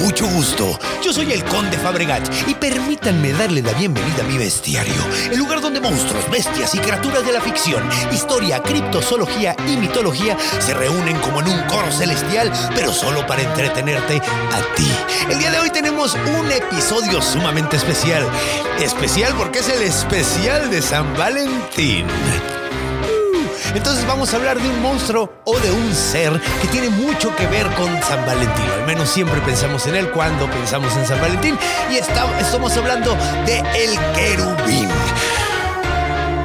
[0.00, 0.78] Mucho gusto.
[1.04, 4.94] Yo soy el Conde Fabregat y permítanme darle la bienvenida a mi bestiario,
[5.30, 10.74] el lugar donde monstruos, bestias y criaturas de la ficción, historia, criptozoología y mitología se
[10.74, 14.90] reúnen como en un coro celestial, pero solo para entretenerte a ti.
[15.30, 18.26] El día de hoy tenemos un episodio sumamente especial.
[18.80, 22.06] Especial porque es el especial de San Valentín.
[23.74, 27.46] Entonces vamos a hablar de un monstruo o de un ser que tiene mucho que
[27.46, 28.64] ver con San Valentín.
[28.80, 31.58] Al menos siempre pensamos en él cuando pensamos en San Valentín.
[31.90, 34.88] Y estamos hablando de el querubín.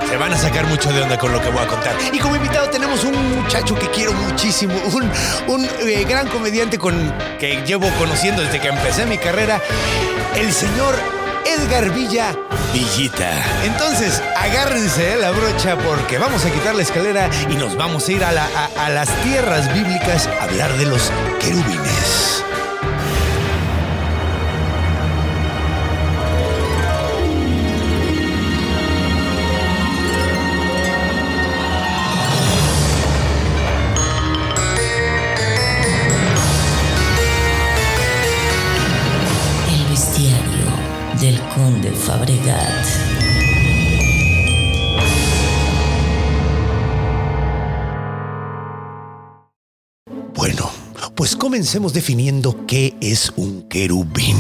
[0.10, 1.96] Se van a sacar mucho de onda con lo que voy a contar.
[2.14, 5.12] Y como invitado tenemos un muchacho que quiero muchísimo, un,
[5.48, 9.62] un eh, gran comediante con, que llevo conociendo desde que empecé mi carrera,
[10.36, 10.96] el señor
[11.48, 12.36] Edgar Villa
[12.74, 13.30] Villita.
[13.64, 18.12] Entonces, agárrense de la brocha porque vamos a quitar la escalera y nos vamos a
[18.12, 22.37] ir a, la- a- a las tierras bíblicas a hablar de los querubines.
[50.34, 50.72] Bueno,
[51.16, 54.38] pues comencemos definiendo qué es un querubín.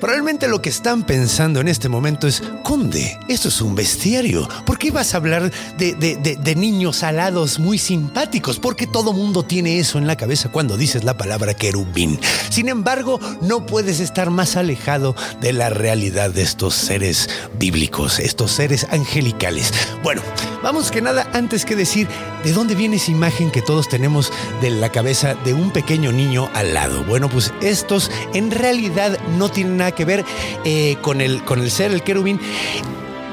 [0.00, 4.48] Probablemente lo que están pensando en este momento es, Conde, esto es un bestiario.
[4.64, 8.58] ¿Por qué vas a hablar de, de- de- niños alados muy simpáticos?
[8.60, 12.18] Porque todo mundo tiene eso en la cabeza cuando dices la palabra querubín.
[12.50, 17.28] Sin embargo, no puedes estar más alejado de la realidad de estos seres
[17.58, 19.72] bíblicos, estos seres angelicales.
[20.02, 20.22] Bueno,
[20.62, 22.06] vamos que nada, antes que decir
[22.44, 26.48] de dónde viene esa imagen que todos tenemos de la cabeza de un pequeño niño
[26.54, 27.02] alado.
[27.04, 30.24] Bueno, pues estos en realidad no tienen nada que ver
[30.64, 32.40] eh, con, el, con el ser el querubín.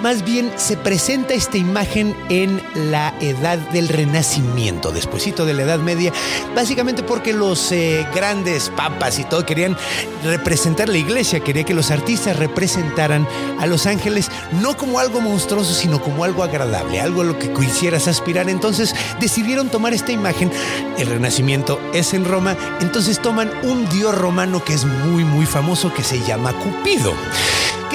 [0.05, 2.61] Más bien se presenta esta imagen en
[2.91, 6.13] la edad del Renacimiento, despuesito de la Edad Media,
[6.53, 9.75] básicamente porque los eh, grandes papas y todo querían
[10.23, 13.27] representar la iglesia, quería que los artistas representaran
[13.57, 14.29] a los ángeles
[14.61, 18.47] no como algo monstruoso, sino como algo agradable, algo a lo que quisieras aspirar.
[18.47, 20.51] Entonces decidieron tomar esta imagen,
[20.99, 25.91] el Renacimiento es en Roma, entonces toman un dios romano que es muy muy famoso
[25.91, 27.11] que se llama Cupido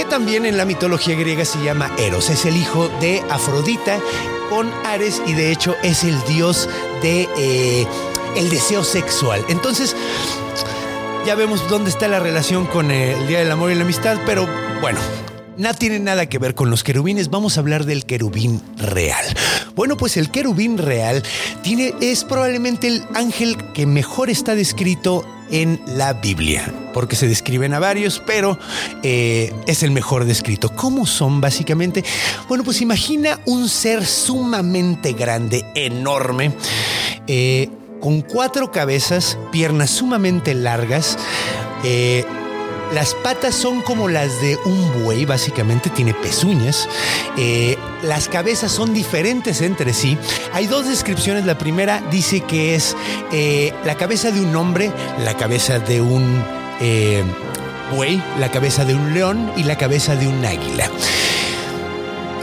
[0.00, 2.30] que también en la mitología griega se llama Eros.
[2.30, 3.98] Es el hijo de Afrodita
[4.48, 6.70] con Ares y de hecho es el dios
[7.02, 7.86] de eh,
[8.34, 9.44] el deseo sexual.
[9.50, 9.94] Entonces,
[11.26, 14.48] ya vemos dónde está la relación con el Día del Amor y la Amistad, pero
[14.80, 15.00] bueno.
[15.56, 19.24] No tiene nada que ver con los querubines, vamos a hablar del querubín real.
[19.74, 21.22] Bueno, pues el querubín real
[21.62, 27.74] tiene, es probablemente el ángel que mejor está descrito en la Biblia, porque se describen
[27.74, 28.58] a varios, pero
[29.02, 30.74] eh, es el mejor descrito.
[30.74, 32.04] ¿Cómo son básicamente?
[32.48, 36.52] Bueno, pues imagina un ser sumamente grande, enorme,
[37.26, 37.68] eh,
[38.00, 41.18] con cuatro cabezas, piernas sumamente largas,
[41.84, 42.24] eh,
[42.92, 46.88] las patas son como las de un buey, básicamente, tiene pezuñas.
[47.38, 50.18] Eh, las cabezas son diferentes entre sí.
[50.52, 51.44] Hay dos descripciones.
[51.44, 52.96] La primera dice que es
[53.32, 54.90] eh, la cabeza de un hombre,
[55.24, 56.42] la cabeza de un
[56.80, 57.22] eh,
[57.94, 60.90] buey, la cabeza de un león y la cabeza de un águila.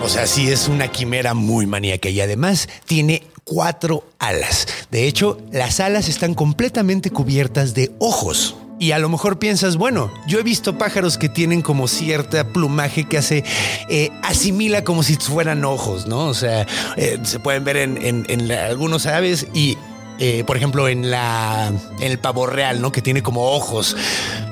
[0.02, 4.68] O sea, sí es una quimera muy maníaca y además tiene cuatro alas.
[4.92, 8.56] De hecho, las alas están completamente cubiertas de ojos.
[8.80, 13.06] Y a lo mejor piensas, bueno, yo he visto pájaros que tienen como cierta plumaje
[13.06, 13.44] que hace,
[13.90, 16.26] eh, asimila como si fueran ojos, ¿no?
[16.26, 19.78] O sea, eh, se pueden ver en, algunos aves y,
[20.20, 22.92] eh, por ejemplo, en, la, en el pavo real, ¿no?
[22.92, 23.96] Que tiene como ojos.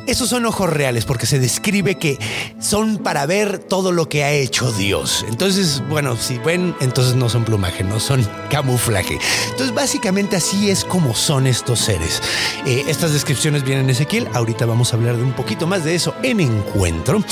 [0.07, 2.19] Esos son ojos reales porque se describe que
[2.59, 5.25] son para ver todo lo que ha hecho Dios.
[5.27, 9.17] Entonces, bueno, si ven, entonces no son plumaje, no son camuflaje.
[9.49, 12.21] Entonces, básicamente así es como son estos seres.
[12.65, 14.27] Eh, estas descripciones vienen en Ezequiel.
[14.33, 17.23] Ahorita vamos a hablar de un poquito más de eso en encuentro.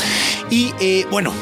[0.50, 1.34] Y eh, bueno,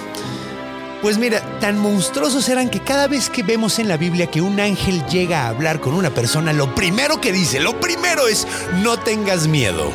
[1.02, 4.60] Pues mira, tan monstruosos eran que cada vez que vemos en la Biblia que un
[4.60, 8.48] ángel llega a hablar con una persona, lo primero que dice, lo primero es,
[8.84, 9.92] no tengas miedo.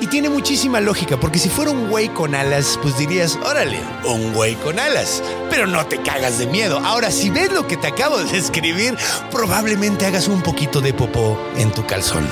[0.00, 4.34] Y tiene muchísima lógica, porque si fuera un güey con alas, pues dirías, órale, un
[4.34, 5.22] güey con alas.
[5.48, 6.78] Pero no te cagas de miedo.
[6.84, 8.96] Ahora, si ves lo que te acabo de escribir,
[9.30, 12.28] probablemente hagas un poquito de popó en tu calzón.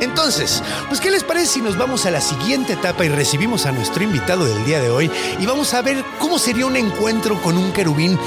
[0.00, 3.72] Entonces, pues, ¿qué les parece si nos vamos a la siguiente etapa y recibimos a
[3.72, 5.10] nuestro invitado del día de hoy?
[5.38, 8.18] Y vamos a ver cómo sería un encuentro con un querubín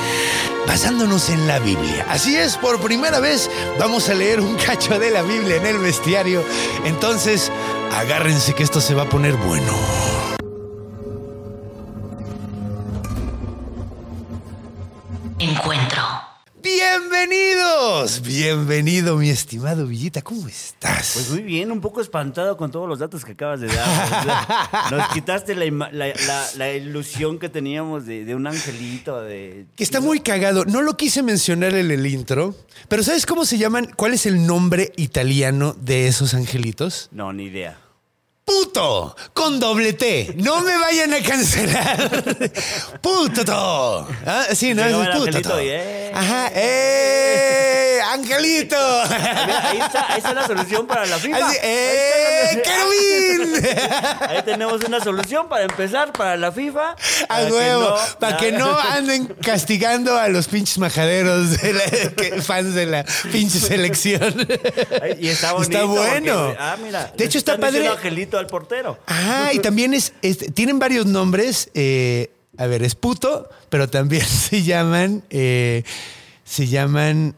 [0.67, 2.05] basándonos en la Biblia.
[2.09, 3.49] Así es, por primera vez
[3.79, 6.43] vamos a leer un cacho de la Biblia en el bestiario.
[6.85, 7.51] Entonces,
[7.95, 9.73] agárrense que esto se va a poner bueno.
[15.39, 16.01] Encuentro.
[16.63, 21.11] Bienvenidos, bienvenido mi estimado Villita, ¿cómo estás?
[21.13, 24.91] Pues muy bien, un poco espantado con todos los datos que acabas de dar.
[24.91, 29.21] Nos quitaste la, ima- la- la- la ilusión que teníamos de, de un angelito.
[29.21, 29.67] De...
[29.75, 30.65] que está muy cagado.
[30.65, 32.55] No lo quise mencionar en el intro,
[32.89, 33.91] pero ¿sabes cómo se llaman?
[33.95, 37.09] ¿Cuál es el nombre italiano de esos angelitos?
[37.11, 37.77] No, ni idea.
[38.45, 40.33] Puto, con doble T.
[40.37, 42.11] No me vayan a cancelar.
[43.01, 44.07] Puto.
[44.23, 45.59] Ah, sí, no, Llegaba es puto.
[45.59, 46.11] ¡eh!
[46.13, 47.99] Ajá, ¡eh!
[48.13, 48.77] ¡Angelito!
[48.77, 51.37] Ahí, está, ahí está la solución para la FIFA.
[51.47, 52.63] Así, ¡eh!
[52.63, 53.65] ¡Querubín!
[54.29, 56.95] Ahí tenemos una solución para empezar para la FIFA.
[57.27, 62.41] A huevo, no- para que no anden castigando a los pinches majaderos de la- que-
[62.43, 64.47] fans de la pinche selección.
[65.19, 65.71] Y está bonito.
[65.71, 66.45] Está bueno.
[66.45, 67.11] porque- ah, mira.
[67.17, 67.87] De hecho, está padre.
[67.87, 68.97] angelito al portero.
[69.07, 71.69] Ah, y también es, es- tienen varios nombres.
[71.73, 75.83] eh, a ver, es puto, pero también se llaman, eh,
[76.45, 77.35] se llaman,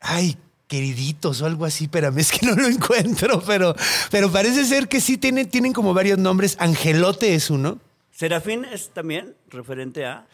[0.00, 0.36] ay,
[0.66, 3.74] queriditos o algo así, pero es que no lo encuentro, pero,
[4.10, 6.56] pero parece ser que sí tienen, tienen como varios nombres.
[6.58, 7.78] Angelote es uno.
[8.10, 10.26] Serafín es también referente a.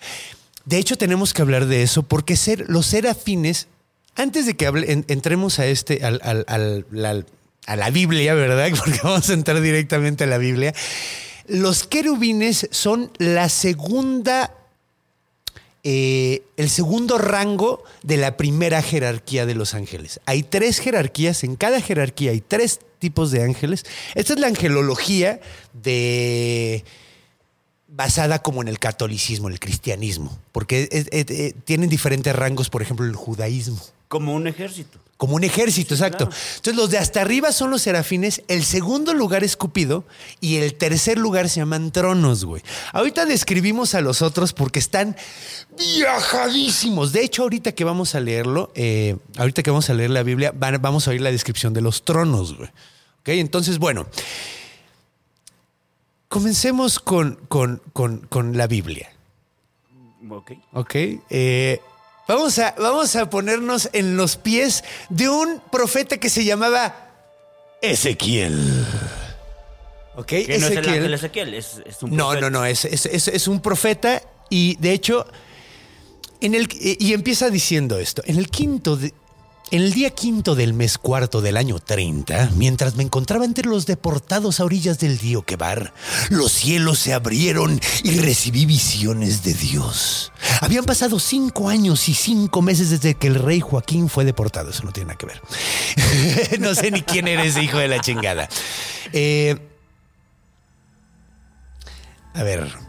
[0.65, 3.67] De hecho, tenemos que hablar de eso porque ser, los serafines,
[4.15, 7.25] antes de que hable- en- entremos a este, al- al- al- la-
[7.69, 8.71] a la Biblia, ¿verdad?
[8.79, 10.75] Porque vamos a entrar directamente a la Biblia.
[11.47, 14.55] Los querubines son la segunda,
[15.85, 20.21] eh, el segundo rango de la primera jerarquía de los ángeles.
[20.27, 23.85] Hay tres jerarquías, en cada jerarquía hay tres tipos de ángeles.
[24.15, 25.41] Esta es la angelología
[25.73, 26.85] de
[27.87, 33.15] basada como en el catolicismo, el cristianismo, porque es- tienen diferentes rangos, por ejemplo, el
[33.15, 33.81] judaísmo.
[34.09, 34.99] Como un ejército.
[35.19, 36.29] Como un ejército, exacto.
[36.29, 36.43] claro.
[36.57, 40.05] Entonces, los de hasta arriba son los serafines, el segundo lugar es Cupido
[40.41, 42.63] y el tercer lugar se llaman tronos, güey.
[42.93, 45.17] Ahorita describimos a los otros porque están
[45.77, 47.11] viajadísimos.
[47.13, 50.53] De hecho, ahorita que vamos a leerlo, eh, ahorita que vamos a leer la Biblia,
[50.55, 52.69] van- vamos a oír la descripción de los tronos, güey.
[53.21, 54.07] Ok, entonces, bueno.
[56.29, 59.11] Comencemos con, con- con- con la Biblia.
[60.31, 60.53] Ok.
[60.75, 60.95] ¿Ok?
[61.31, 61.81] Eh,
[62.29, 67.11] vamos, a, vamos a ponernos en los pies de un profeta que se llamaba
[67.83, 68.87] Ezequiel.
[70.17, 70.27] ¿Ok?
[70.27, 72.51] Que no es el ángel Ezequiel, es, es un No, profeta.
[72.51, 74.21] no, no, es, es- es- es un profeta
[74.51, 75.27] y de hecho,
[76.41, 79.13] en el, y empieza diciendo esto, en el quinto, de-
[79.71, 83.87] en el día quinto del mes cuarto del año 30, mientras me encontraba entre los
[83.87, 85.93] deportados a orillas del río Quebar,
[86.31, 90.33] los cielos se abrieron y recibí visiones de Dios.
[90.61, 94.85] Habían pasado cinco años y cinco meses desde que el rey Joaquín fue deportado, eso
[94.85, 95.41] no tiene nada que ver.
[96.61, 98.49] no sé ni quién eres, hijo de la chingada.
[99.13, 99.57] Eh,
[102.35, 102.88] a ver.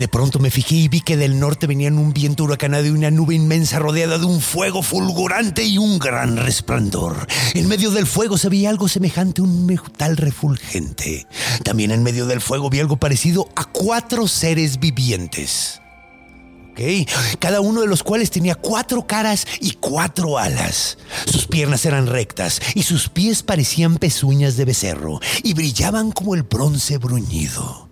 [0.00, 3.10] De pronto me fijé y vi que del norte venían un viento huracanado y una
[3.10, 7.26] nube inmensa rodeada de un fuego fulgurante y un gran resplandor.
[7.52, 11.26] En medio del fuego se veía algo semejante a un metal refulgente.
[11.64, 15.82] También en medio del fuego vi algo parecido a cuatro seres vivientes.
[16.70, 16.80] ¿ok?
[17.38, 20.96] Cada uno de los cuales tenía cuatro caras y cuatro alas.
[21.26, 26.44] Sus piernas eran rectas y sus pies parecían pezuñas de becerro y brillaban como el
[26.44, 27.89] bronce bruñido.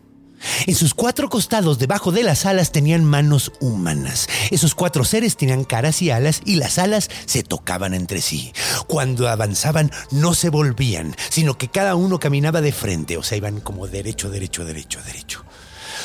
[0.67, 4.29] En sus cuatro costados debajo de las alas tenían manos humanas.
[4.51, 8.53] Esos cuatro seres tenían caras y alas y las alas se tocaban entre sí.
[8.87, 13.61] Cuando avanzaban no se volvían, sino que cada uno caminaba de frente, o sea, iban
[13.61, 15.45] como derecho, derecho, derecho, derecho.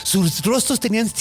[0.03, 1.11] Sus rostros tenían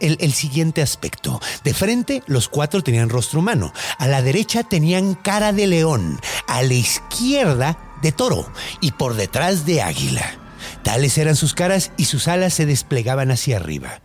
[0.00, 1.40] el, el siguiente aspecto.
[1.64, 3.72] De frente, los cuatro tenían rostro humano.
[3.98, 6.20] A la derecha tenían cara de león.
[6.46, 8.50] A la izquierda, de toro.
[8.80, 10.41] Y por detrás, de águila.
[10.82, 14.02] Tales eran sus caras y sus alas se desplegaban hacia arriba.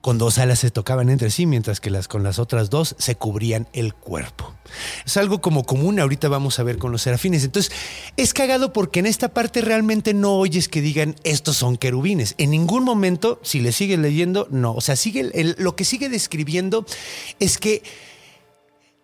[0.00, 3.16] con dos alas se tocaban entre sí, mientras que las con las otras dos se
[3.16, 4.54] cubrían el cuerpo.
[5.04, 7.42] Es algo como común, ahorita vamos a ver con los serafines.
[7.42, 7.72] Entonces,
[8.16, 12.36] es cagado porque en esta parte realmente no oyes que digan estos son querubines.
[12.38, 14.74] En ningún momento, si le sigues leyendo, no.
[14.74, 16.86] O sea, sigue lo que sigue describiendo
[17.40, 17.82] es que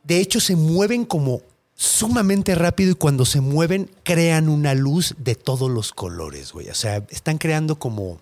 [0.05, 1.43] de hecho se mueven como
[1.83, 6.69] sumamente rápido y cuando se mueven crean una luz de todos los colores, güey.
[6.69, 8.21] O sea, están creando como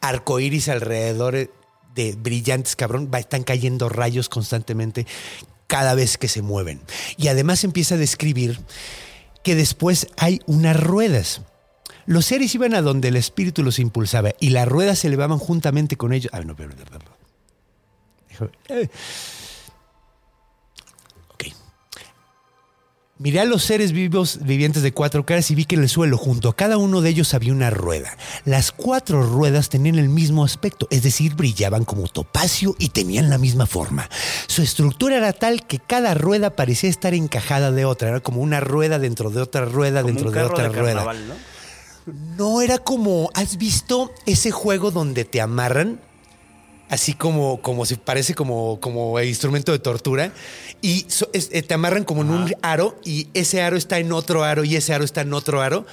[0.00, 1.48] arcoíris alrededor
[1.94, 3.08] de brillantes, cabrón.
[3.16, 5.06] Están cayendo rayos constantemente
[5.68, 6.80] cada vez que se mueven.
[7.16, 8.58] Y además empieza a describir
[9.44, 11.42] que después hay unas ruedas.
[12.04, 15.96] Los seres iban a donde el espíritu los impulsaba y las ruedas se elevaban juntamente
[15.96, 16.32] con ellos.
[16.34, 16.74] Ah, no, pero,
[18.66, 18.90] pero,
[23.22, 26.18] Miré a los seres vivos vivientes de cuatro caras y vi que en el suelo,
[26.18, 28.16] junto a cada uno de ellos, había una rueda.
[28.44, 33.38] Las cuatro ruedas tenían el mismo aspecto, es decir, brillaban como topacio y tenían la
[33.38, 34.10] misma forma.
[34.48, 38.58] Su estructura era tal que cada rueda parecía estar encajada de otra, era como una
[38.58, 40.94] rueda dentro de otra rueda Como dentro un de carro otra de rueda.
[41.04, 41.34] carnaval, ¿no?
[42.36, 46.00] No era como, ¿has visto ese juego donde te amarran?
[46.92, 50.30] Así como, como si parece como, como instrumento de tortura.
[50.82, 54.12] Y so- es- eh, te amarran como en un aro y ese aro está en
[54.12, 55.86] otro aro y ese aro está en otro aro.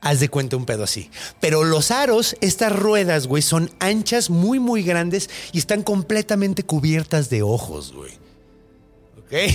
[0.00, 1.08] Haz de cuenta un pedo así.
[1.40, 7.30] Pero los aros, estas ruedas, güey, son anchas, muy, muy grandes y están completamente cubiertas
[7.30, 8.18] de ojos, güey.
[9.30, 9.36] ¿Ok?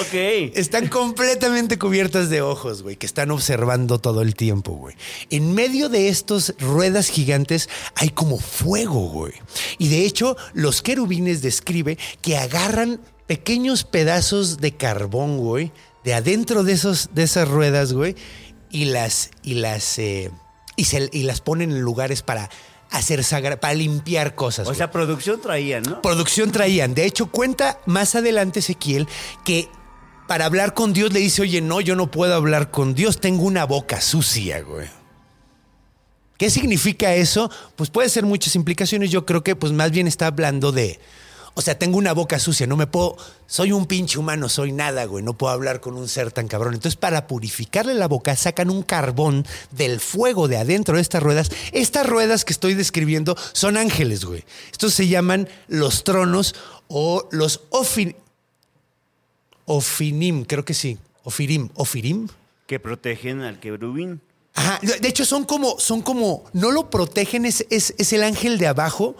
[0.00, 0.14] Ok.
[0.54, 4.94] Están completamente cubiertas de ojos, güey, que están observando todo el tiempo, güey.
[5.28, 9.34] En medio de estas ruedas gigantes hay como fuego, güey.
[9.78, 15.72] Y de hecho, los querubines describe que agarran pequeños pedazos de carbón, güey,
[16.04, 18.14] de adentro de, esos, de esas ruedas, güey,
[18.70, 20.30] y las, y las, eh,
[20.76, 22.48] y, se- y las ponen en lugares para
[22.92, 24.66] hacer sagra, para limpiar cosas.
[24.66, 24.78] O güey.
[24.78, 26.02] sea, producción traía, ¿no?
[26.02, 26.94] Producción traían.
[26.94, 29.08] De hecho, cuenta más adelante Ezequiel
[29.44, 29.68] que
[30.28, 33.42] para hablar con Dios le dice, oye, no, yo no puedo hablar con Dios, tengo
[33.44, 34.88] una boca sucia, güey.
[36.38, 37.50] ¿Qué significa eso?
[37.76, 39.10] Pues puede ser muchas implicaciones.
[39.10, 40.98] Yo creo que pues más bien está hablando de,
[41.54, 43.16] o sea, tengo una boca sucia, no me puedo,
[43.46, 46.74] soy un pinche humano, soy nada, güey, no puedo hablar con un ser tan cabrón.
[46.74, 51.50] Entonces, para purificarle la boca, sacan un carbón del fuego de adentro de estas ruedas.
[51.72, 54.44] Estas ruedas que estoy describiendo son ángeles, güey.
[54.70, 56.54] Estos se llaman los tronos
[56.88, 58.16] o los ofin,
[59.66, 62.28] ofinim, creo que sí, ofirim, ofirim.
[62.66, 64.22] Que protegen al querubín.
[64.54, 68.58] Ajá, de hecho son como, son como, no lo protegen, es, es, es el ángel
[68.58, 69.16] de abajo.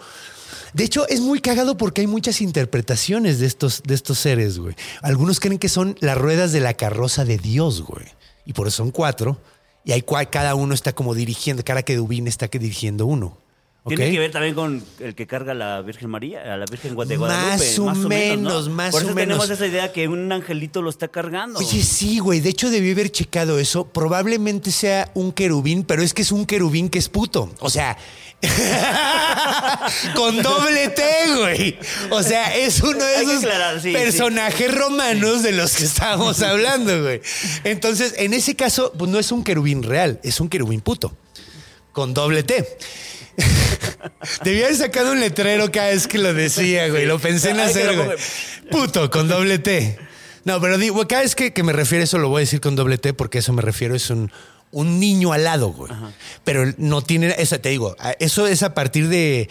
[0.73, 4.75] De hecho, es muy cagado porque hay muchas interpretaciones de estos, de estos seres, güey.
[5.01, 8.05] Algunos creen que son las ruedas de la carroza de Dios, güey.
[8.45, 9.37] Y por eso son cuatro.
[9.85, 13.37] Y hay cua- cada uno está como dirigiendo, cada querubín está que dirigiendo uno.
[13.85, 16.91] Tiene que ver también con el que carga a la Virgen María, a la Virgen
[16.91, 17.27] de Guadalupe.
[17.57, 18.73] Más o menos, ¿no?
[18.75, 19.49] más Por eso o tenemos menos.
[19.49, 21.59] esa idea que un angelito lo está cargando.
[21.59, 22.39] Oye, sí, güey.
[22.39, 23.83] De hecho, debí haber checado eso.
[23.85, 27.51] Probablemente sea un querubín, pero es que es un querubín que es puto.
[27.59, 27.97] O sea,
[30.15, 31.03] con doble T,
[31.37, 31.77] güey.
[32.09, 37.01] O sea, es uno de esos aclarar, sí, personajes romanos de los que estábamos hablando,
[37.01, 37.21] güey.
[37.63, 41.15] Entonces, en ese caso, pues no es un querubín real, es un querubín puto.
[41.91, 42.77] Con doble T.
[44.43, 47.05] Debía haber sacado un letrero cada vez que lo decía, güey.
[47.05, 48.17] Lo pensé en hacer, güey.
[48.71, 49.97] Puto, con doble T.
[50.43, 52.59] No, pero digo, cada vez que, que me refiero a eso lo voy a decir
[52.59, 54.31] con doble T porque eso me refiero, es un,
[54.73, 55.91] un niño alado, güey.
[56.43, 59.47] Pero no tiene, eso te digo, eso es a partir de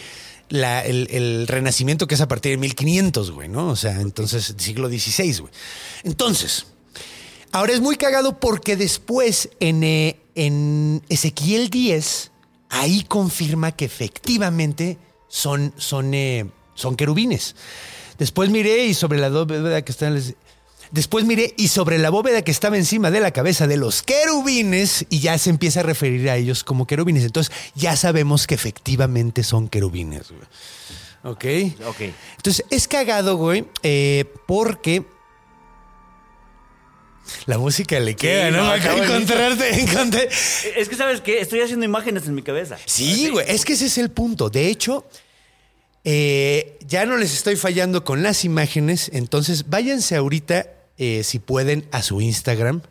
[0.51, 3.69] la- el, el renacimiento que es a partir de 1500, güey, ¿no?
[3.69, 5.53] O sea, entonces, siglo XVI, güey.
[6.05, 6.67] Entonces,
[7.55, 12.31] Ahora es muy cagado porque después en, eh, en Ezequiel 10,
[12.71, 14.97] ahí confirma que efectivamente
[15.29, 17.55] son, son, eh, son querubines.
[18.19, 20.37] Después miré y sobre la bóveda que está en el-
[20.93, 25.07] Después miré y sobre la bóveda que estaba encima de la cabeza de los querubines
[25.09, 27.25] y ya se empieza a referir a ellos como querubines.
[27.25, 30.29] Entonces ya sabemos que efectivamente son querubines.
[30.29, 30.43] güey.
[31.25, 31.45] ¿Ok?
[31.87, 32.01] Ok.
[32.37, 35.05] Entonces es cagado, güey, eh, porque
[37.47, 38.59] la música le queda, ¿no?
[38.59, 40.29] no, Me acabo encontrarte, encontré.
[40.77, 41.41] Es que, ¿sabes qué?
[41.41, 42.77] Estoy haciendo imágenes en mi cabeza.
[42.85, 44.51] Sí, güey, es que ese es el punto.
[44.51, 45.07] De hecho,
[46.05, 50.67] eh, ya no les estoy fallando con las imágenes, entonces váyanse ahorita,
[51.03, 52.83] eh, si pueden, a su Instagram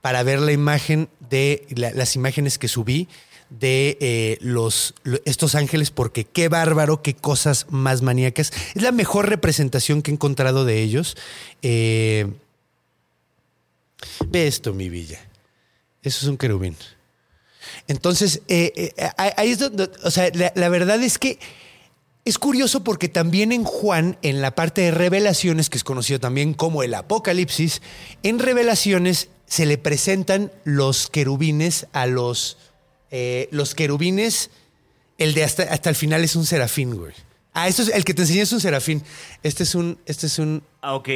[0.00, 3.06] para ver la imagen de la- las imágenes que subí
[3.50, 8.52] de eh, los lo- estos ángeles porque qué bárbaro, qué cosas más maníacas.
[8.74, 11.16] Es la mejor representación que he encontrado de ellos.
[11.62, 12.26] Eh,
[14.28, 15.18] ve esto, mi villa.
[16.02, 16.76] Eso es un querubín.
[17.88, 18.40] Entonces,
[19.36, 21.38] ahí es donde, o sea, la verdad es que
[22.24, 26.54] es curioso porque también en Juan, en la parte de revelaciones, que es conocido también
[26.54, 27.80] como el Apocalipsis,
[28.22, 32.58] en revelaciones se le presentan los querubines a los,
[33.10, 34.50] eh, los querubines,
[35.18, 37.12] el de hasta, hasta el final es un serafín, güey.
[37.52, 39.02] Ah, esto es, el que te enseñé es un serafín.
[39.42, 41.08] Este es un, este es un, Ah, ok.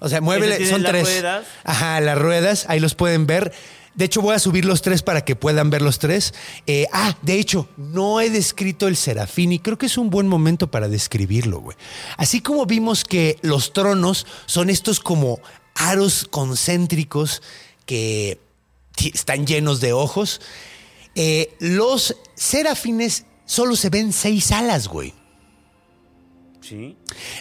[0.00, 1.04] o sea, muévele, ¿Ese tiene son las tres.
[1.04, 1.46] ruedas?
[1.62, 3.52] Ajá, las ruedas, ahí los pueden ver.
[3.96, 6.34] De hecho, voy a subir los tres para que puedan ver los tres.
[6.66, 10.28] Eh, ah, de hecho, no he descrito el serafín y creo que es un buen
[10.28, 11.76] momento para describirlo, güey.
[12.18, 15.40] Así como vimos que los tronos son estos como
[15.74, 17.42] aros concéntricos
[17.86, 18.38] que
[19.14, 20.42] están llenos de ojos,
[21.14, 25.14] eh, los serafines solo se ven seis alas, güey.
[26.60, 26.96] Sí.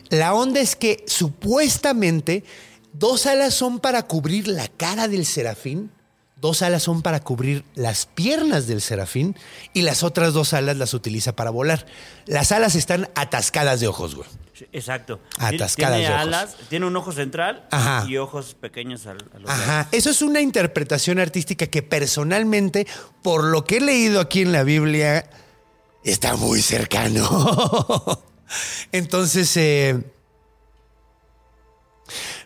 [0.10, 2.46] La onda es que supuestamente
[2.94, 5.92] dos alas son para cubrir la cara del serafín,
[6.38, 9.36] dos alas son para cubrir las piernas del serafín
[9.74, 11.86] y las otras dos alas las utiliza para volar.
[12.26, 14.28] Las alas están atascadas de ojos, güey.
[14.72, 15.20] Exacto.
[15.38, 16.22] Atascadas tiene de ojos.
[16.28, 18.06] alas, tiene un ojo central Ajá.
[18.08, 19.88] y ojos pequeños al, a los Ajá, lados.
[19.92, 22.88] eso es una interpretación artística que personalmente,
[23.22, 25.30] por lo que he leído aquí en la Biblia,
[26.06, 28.24] está muy cercano.
[28.94, 30.02] Entonces, eh,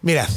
[0.02, 0.28] mira.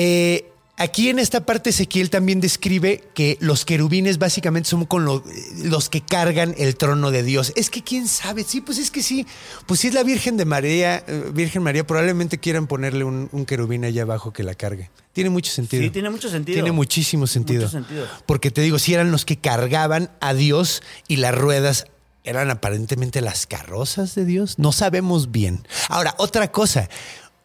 [0.00, 5.24] Eh, aquí en esta parte Ezequiel también describe que los querubines básicamente son con lo-
[5.64, 7.52] los que cargan el trono de Dios.
[7.56, 9.26] Es que quién sabe, sí, pues es que sí,
[9.66, 13.44] pues si es la Virgen de María, eh, Virgen María, probablemente quieran ponerle un, un
[13.44, 14.88] querubín allá abajo que la cargue.
[15.12, 15.82] Tiene mucho sentido.
[15.82, 16.54] Sí, tiene mucho sentido.
[16.54, 17.62] Tiene muchísimo sentido.
[17.62, 18.06] Mucho sentido.
[18.24, 21.86] Porque te digo, si eran los que cargaban a Dios y las ruedas
[22.22, 24.60] eran aparentemente las carrozas de Dios.
[24.60, 25.66] No sabemos bien.
[25.88, 26.88] Ahora, otra cosa.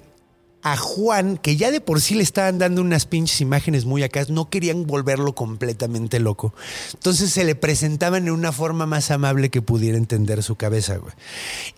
[0.67, 4.25] a Juan, que ya de por sí le estaban dando unas pinches imágenes muy acá,
[4.30, 6.56] no querían volverlo completamente loco.
[6.95, 11.13] Entonces se le presentaban en una forma más amable que pudiera entender su cabeza, güey.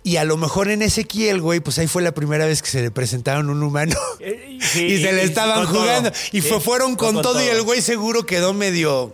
[0.04, 2.82] Y a lo mejor en Ezequiel, güey, pues ahí fue la primera vez que se
[2.82, 3.94] le presentaron un humano.
[4.22, 5.82] Eh, sí, y se le estaban todo.
[5.82, 6.10] jugando.
[6.32, 9.14] Y Sí, fue- fueron fue con, todo, y el güey seguro quedó medio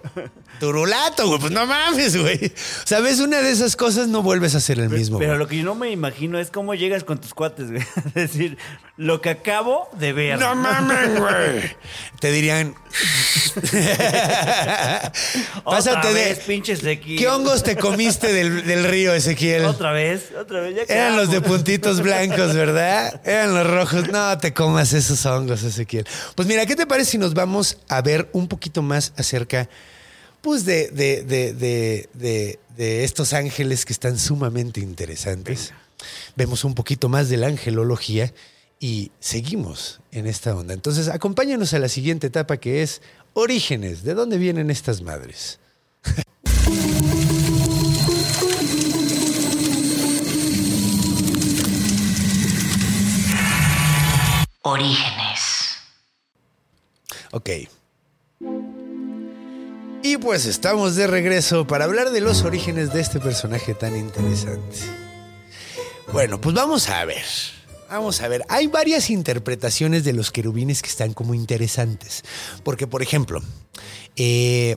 [0.64, 1.42] turulato, güey.
[1.42, 2.54] Pues no mames, güey.
[2.86, 3.20] ¿Sabes?
[3.20, 5.20] Una de esas cosas no vuelves a ser el mismo.
[5.20, 7.84] Pero lo que yo no me imagino es cómo llegas con tus cuates, güey.
[8.06, 8.58] Es decir,
[8.96, 10.40] lo que acabo de ver.
[10.40, 11.76] No mames, güey.
[12.22, 12.76] Te dirían.
[13.56, 15.12] Otra
[15.66, 16.44] Pásate vez, de.
[16.46, 17.20] pinches Ezequiel.
[17.20, 19.66] ¿Qué hongos te comiste del, del río, Ezequiel?
[19.66, 20.76] Otra vez, otra vez.
[20.76, 23.20] Ya Eran los de puntitos blancos, ¿verdad?
[23.26, 24.08] Eran los rojos.
[24.10, 26.08] No te comas esos hongos, Ezequiel.
[26.36, 29.70] Pues mira, ¿qué te parece si nos vamos a ver un poquito más acerca, de,
[30.52, 35.74] de, de, de, de- de estos ángeles que están sumamente interesantes?
[36.36, 38.34] Vemos un poquito más de la angelología
[38.80, 40.74] y seguimos en esta onda.
[40.74, 43.02] Entonces, acompáñanos a la siguiente etapa que es
[43.34, 44.04] orígenes.
[44.04, 45.60] ¿De dónde vienen estas madres?
[54.62, 55.78] Orígenes.
[57.32, 57.50] Ok.
[60.06, 64.78] Y pues estamos de regreso para hablar de los orígenes de este personaje tan interesante.
[66.12, 67.24] Bueno, pues vamos a ver.
[67.90, 68.44] Vamos a ver.
[68.50, 72.24] Hay varias interpretaciones de los querubines que están como interesantes.
[72.66, 73.42] Porque, por ejemplo,
[74.18, 74.76] eh,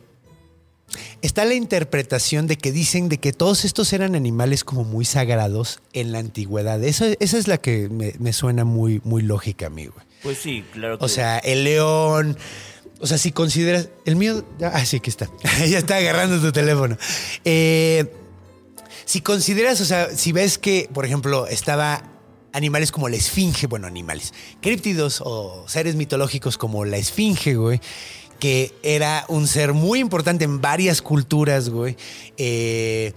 [1.23, 5.81] está la interpretación de que dicen de que todos estos eran animales como muy sagrados
[5.93, 6.85] en la antigüedad.
[6.85, 10.07] Esa, esa es la que me, me suena muy, muy lógica a mí, güey.
[10.23, 12.39] Pues sí, claro que O sea, el león.
[13.01, 13.89] O sea, si consideras.
[14.05, 14.45] El mío.
[14.63, 15.31] Ah, sí, aquí está.
[15.69, 16.97] ya está agarrando tu teléfono.
[17.45, 18.11] Eh,
[19.05, 22.03] si consideras, o sea, si ves que, por ejemplo, estaba
[22.53, 24.33] animales como la esfinge, bueno, animales,
[24.63, 27.81] críptidos o seres mitológicos como la esfinge, güey,
[28.41, 31.97] que era un ser muy importante en varias culturas, güey.
[32.39, 33.13] Eh,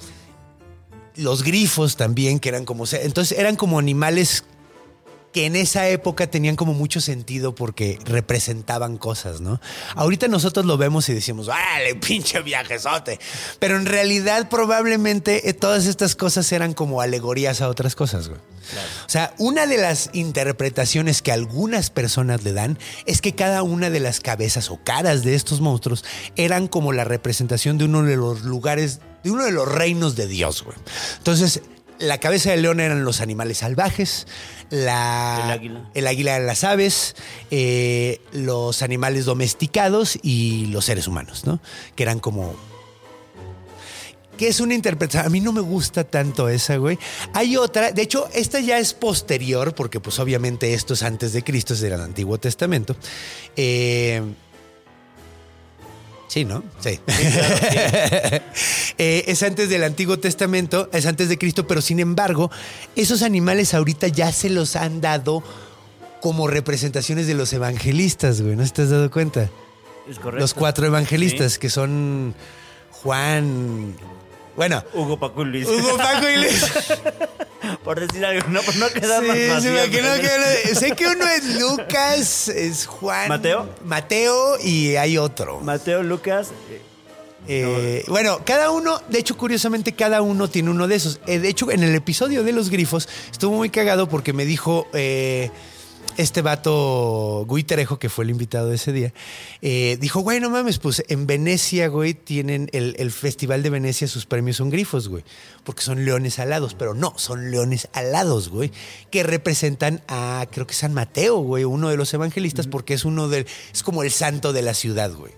[1.16, 2.84] los grifos también, que eran como.
[2.92, 4.44] Entonces eran como animales
[5.32, 9.62] que en esa época tenían como mucho sentido porque representaban cosas, ¿no?
[9.96, 13.20] Ahorita nosotros lo vemos y decimos, ¡vale, pinche viajezote!
[13.60, 18.40] Pero en realidad probablemente eh, todas estas cosas eran como alegorías a otras cosas, güey.
[19.06, 23.90] O sea, una de las interpretaciones que algunas personas le dan es que cada una
[23.90, 28.16] de las cabezas o caras de estos monstruos eran como la representación de uno de
[28.16, 30.78] los lugares, de uno de los reinos de Dios, güey.
[31.18, 31.62] Entonces,
[32.00, 34.26] la cabeza del león eran los animales salvajes,
[34.70, 35.90] la, El águila.
[35.94, 37.16] el águila eran las aves,
[37.52, 41.60] eh, los animales domesticados y los seres humanos, ¿no?
[41.96, 42.56] Que eran como
[44.38, 45.26] que es una interpretación.
[45.26, 46.98] A mí no me gusta tanto esa, güey.
[47.34, 51.44] Hay otra, de hecho, esta ya es posterior, porque pues obviamente esto es antes de
[51.44, 52.96] Cristo, es del Antiguo Testamento.
[53.58, 54.22] Eh,
[56.30, 56.64] sí, ¿no?
[56.80, 56.98] Sí.
[59.02, 62.52] Eh, es antes del Antiguo Testamento, es antes de Cristo, pero sin embargo,
[62.98, 65.42] esos animales ahorita ya se los han dado
[66.22, 68.58] como representaciones de los evangelistas, güey.
[68.58, 69.50] ¿No te has dado cuenta?
[70.10, 70.42] es correcto.
[70.42, 71.60] Los cuatro evangelistas, Sí.
[71.60, 72.36] que son
[72.92, 73.96] Juan.
[74.58, 75.68] Bueno, Hugo Paco y Luis.
[75.70, 76.66] Hugo, Paco y Luis.
[77.84, 80.44] Por decir algo, no, por no quedar más Sí, sí, vacío, me- que no- pero-
[80.64, 83.28] que sé que uno es Lucas, es Juan.
[83.30, 83.70] ¿Mateo?
[83.84, 85.60] Mateo y hay otro.
[85.60, 86.50] Mateo, Lucas.
[86.70, 86.82] eh,
[87.48, 91.20] Eh, bueno, cada uno, de hecho, curiosamente, cada uno tiene uno de esos.
[91.26, 94.88] Eh, de hecho, en el episodio de los grifos estuvo muy cagado porque me dijo
[94.94, 95.50] eh,
[96.20, 99.14] este vato Gui Terejo, que fue el invitado de ese día,
[99.62, 104.06] eh, dijo, güey, no mames, pues en Venecia, güey, tienen el, el Festival de Venecia,
[104.06, 105.24] sus premios son grifos, güey,
[105.64, 108.70] porque son leones alados, pero no, son leones alados, güey,
[109.12, 113.30] que representan a, creo que San Mateo, güey, uno de los evangelistas, porque es uno
[113.30, 115.32] del, es como el santo de la ciudad, güey,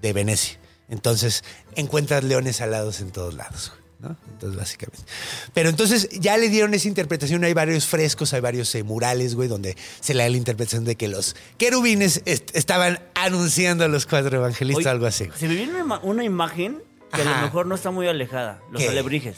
[0.00, 0.60] de Venecia.
[0.88, 1.42] Entonces,
[1.74, 4.16] encuentras leones alados en todos lados, güey, ¿no?
[4.32, 5.04] Entonces, básicamente.
[5.54, 7.42] Pero entonces ya le dieron esa interpretación.
[7.44, 10.96] Hay varios frescos, hay varios eh, murales, güey, donde se le da la interpretación de
[10.96, 15.28] que los querubines est- estaban anunciando a los cuatro evangelistas, Oye, algo así.
[15.36, 16.78] Se me viene una, ima- una imagen
[17.12, 18.60] que a lo mejor no está muy alejada.
[18.70, 18.88] Los ¿Qué?
[18.88, 19.36] alebrijes.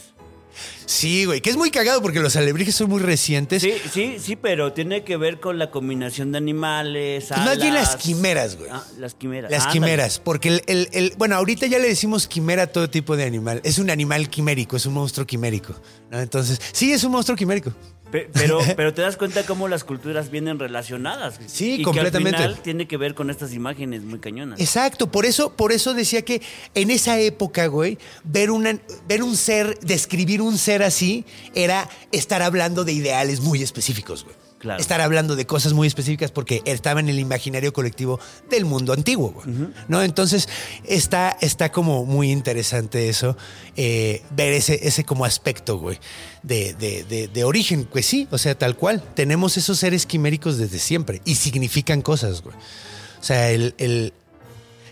[0.85, 3.61] Sí, güey, que es muy cagado porque los alebrijes son muy recientes.
[3.61, 7.25] Sí, sí, sí, pero tiene que ver con la combinación de animales.
[7.29, 8.69] Pues más bien las quimeras, güey.
[8.71, 9.51] Ah, las quimeras.
[9.51, 13.15] Las quimeras, porque el, el- el- bueno, ahorita ya le decimos quimera a todo tipo
[13.15, 13.61] de animal.
[13.63, 15.73] Es un animal quimérico, es un monstruo quimérico.
[16.09, 16.19] ¿no?
[16.19, 17.71] Entonces, sí, es un monstruo quimérico.
[18.11, 21.39] Pe- Pero, pero te das cuenta cómo las culturas vienen relacionadas.
[21.47, 22.37] Sí, y completamente.
[22.37, 24.59] Que al final tiene que ver con estas imágenes muy cañonas.
[24.59, 26.41] Exacto, por eso, por eso decía que
[26.75, 32.41] en esa época, güey, ver, una, ver un ser, describir un ser así, era estar
[32.41, 34.35] hablando de ideales muy específicos, güey.
[34.61, 34.79] Claro.
[34.79, 38.19] Estar hablando de cosas muy específicas porque estaba en el imaginario colectivo
[38.49, 39.47] del mundo antiguo, güey.
[39.87, 40.03] ¿No?
[40.03, 40.47] Entonces,
[40.85, 43.35] está, está como muy interesante eso,
[43.75, 45.97] eh, ver ese, ese como aspecto, güey,
[46.43, 47.85] de, de- de- de origen.
[47.91, 49.03] Pues sí, o sea, tal cual.
[49.15, 52.55] Tenemos esos seres quiméricos desde siempre y significan cosas, güey.
[52.55, 54.13] O sea, el, el,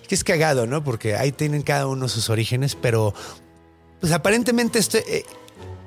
[0.07, 0.83] que es cagado, ¿no?
[0.83, 3.13] Porque ahí tienen cada uno sus orígenes, pero
[3.99, 5.25] pues aparentemente este, eh,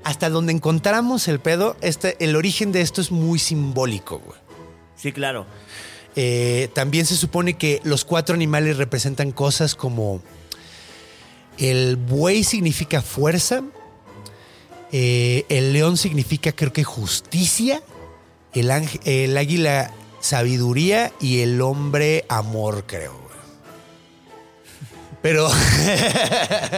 [0.05, 4.39] hasta donde encontramos el pedo, este, el origen de esto es muy simbólico, güey.
[4.97, 5.47] Sí, claro.
[6.17, 10.21] Eh, también se supone que los cuatro animales representan cosas como
[11.59, 13.63] el buey significa fuerza,
[14.91, 17.83] eh, el león significa creo que justicia,
[18.53, 23.22] el, ángel- el águila sabiduría y el hombre amor, creo.
[25.23, 25.49] Pero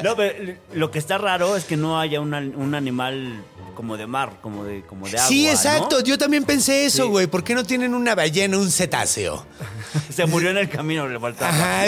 [0.02, 3.42] No, pero lo que está raro es que no haya un, al- un animal
[3.74, 5.28] como de mar, como de, como de agua.
[5.28, 5.50] sí, ¿no?
[5.50, 6.00] exacto.
[6.00, 7.08] Yo también pensé eso, Sí.
[7.08, 7.26] güey.
[7.26, 9.44] ¿Por qué no tienen una ballena, un cetáceo?
[10.14, 11.50] Se murió en el camino, le faltaba.
[11.50, 11.86] Ajá,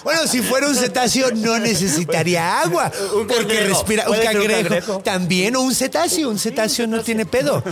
[0.04, 2.90] bueno, si fuera un cetáceo no necesitaría agua.
[3.14, 3.68] Un porque cangrejo.
[3.68, 4.04] respira.
[4.08, 4.98] Un ser un cangrejo, cangrejo.
[5.00, 6.28] También, o un cetáceo.
[6.28, 7.62] Un cetáceo no tiene pedo.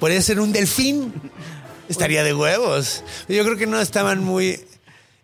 [0.00, 1.12] Podría ser un delfín.
[1.88, 3.02] Estaría de huevos.
[3.28, 4.60] Yo creo que no estaban muy.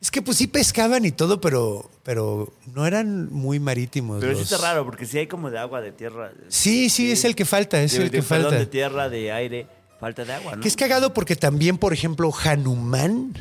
[0.01, 4.21] Es que pues sí pescaban y todo, pero, pero no eran muy marítimos.
[4.21, 6.31] Pero sí los- está raro, porque sí hay como de agua, de tierra.
[6.49, 8.51] Sí, sí, es el que falta, es de, el de- que falta.
[8.51, 9.67] de tierra, de aire,
[9.99, 10.63] falta de agua, ¿no?
[10.63, 13.33] Que es cagado porque también, por ejemplo, Hanuman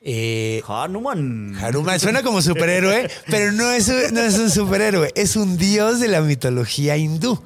[0.00, 1.56] Eh, Hanuman.
[1.60, 6.08] Hanuman suena como superhéroe, pero no es, no es un superhéroe, es un dios de
[6.08, 7.42] la mitología hindú.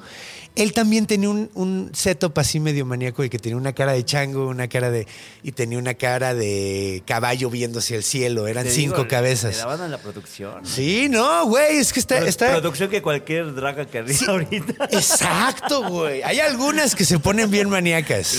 [0.55, 4.05] Él también tenía un, un setup así medio maníaco y que tenía una cara de
[4.05, 5.07] chango, una cara de.
[5.41, 8.45] y tenía una cara de caballo viendo hacia el cielo.
[8.47, 9.57] Eran Te cinco digo, Le cabezas.
[9.57, 10.65] daban a la producción.
[10.65, 12.17] Sí, no, güey, es que está.
[12.17, 14.85] Pro- está Producción que cualquier draga querría ahorita.
[14.91, 16.21] Exacto, güey.
[16.23, 18.37] Hay algunas que se ponen bien maníacas.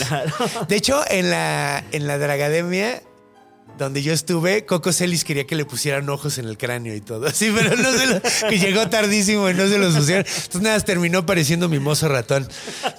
[0.68, 3.02] De hecho, en la, en la Dragademia,
[3.78, 7.28] donde yo estuve, Coco Celis quería que le pusieran ojos en el cráneo y todo.
[7.34, 10.24] Sí, pero no se lo, que llegó tardísimo y no se los pusieron.
[10.26, 12.48] Entonces nada, terminó pareciendo mimoso ratón.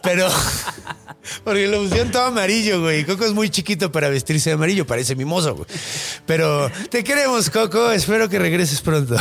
[0.03, 0.27] Pero.
[1.43, 3.03] Porque lo pusieron todo amarillo, güey.
[3.03, 5.67] Coco es muy chiquito para vestirse de amarillo, parece mimoso, güey.
[6.27, 7.91] Pero te queremos, Coco.
[7.91, 9.15] Espero que regreses pronto.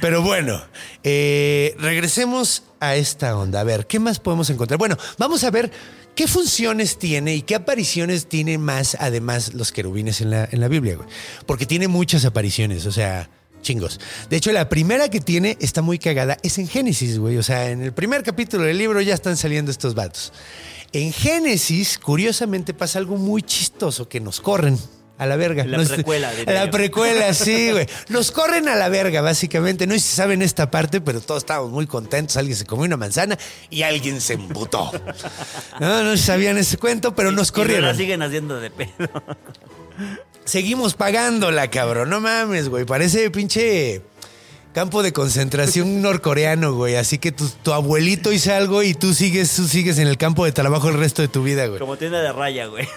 [0.00, 0.60] Pero bueno,
[1.04, 3.60] eh, regresemos a esta onda.
[3.60, 4.78] A ver, ¿qué más podemos encontrar?
[4.78, 5.70] Bueno, vamos a ver
[6.14, 10.68] qué funciones tiene y qué apariciones tiene más, además, los querubines en la, en la
[10.68, 11.08] Biblia, güey.
[11.46, 13.28] Porque tiene muchas apariciones, o sea,
[13.62, 14.00] chingos.
[14.28, 17.36] De hecho, la primera que tiene está muy cagada, es en Génesis, güey.
[17.38, 20.32] O sea, en el primer capítulo del libro ya están saliendo estos vatos.
[20.92, 24.78] En Génesis, curiosamente, pasa algo muy chistoso que nos corren.
[25.20, 25.64] A la verga.
[25.66, 27.86] La Nos- precuela, diría La precuela, sí, güey.
[28.08, 29.86] Nos corren a la verga, básicamente.
[29.86, 32.36] No sé si saben esta parte, pero todos estábamos muy contentos.
[32.38, 34.90] Alguien se comió una manzana y alguien se embutó.
[35.78, 37.84] No, no sabían ese cuento, pero nos Y corrieron.
[37.86, 38.90] la siguen haciendo de pedo.
[40.44, 42.08] Seguimos pagándola, cabrón.
[42.10, 42.84] No mames, güey.
[42.86, 44.00] Parece pinche
[44.72, 46.96] campo de concentración norcoreano, güey.
[46.96, 50.46] Así que tu, tu abuelito hizo algo y tú sigues, tú sigues en el campo
[50.46, 51.78] de trabajo el resto de tu vida, güey.
[51.78, 52.88] Como tienda de raya, güey.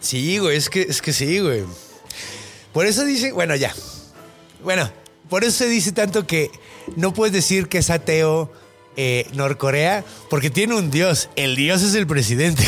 [0.00, 1.64] Sí, güey, es que, es que sí, güey.
[2.72, 3.74] Por eso dice, bueno, ya.
[4.64, 4.90] Bueno,
[5.28, 6.50] por eso se dice tanto que
[6.96, 8.52] no puedes decir que es ateo
[8.96, 11.28] eh, Norcorea, porque tiene un dios.
[11.36, 12.62] El dios es el presidente,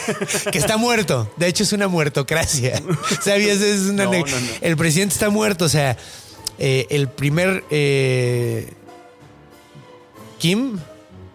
[0.52, 1.30] que está muerto.
[1.36, 2.82] De hecho, es una muertocracia.
[3.22, 3.60] ¿Sabías?
[3.60, 4.46] Es una No, ne- no, no.
[4.60, 5.96] El presidente está muerto, o sea,
[6.58, 8.72] eh, el primer eh,
[10.38, 10.78] Kim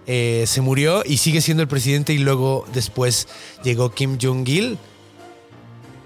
[0.06, 3.30] se murió y sigue siendo el presidente y luego después
[3.64, 4.78] llegó Kim Jong-il.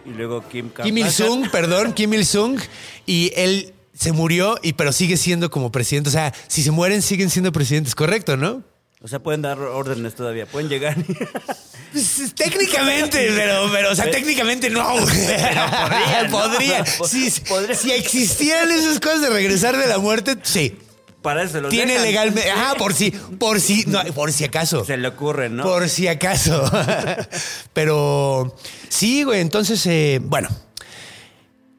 [0.05, 2.59] Y luego Kim Kim Il-sung, perdón, Kim Il-sung,
[3.05, 6.09] y él se murió, y pero sigue siendo como presidente.
[6.09, 8.63] O sea, si se mueren, siguen siendo presidentes, correcto, ¿no?
[9.01, 10.45] O sea, pueden dar órdenes todavía.
[10.45, 10.97] Pueden llegar.
[11.95, 14.85] Pues, técnicamente, pero, pero, o sea, técnicamente no.
[14.99, 16.37] podrían, ¿no?
[16.37, 16.85] Podrían.
[16.85, 17.79] Si, podrían.
[17.79, 20.77] si existieran esas cosas de regresar de la muerte, sí.
[21.25, 22.05] Para eso lo Tiene dejan.
[22.05, 22.51] legalmente.
[22.55, 24.85] Ah, por si, por si, no, por si acaso.
[24.85, 25.63] Se le ocurre, ¿no?
[25.63, 26.63] Por si acaso.
[27.73, 28.55] Pero
[28.89, 29.41] sí, güey.
[29.41, 30.47] Entonces, eh, bueno.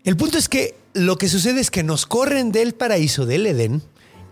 [0.02, 3.82] El punto es que lo que sucede es que nos corren del paraíso del Edén.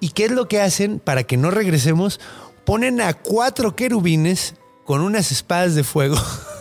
[0.00, 2.18] ¿Y qué es lo que hacen para que no regresemos?
[2.66, 6.16] Ponen a cuatro querubines con unas espadas de fuego.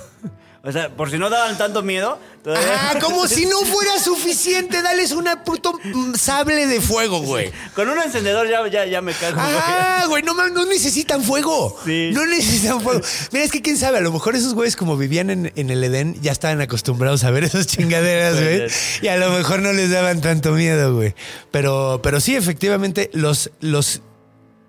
[0.66, 2.18] O sea, por si no daban tanto miedo.
[2.42, 4.82] todavía- Ah, como si no fuera suficiente.
[4.82, 5.78] Dales una puto
[6.18, 7.52] sable de fuego, güey.
[7.76, 9.36] Con un encendedor ya, ya, ya me cago.
[9.40, 10.34] Ah, güey, no,
[10.66, 11.78] necesitan fuego.
[11.86, 12.12] Sí.
[12.14, 13.02] No necesitan fuego.
[13.34, 15.84] Mira, es que quién sabe, a lo mejor esos güeyes como vivían en, en el
[15.84, 18.68] Edén ya estaban acostumbrados a ver esas chingaderas, güey.
[19.02, 21.14] Y a lo mejor no les daban tanto miedo, güey.
[21.52, 24.02] Pero, pero sí, efectivamente, los, los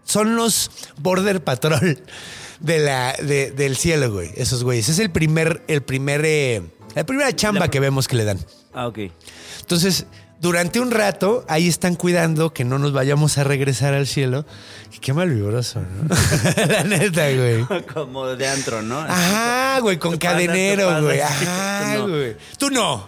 [0.04, 2.02] son los Border Patrol
[2.64, 4.30] de la, de- del cielo, güey.
[4.36, 4.88] Esos güeyes.
[4.88, 6.62] Es el primer, el primer, eh,
[6.94, 8.38] la primera chamba La- que vemos que le dan.
[8.72, 8.98] Ah, ok.
[9.60, 10.06] Entonces,
[10.40, 14.44] durante un rato, ahí están cuidando que no nos vayamos a regresar al cielo.
[15.00, 16.08] Qué mal vibroso, ¿no?
[16.66, 17.64] La neta, güey.
[17.94, 18.98] Como de antro, ¿no?
[19.00, 21.20] Ajá, güey, con cadenero, güey.
[21.20, 22.08] Ajá, no.
[22.08, 22.36] güey.
[22.58, 23.06] Tú no.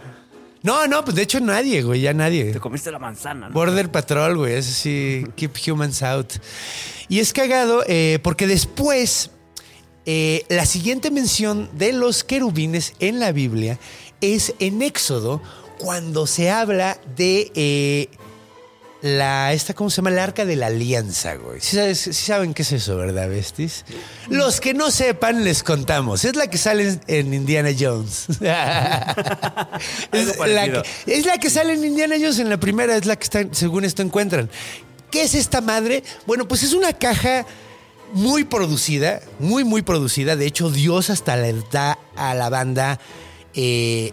[0.63, 2.53] No, no, pues de hecho nadie, güey, ya nadie.
[2.53, 3.55] Te comiste la manzana, ¿no?
[3.55, 6.33] Border Patrol, güey, es así, keep humans out.
[7.09, 9.31] Y es cagado eh, porque después,
[10.07, 13.79] eh, la siguiente mención de los querubines en la Biblia
[14.21, 15.43] es en Éxodo,
[15.79, 18.09] cuando se habla de eh,
[19.03, 20.11] la, esta, ¿cómo se llama?
[20.11, 21.61] La arca de la alianza, güey.
[21.61, 23.85] Sí, sabes- sí saben qué es eso, ¿verdad, Bestis?
[24.31, 26.25] Los que no sepan, les contamos.
[26.25, 28.27] Es la que sale en- Indiana Jones.
[30.13, 33.17] es, la que, es la que sale en Indiana Jones en la primera, es la
[33.17, 34.49] que está, según esto encuentran.
[35.11, 36.03] ¿Qué es esta madre?
[36.27, 37.47] Bueno, pues es una caja
[38.13, 40.37] muy producida, muy, muy producida.
[40.37, 42.99] De hecho, Dios hasta le da a la banda
[43.55, 44.13] eh,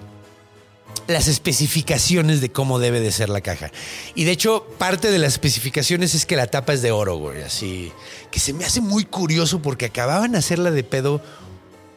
[1.08, 3.72] las especificaciones de cómo debe de ser la caja.
[4.16, 7.42] Y de hecho, parte de las especificaciones es que la tapa es de oro, güey.
[7.44, 7.92] Así
[8.32, 11.22] que se me hace muy curioso porque acababan de hacerla de pedo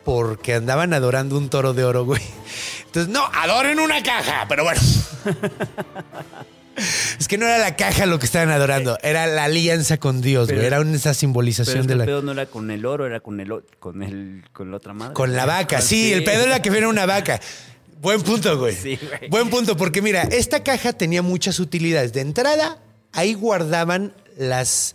[0.05, 2.23] porque andaban adorando un toro de oro, güey.
[2.87, 4.81] Entonces, no, adoren una caja, pero bueno.
[7.19, 10.47] Es que no era la caja lo que estaban adorando, era la alianza con Dios,
[10.49, 10.67] Pero- güey.
[10.67, 12.05] Era una, esa simbolización de el la.
[12.05, 14.93] pedo no era con el oro, era con el o- con el con la otra
[14.93, 15.15] madre.
[15.15, 17.41] Con la vaca, sí, el pedo era que viera una vaca.
[18.03, 18.75] Buen punto, güey.
[18.75, 19.31] Sí, güey.
[19.31, 22.13] Buen punto, porque mira, esta caja tenía muchas utilidades.
[22.13, 22.79] De entrada,
[23.13, 24.95] ahí guardaban las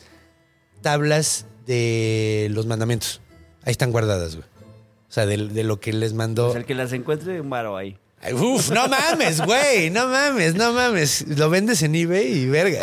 [0.82, 3.22] tablas de los mandamientos.
[3.63, 4.48] Ahí están guardadas, güey.
[5.10, 6.48] O sea, de, de lo que les mandó.
[6.48, 7.98] Pues el que las encuentre, un varo ahí.
[8.34, 11.26] Uf, no mames, güey, no mames, no mames.
[11.28, 12.80] Lo vendes en eBay y verga.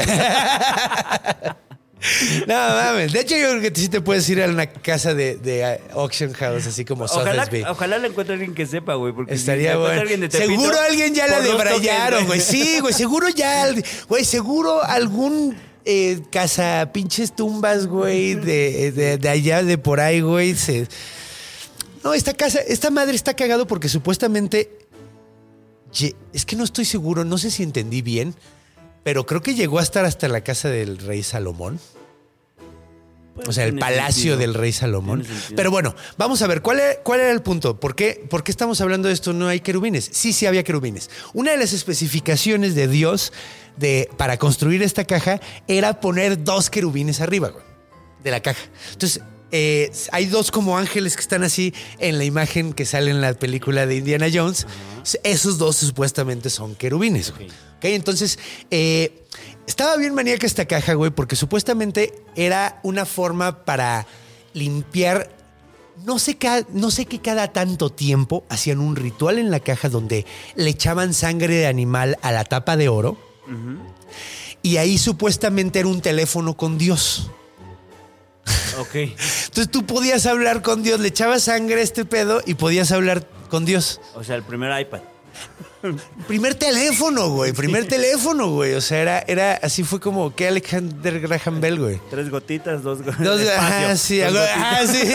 [2.47, 3.13] No mames.
[3.13, 5.99] De hecho, yo creo que sí te puedes ir a una casa de, de uh,
[6.01, 7.67] auction house, así como Ojalá, Sotheby's.
[7.69, 9.13] ojalá le encuentre alguien que sepa, güey.
[9.13, 10.01] Porque Estaría bueno.
[10.01, 12.41] alguien de Tepito, seguro alguien ya la debrayaron, güey.
[12.41, 13.67] Sí, güey, seguro ya,
[14.09, 20.21] güey, seguro algún eh, casa pinches tumbas, güey, de, de- de allá, de por ahí,
[20.21, 20.55] güey.
[20.55, 20.87] se-
[22.05, 24.71] No, esta casa, esta madre está cagado porque supuestamente,
[26.33, 28.35] es que no estoy seguro, no sé si entendí bien,
[29.03, 31.81] pero creo que llegó a estar hasta la casa del rey Salomón.
[33.35, 34.37] Pues O sea, el palacio sentido.
[34.39, 35.25] del rey Salomón.
[35.55, 37.79] Pero bueno, vamos a ver, ¿cuál era, cuál era el punto?
[37.79, 39.33] ¿Por qué, ¿Por qué estamos hablando de esto?
[39.33, 40.11] No hay querubines.
[40.13, 41.09] Sí, sí había querubines.
[41.35, 43.33] Una de las especificaciones de Dios
[43.77, 47.53] de, para construir esta caja era poner dos querubines arriba
[48.25, 48.61] de la caja.
[48.93, 53.21] Entonces, eh, hay dos como ángeles que están así en la imagen que sale en
[53.21, 54.67] la película de Indiana Jones.
[55.23, 57.35] Esos dos supuestamente son querubines.
[57.35, 57.47] güey.
[57.49, 58.39] Ok, entonces,
[58.71, 59.25] eh,
[59.67, 64.07] estaba bien maníaca esta caja, güey, porque supuestamente era una forma para
[64.53, 65.31] limpiar.
[66.05, 66.37] No sé,
[66.73, 71.15] no sé qué cada tanto tiempo hacían un ritual en la caja donde le echaban
[71.15, 73.17] sangre de animal a la tapa de oro.
[74.63, 77.31] Y ahí supuestamente era un teléfono con Dios.
[78.79, 78.95] Ok.
[78.95, 83.27] Entonces tú podías hablar con Dios, le echabas sangre a este pedo y podías hablar
[83.49, 84.01] con Dios.
[84.15, 85.01] O sea, el primer iPad.
[86.27, 87.53] Primer teléfono, güey.
[87.53, 88.75] Primer teléfono, güey.
[88.75, 92.01] O sea, era, era así fue como que Alexander Graham Bell, güey.
[92.11, 93.25] Tres gotitas, dos gotitas.
[93.25, 95.15] Dos, ajá, sí, ah, sí.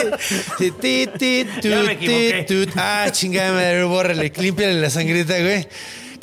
[0.57, 2.71] Sí, ti, ti, tu, Ya me ti, tu.
[2.77, 5.67] Ah, chingada madre, bórrale, límpiale la sangrita, güey.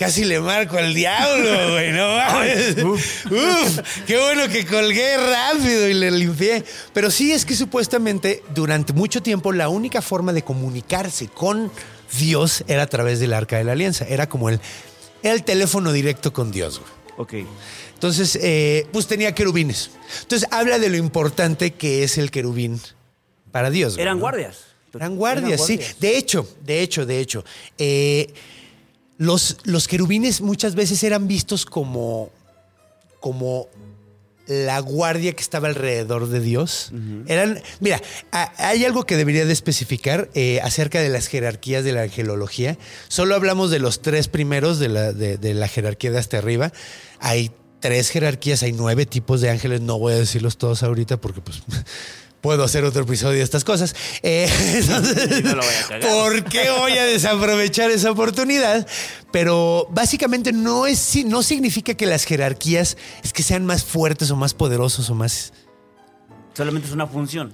[0.01, 2.75] Casi le marco al diablo, güey, no mames.
[2.83, 6.65] Uf, qué bueno que colgué rápido y le limpié.
[6.95, 11.71] Pero sí es que supuestamente durante mucho tiempo la única forma de comunicarse con
[12.19, 14.07] Dios era a través del arca de la alianza.
[14.07, 14.59] Era como el,
[15.23, 16.93] el teléfono directo con Dios, güey.
[17.19, 17.47] Ok.
[17.93, 19.91] Entonces, eh, pues tenía querubines.
[20.23, 22.81] Entonces, habla de lo importante que es el querubín
[23.53, 23.99] para Dios.
[23.99, 24.23] Eran ¿no?
[24.23, 24.61] guardias.
[24.95, 25.79] Eran guardias, sí.
[26.01, 27.45] De hecho, de hecho, de hecho.
[27.77, 28.33] eh,
[29.21, 32.31] los, los querubines muchas veces eran vistos como,
[33.21, 33.69] como
[34.47, 36.91] la guardia que estaba alrededor de Dios.
[37.29, 38.01] Eran, mira,
[38.33, 42.79] a- hay algo que debería de especificar eh, acerca de las jerarquías de la angelología.
[43.09, 46.73] Solo hablamos de los tres primeros de la, de, de la jerarquía de hasta arriba.
[47.21, 49.83] Hay tres jerarquías, hay nueve tipos de ángeles.
[49.83, 51.63] No voy a decirlos todos ahorita porque pues
[52.41, 53.95] puedo hacer otro episodio de estas cosas.
[54.23, 56.11] Eh, entonces, No lo voy a cagar.
[56.11, 58.87] ¿Por qué voy a desaprovechar esa oportunidad?
[59.31, 64.37] Pero básicamente no es no significa que las jerarquías es que sean más fuertes o
[64.37, 65.53] más poderosos o más
[66.55, 67.53] Solamente es una función.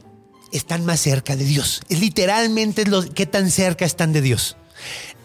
[0.52, 1.82] están más cerca de Dios.
[1.88, 4.56] Es literalmente los qué tan cerca están de Dios.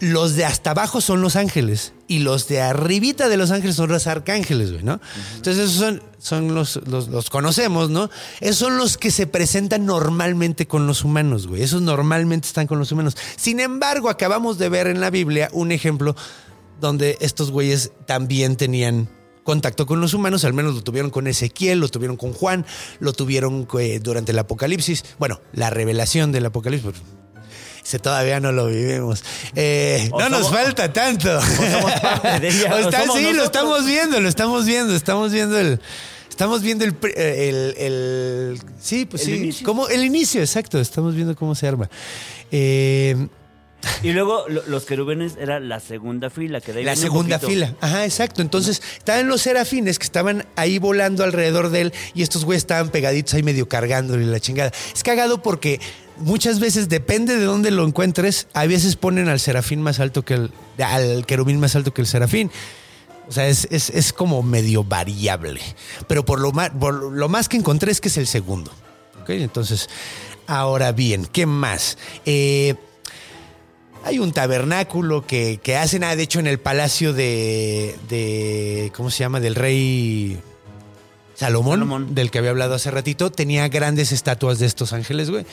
[0.02, 3.88] Los de hasta abajo son los ángeles y los de arribita de los ángeles son
[3.88, 5.00] los arcángeles, güey, ¿no?
[5.36, 8.10] Entonces esos son, son los, los, los conocemos, ¿no?
[8.40, 11.62] Esos son los que se presentan normalmente con los humanos, güey.
[11.62, 13.16] Esos normalmente están con los humanos.
[13.36, 16.16] Sin embargo, acabamos de ver en la Biblia un ejemplo
[16.80, 19.08] donde estos güeyes también tenían
[19.44, 22.66] contacto con los humanos, al menos lo tuvieron con Ezequiel, lo tuvieron con Juan,
[22.98, 26.90] lo tuvieron eh, durante el Apocalipsis, bueno, la revelación del Apocalipsis.
[27.84, 29.24] Ese todavía no lo vivimos.
[29.56, 31.40] Eh, no nos falta tanto.
[31.40, 34.94] somos parte de ella, O o está- somos sí, lo estamos viendo, lo estamos viendo,
[34.94, 35.80] estamos viendo el...
[36.30, 39.66] Estamos viendo el, eh, el, el- sí, pues El sí, inicio.
[39.66, 40.80] como el inicio, exacto.
[40.80, 41.90] Estamos viendo cómo se arma.
[42.50, 43.28] Eh,
[44.02, 46.60] Y luego lo- los querubines era la segunda fila.
[46.62, 47.74] Que de ahí La segunda fila.
[47.82, 48.40] Ajá, exacto.
[48.40, 52.88] Entonces, estaban los serafines que estaban ahí volando alrededor de él y estos güeyes estaban
[52.90, 54.72] pegaditos ahí medio cargándole la chingada.
[54.94, 55.80] Es cagado porque
[56.18, 60.34] muchas veces, depende de dónde lo encuentres, a veces ponen al serafín más alto que
[60.34, 60.52] el.
[60.82, 62.50] al querubín más alto que el serafín.
[63.28, 65.60] O sea, es, es- es como medio variable.
[66.08, 68.70] Pero por lo, más, por lo más que encontré es que es el segundo.
[69.22, 69.30] ¿Ok?
[69.30, 69.88] Entonces,
[70.46, 71.96] ahora bien, ¿qué más?
[72.26, 72.74] Eh.
[74.04, 79.10] Hay un tabernáculo que, que hacen, ah, de hecho, en el palacio de, de- ¿cómo
[79.12, 79.38] se llama?
[79.38, 80.40] Del rey
[81.42, 82.14] Salomón, Salomón.
[82.14, 83.32] del que había hablado hace ratito.
[83.32, 85.44] Tenía grandes estatuas de estos ángeles, güey,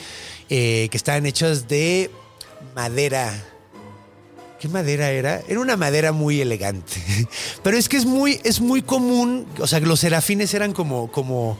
[0.48, 2.10] eh, que estaban hechas de
[2.76, 3.32] madera.
[4.60, 5.42] ¿Qué madera era?
[5.48, 7.02] Era una madera muy elegante.
[7.64, 11.58] Pero es que es muy, es muy común, o sea, los serafines eran como, como,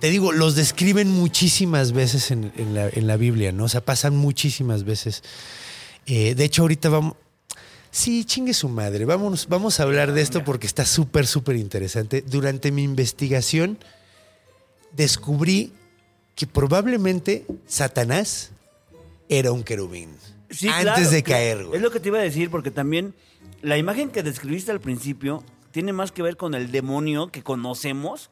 [0.00, 3.64] te digo, los describen muchísimas veces en, en la, en la Biblia, ¿no?
[3.64, 5.22] O sea, pasan muchísimas veces.
[6.06, 7.16] Eh, de hecho, ahorita vamos.
[7.94, 9.04] Sí, chingue su madre.
[9.04, 12.22] Vamos, vamos a hablar de esto porque está súper, súper interesante.
[12.22, 13.78] Durante mi investigación
[14.90, 15.72] descubrí
[16.34, 18.50] que probablemente Satanás
[19.28, 20.10] era un querubín.
[20.50, 21.76] Sí, antes claro, de caer, güey.
[21.76, 23.14] Es lo que te iba a decir, porque también
[23.62, 28.28] la imagen que describiste al principio tiene más que ver con el demonio que conocemos.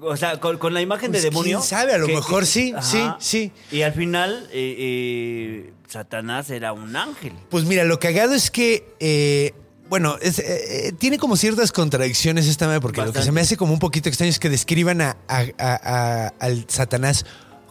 [0.00, 1.58] O sea, con, con la imagen Pues, de demonio.
[1.58, 3.52] quién sabe, a lo que- mejor que- sí, sí, sí.
[3.70, 7.32] Y al final, eh, eh, Satanás era un ángel.
[7.50, 9.52] Pues mira, lo cagado es que, eh,
[9.88, 13.56] bueno, es, eh, tiene como ciertas contradicciones esta madre, porque lo que se me hace
[13.56, 17.24] como un poquito extraño es que describan a- a- al Satanás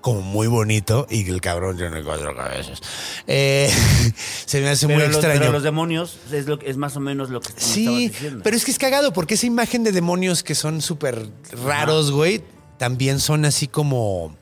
[0.06, 2.80] como muy bonito y el cabrón tiene cuatro cabezas.
[3.26, 3.68] Eh,
[4.46, 5.40] se me hace muy Pero los, extraño.
[5.40, 8.42] pero los demonios es, lo, que- es más o menos lo que Sí, diciendo.
[8.44, 11.28] pero es que es cagado porque esa imagen de demonios que son súper
[11.66, 12.44] raros, güey,
[12.78, 14.38] también son así como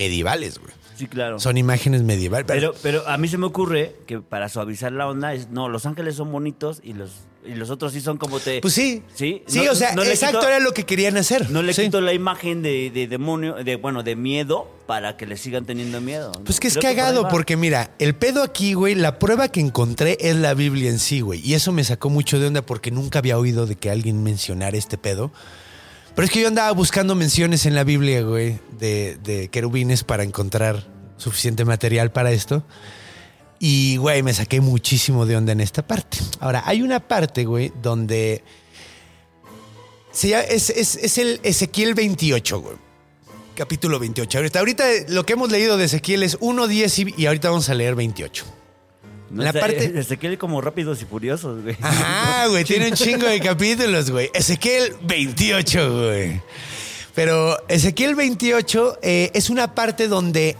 [0.00, 0.72] medievales, güey.
[0.96, 1.38] Sí, claro.
[1.38, 2.46] Son imágenes medievales.
[2.48, 5.86] Pero, pero a mí se me ocurre que para suavizar la onda es, no, los
[5.86, 7.12] ángeles son bonitos y los,
[7.44, 8.60] y los otros sí son como te...
[8.60, 9.02] pues sí.
[9.14, 11.50] Sí, Sí, no- o sea, no exacto quito- era lo que querían hacer.
[11.50, 11.82] No le Sí.
[11.84, 16.00] quito la imagen de, de demonio, de bueno, de miedo para que le sigan teniendo
[16.00, 16.32] miedo.
[16.44, 20.16] Pues que es Creo cagado porque mira, el pedo aquí, güey, la prueba que encontré
[20.20, 21.40] es la Biblia en sí, güey.
[21.44, 24.76] Y eso me sacó mucho de onda porque nunca había oído de que alguien mencionara
[24.76, 25.32] este pedo.
[26.14, 30.22] Pero es que yo andaba buscando menciones en la Biblia, güey, de, de querubines para
[30.24, 30.86] encontrar
[31.16, 32.64] suficiente material para esto.
[33.64, 36.18] Y, güey, me saqué muchísimo de onda en esta parte.
[36.40, 38.42] Ahora, hay una parte, güey, donde...
[40.10, 42.74] Se llama- es, es- es el Ezequiel 28, güey.
[43.54, 44.36] Capítulo 28.
[44.38, 47.68] Ahorita, ahorita lo que hemos leído de Ezequiel es 1, 10 y, y ahorita vamos
[47.68, 48.44] a leer 28.
[49.30, 51.76] No, la parte- Se quiere como rápidos y furiosos, güey.
[51.80, 54.28] Ajá, güey, tiene un chingo de capítulos, güey.
[54.34, 56.42] Ezequiel 28, güey.
[57.14, 60.56] Pero Ezequiel 28 eh, es una parte donde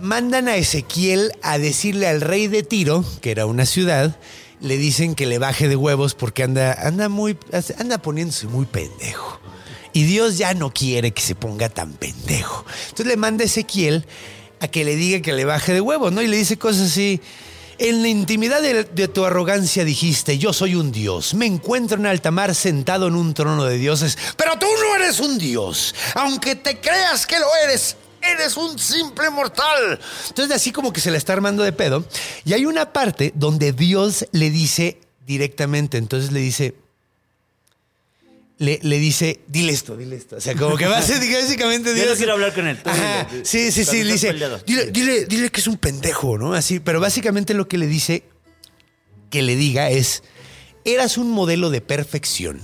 [0.00, 4.16] mandan a Ezequiel a decirle al rey de Tiro, que era una ciudad,
[4.60, 7.36] le dicen que le baje de huevos porque anda, anda muy,
[7.78, 9.40] anda poniéndose muy pendejo.
[9.92, 12.64] Y Dios ya no quiere que se ponga tan pendejo.
[12.84, 14.06] Entonces le manda a Ezequiel
[14.60, 16.22] a que le diga que le baje de huevos, ¿no?
[16.22, 17.20] Y le dice cosas así.
[17.78, 22.04] En la intimidad de, de tu arrogancia dijiste, yo soy un dios, me encuentro en
[22.04, 26.56] alta mar sentado en un trono de dioses, pero tú no eres un dios, aunque
[26.56, 29.98] te creas que lo eres, eres un simple mortal.
[30.28, 32.04] Entonces así como que se la está armando de pedo,
[32.44, 36.74] y hay una parte donde Dios le dice directamente, entonces le dice,
[38.58, 40.36] le, le dice, dile esto, dile esto.
[40.36, 42.08] O sea, como que básicamente Yo Dios.
[42.10, 43.44] no quiero hablar con él, tú Ajá, dile.
[43.44, 44.04] sí, sí, sí.
[44.04, 44.32] Le dice,
[44.66, 46.52] dile, dile, dile que es un pendejo, ¿no?
[46.52, 48.22] Así, pero básicamente lo que le dice
[49.30, 50.22] que le diga es.
[50.84, 52.58] Eras un modelo de perfección,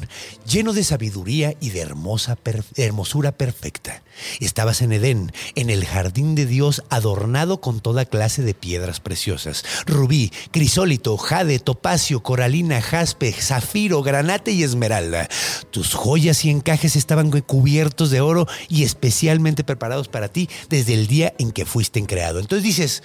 [0.49, 2.39] lleno de sabiduría y de hermosa
[2.77, 4.03] hermosura perfecta.
[4.41, 9.65] Estabas en Edén, en el jardín de Dios, adornado con toda clase de piedras preciosas:
[9.85, 15.29] rubí, crisólito, jade, topacio, coralina, jaspe, zafiro, granate y esmeralda.
[15.71, 21.07] Tus joyas y encajes estaban cubiertos de oro y especialmente preparados para ti desde el
[21.07, 22.41] día en que fuiste creado.
[22.41, 23.03] Entonces dices,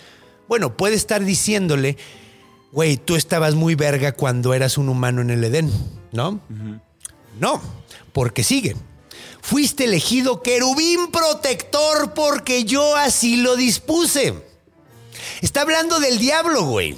[0.47, 1.97] bueno, puede estar diciéndole
[2.72, 5.72] güey, tú estabas muy verga cuando eras un humano en el Edén,
[6.11, 6.39] ¿no?
[7.39, 7.61] No,
[8.13, 8.76] porque sigue.
[9.41, 14.36] Fuiste elegido querubín protector porque yo así lo dispuse.
[15.41, 16.95] Está hablando del diablo, güey.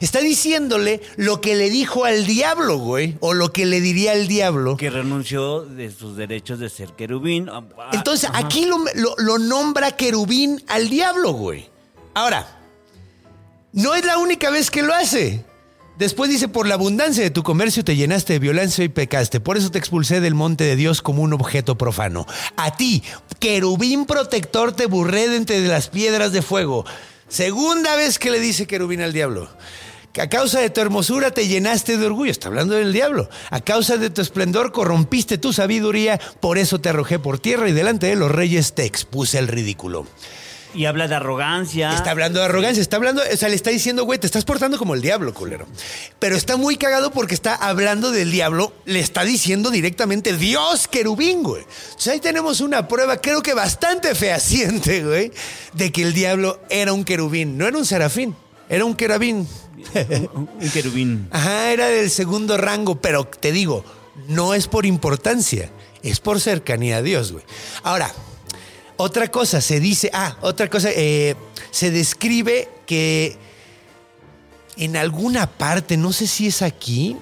[0.00, 3.16] Está diciéndole lo que le dijo al diablo, güey.
[3.20, 4.76] O lo que le diría al diablo.
[4.76, 7.48] Que renunció de sus derechos de ser querubín.
[7.48, 8.38] Ah, Entonces, ajá.
[8.38, 11.68] aquí lo, lo- lo nombra querubín al diablo, güey.
[12.14, 12.59] Ahora,
[13.72, 15.44] no es la única vez que lo hace.
[16.00, 19.38] Después dice, por la abundancia de tu comercio te llenaste de violencia y pecaste.
[19.38, 22.26] Por eso te expulsé del monte de Dios como un objeto profano.
[22.56, 23.02] A ti,
[23.38, 26.86] querubín protector, te burré de entre las piedras de fuego.
[27.28, 29.50] Segunda vez que le dice querubín al diablo.
[30.14, 32.30] Que a causa de tu hermosura te llenaste de orgullo.
[32.30, 33.28] Está hablando del diablo.
[33.50, 36.18] A causa de tu esplendor corrompiste tu sabiduría.
[36.40, 40.06] Por eso te arrojé por tierra y delante de los reyes te expuse el ridículo.
[40.74, 41.92] Y habla de arrogancia.
[41.94, 44.78] Está hablando de arrogancia, está hablando, o sea, le está diciendo, güey, te estás portando
[44.78, 45.66] como el diablo, culero.
[46.18, 51.42] Pero está muy cagado porque está hablando del diablo, le está diciendo directamente Dios querubín,
[51.42, 51.62] güey.
[51.62, 55.32] Entonces ahí tenemos una prueba, creo que bastante fehaciente, güey,
[55.72, 58.36] de que el diablo era un querubín, no era un serafín,
[58.68, 59.48] era un querubín.
[60.34, 61.28] Un querubín.
[61.32, 63.84] Ajá, era del segundo rango, pero te digo,
[64.28, 65.70] no es por importancia,
[66.02, 67.44] es por cercanía a Dios, güey.
[67.82, 68.12] Ahora,
[69.00, 71.34] otra cosa, se dice, ah, otra cosa, eh,
[71.70, 73.36] se describe que
[74.76, 77.16] en alguna parte, no sé si es aquí,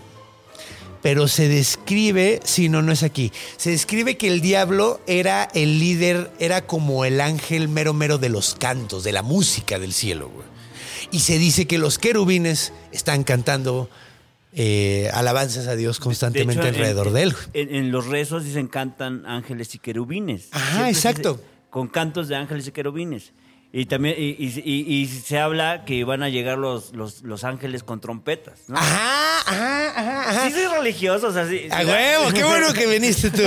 [1.03, 5.79] pero se describe, sí, no, no es aquí, se describe que el diablo era el
[5.79, 10.31] líder, era como el ángel mero mero de los cantos, de la música del cielo,
[10.31, 10.47] güey.
[11.12, 13.89] Y se dice que los querubines están cantando
[14.53, 17.35] eh, alabanzas a Dios constantemente De hecho, alrededor en, de él.
[17.55, 20.49] En, en los rezos dicen cantan ángeles y querubines.
[20.51, 21.41] Ajá, Siempre exacto.
[21.71, 23.33] Con cantos de ángeles y querubines.
[23.81, 27.45] Y también y, y- y- y se habla que van a llegar los, los, los
[27.45, 28.59] ángeles con trompetas.
[28.66, 28.76] ¿no?
[28.76, 30.47] Ajá, ajá, ajá, ajá.
[30.49, 31.68] Sí, soy religioso, o sea, sí.
[31.70, 33.43] A sí, huevo, qué bueno que viniste tú.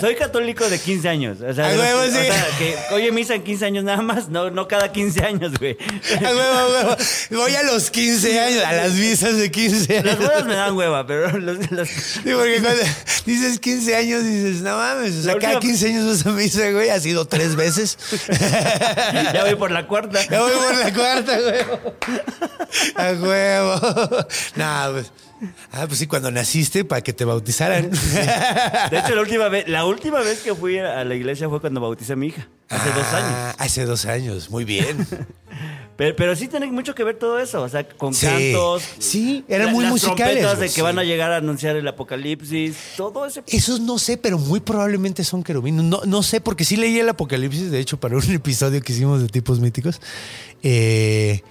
[0.00, 1.38] Soy católico de 15 años.
[1.40, 2.26] O sea, A los huevo, que- o sí.
[2.26, 5.76] sea, que oye misa en 15 años nada más, no, no cada 15 años, güey.
[6.24, 6.96] A huevo, a huevo.
[7.30, 10.18] Voy a los 15 años, a las visas de 15 Las años.
[10.18, 12.82] bodas me dan hueva, pero los, los- Sí, porque cuando
[13.26, 16.70] dices 15 años dices, no mames, o sea, cada última- 15 años vas a misa,
[16.70, 17.98] güey, ha sido tres veces.
[19.32, 20.20] ya voy por la cuarta.
[20.28, 21.94] Ya voy por la cuarta, huevo.
[22.96, 24.26] A huevo.
[24.56, 25.12] No, pues.
[25.72, 27.90] Ah, pues sí, cuando naciste para que te bautizaran.
[28.90, 31.80] De hecho, la última vez, la última vez que fui a la iglesia fue cuando
[31.80, 33.32] bauticé a mi hija, hace dos años.
[33.32, 35.06] Ah, Hace dos años, muy bien.
[35.98, 38.24] Pero, pero sí tiene mucho que ver todo eso, o sea, con Sí.
[38.26, 38.84] cantos.
[39.00, 40.80] Sí, eran la- muy las musicales, trompetas de que sí.
[40.80, 43.42] van a llegar a anunciar el apocalipsis, todo ese.
[43.48, 45.82] Esos no sé, pero muy probablemente son querubines.
[45.82, 49.20] No, no sé, porque sí leí el Apocalipsis, de hecho, para un episodio que hicimos
[49.20, 50.00] de tipos míticos.
[50.62, 51.42] Eh,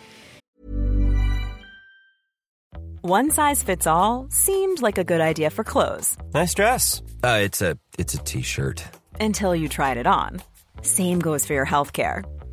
[3.03, 7.01] One size fits all seemed like a good idea for clothes Nice dress.
[7.23, 8.81] Uh, it's a it's a t-shirt.
[9.19, 10.41] until you tried it on.
[10.81, 12.23] Same goes for your healthcare.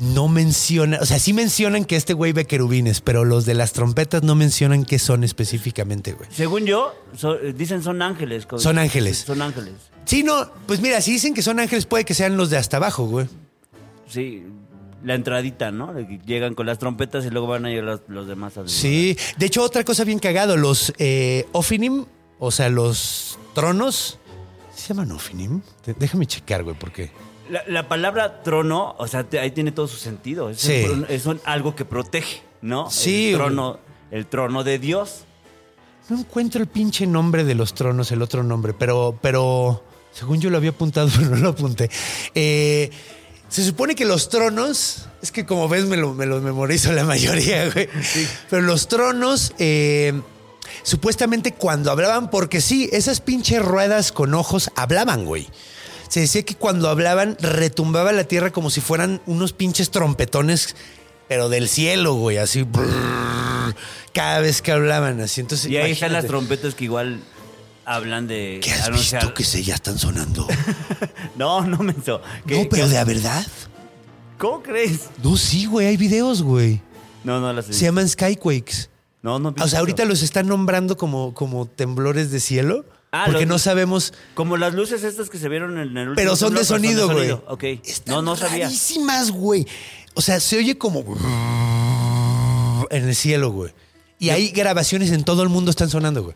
[0.00, 3.72] no menciona, o sea, sí mencionan que este güey ve querubines, pero los de las
[3.72, 6.28] trompetas no mencionan qué son específicamente, güey.
[6.32, 8.46] Según yo, so- dicen son ángeles.
[8.58, 9.18] Son ángeles.
[9.18, 9.74] Son ángeles.
[10.04, 12.76] Sí, no, pues mira, si dicen que son ángeles, puede que sean los de hasta
[12.78, 13.26] abajo, güey.
[14.08, 14.42] Sí,
[15.04, 15.94] la entradita, ¿no?
[16.24, 18.56] Llegan con las trompetas y luego van a llegar los, los demás.
[18.58, 22.06] a- Sí, de hecho, otra cosa bien cagado, los eh, Ophinim,
[22.38, 24.18] o sea, los tronos,
[24.74, 25.60] ¿se llaman Ophinim?
[25.98, 27.10] Déjame checar, güey, porque...
[27.50, 30.50] La, la palabra trono, o sea, te- ahí tiene todo su sentido.
[30.50, 30.84] Es, Sí.
[30.84, 32.90] un- es un- algo que protege, ¿no?
[32.90, 33.78] Sí, El trono,
[34.10, 35.24] el trono de Dios.
[36.08, 40.50] No encuentro el pinche nombre de los tronos, el otro nombre, pero, pero según yo
[40.50, 41.90] lo había apuntado, pero no lo apunté.
[42.34, 42.90] Eh,
[43.48, 47.04] se supone que los tronos, es que como ves me lo, me lo memorizo la
[47.04, 47.88] mayoría, güey.
[48.50, 50.12] Pero los tronos, eh,
[50.82, 55.48] supuestamente cuando hablaban, porque sí, esas pinches ruedas con ojos hablaban, güey.
[56.08, 60.74] Se decía que cuando hablaban retumbaba la tierra como si fueran unos pinches trompetones,
[61.28, 62.62] pero del cielo, güey, así.
[62.62, 63.74] brrr,
[64.14, 65.40] cada vez que hablaban, así.
[65.42, 67.20] Entonces, Y ahí están las trompetas que igual
[67.84, 69.22] hablan de ¿Qué has anunciar.
[69.22, 70.46] visto que se ya están sonando?
[71.36, 72.20] No, no menso.
[72.46, 73.46] Que- no, pero de a verdad.
[74.38, 75.10] ¿Cómo crees?
[75.22, 76.80] No, sí, güey, hay videos, güey.
[77.22, 78.88] No, no las Se llaman Skyquakes.
[79.22, 79.54] No, no.
[79.60, 82.84] O sea, ahorita los están nombrando como, como temblores de cielo.
[83.10, 84.12] Ah, porque los- no sabemos.
[84.34, 87.30] Como las luces estas que se vieron en el último Pero son de sonido, güey.
[87.30, 87.64] Ok.
[87.84, 88.66] Están No, no sabía.
[88.66, 89.66] rarísimas, güey.
[90.14, 91.04] O sea, se oye como
[92.90, 93.72] en el cielo, güey.
[94.18, 96.34] Y hay grabaciones en todo el mundo están sonando, güey.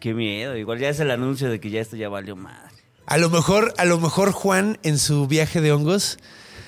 [0.00, 0.56] Qué miedo.
[0.56, 2.60] Igual ya es el anuncio de que ya esto ya valió madre.
[3.06, 6.18] A lo mejor, a lo mejor Juan en su viaje de hongos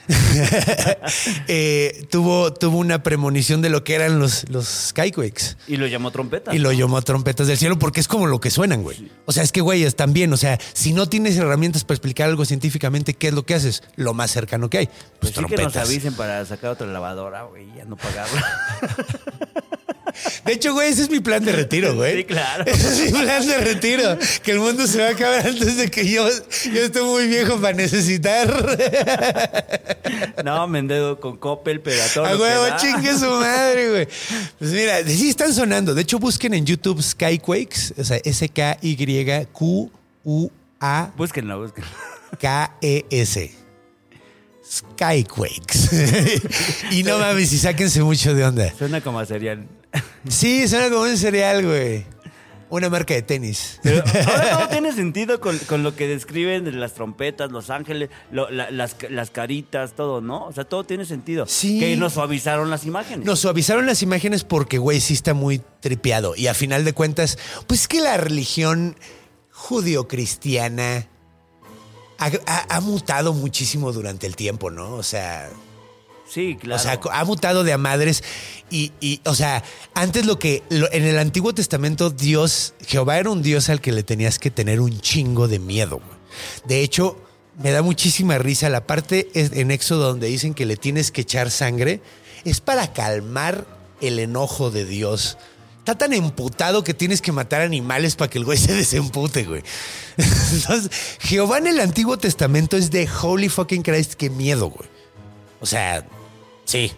[1.49, 5.57] eh, tuvo, tuvo una premonición de lo que eran los, los Skyquakes.
[5.67, 6.55] Y lo llamó trompeta.
[6.55, 9.11] Y lo llamó trompetas del cielo porque es como lo que suenan, güey.
[9.27, 10.33] O sea, es que, güey, están bien.
[10.33, 13.83] O sea, si no tienes herramientas para explicar algo científicamente, ¿qué es lo que haces?
[13.97, 14.87] Lo más cercano que hay.
[14.87, 15.89] Pues, Pues sí que nos trompetas.
[15.89, 18.45] avisen para sacar otra lavadora, güey, ya no pagarla.
[20.45, 22.17] De hecho, güey, ese es mi plan de retiro, güey.
[22.19, 22.65] Sí, claro.
[22.67, 24.19] Ese es mi plan de retiro.
[24.43, 26.29] Que el mundo se va a acabar antes de que yo,
[26.73, 28.49] yo esté muy viejo para necesitar.
[30.45, 34.09] No, me endedo con Coppel, pero a huevo, chingue su madre, güey.
[34.59, 35.95] Pues mira, sí están sonando.
[35.95, 38.71] De hecho, busquen en YouTube Skyquakes, o sea, S-K-Y-Q-U-A.
[41.17, 41.91] Búsquenlo, búsquenlo.
[42.41, 43.58] K-E-S.
[44.71, 46.41] Skyquakes.
[46.91, 48.73] y no mames, y sáquense mucho de onda.
[48.77, 49.67] Suena como a cereal.
[50.29, 52.05] Sí, suena como un cereal, güey.
[52.71, 53.81] Una marca de tenis.
[53.83, 58.11] Pero ahora todo tiene sentido con, con lo que describen de las trompetas, los ángeles,
[58.31, 60.45] lo- la- las, las caritas, todo, ¿no?
[60.45, 61.47] O sea, todo tiene sentido.
[61.47, 61.81] Sí.
[61.81, 63.25] Que nos suavizaron las imágenes.
[63.25, 66.37] Nos suavizaron las imágenes porque, güey, sí está muy tripeado.
[66.37, 68.97] Y a final de cuentas, pues es que la religión
[69.51, 71.09] judio-cristiana
[72.19, 74.95] ha, ha- ha mutado muchísimo durante el tiempo, ¿no?
[74.95, 75.49] O sea,
[76.31, 76.77] Sí, claro.
[76.77, 78.23] O sea, ha mutado de a madres.
[78.71, 79.65] Y, y, o sea,
[79.95, 80.63] antes lo que.
[80.69, 84.51] lo- en el Antiguo Testamento, Dios, Jehová era un Dios al que le tenías que
[84.51, 86.03] tener un chingo de miedo.
[86.67, 87.17] De hecho,
[87.59, 91.51] me da muchísima risa la parte en Éxodo donde dicen que le tienes que echar
[91.51, 92.03] sangre.
[92.45, 93.67] Es para calmar
[94.03, 95.39] el enojo de Dios.
[95.89, 99.63] Está tan emputado que tienes que matar animales para que el güey se desempute, güey.
[100.53, 104.87] Entonces, Jehová en el Antiguo Testamento es de holy fucking Christ, qué miedo, güey.
[105.63, 106.07] O sea,
[106.67, 106.93] sí.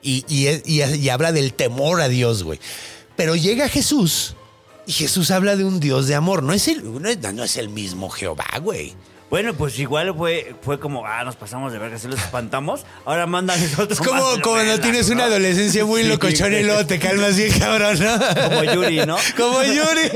[0.00, 2.58] Y, y, y- habla del temor a Dios, güey.
[3.14, 4.36] Pero llega Jesús
[4.86, 6.42] y Jesús habla de un Dios de amor.
[6.42, 8.94] No es el, no es, no es el mismo Jehová, güey.
[9.30, 12.86] Bueno, pues igual fue, fue como, ah, nos pasamos de verga, si los espantamos.
[13.04, 15.24] Ahora mándales otro Es como más cuando tienes una ¿no?
[15.24, 18.18] adolescencia muy Sí, locochona y luego te calmas bien cabrón, ¿no?
[18.48, 19.16] Como Yuri, ¿no?
[19.36, 20.10] Como Yuri.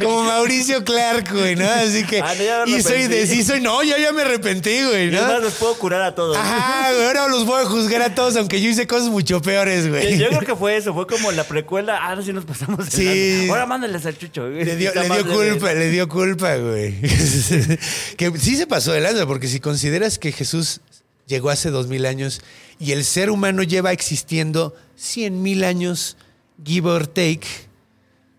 [0.00, 1.68] Como Mauricio Clark, güey, ¿no?
[1.68, 2.20] Así que.
[2.20, 2.34] Ah,
[2.66, 3.26] no, y soy de arrepentí.
[3.36, 3.60] sí, soy.
[3.60, 5.40] No, yo ya me arrepentí, güey, Y además ¿no?
[5.40, 6.36] los puedo curar a todos.
[6.36, 9.88] Ajá, güey, ahora los voy a juzgar a todos, aunque yo hice cosas mucho peores,
[9.88, 10.18] güey.
[10.18, 11.98] yo creo que fue eso, fue como la precuela.
[12.02, 12.90] Ah, no, si nos pasamos.
[12.90, 13.48] de Sí.
[13.48, 14.42] Ahora mándales al chucho.
[14.42, 14.64] güey.
[14.64, 16.94] Le dio, le dio culpa, le dio culpa, güey.
[18.16, 20.80] que sí se pasó de lanza, porque si consideras que Jesús
[21.26, 22.40] llegó hace dos mil años
[22.78, 26.16] y el ser humano lleva existiendo cien mil años,
[26.64, 27.46] give or take,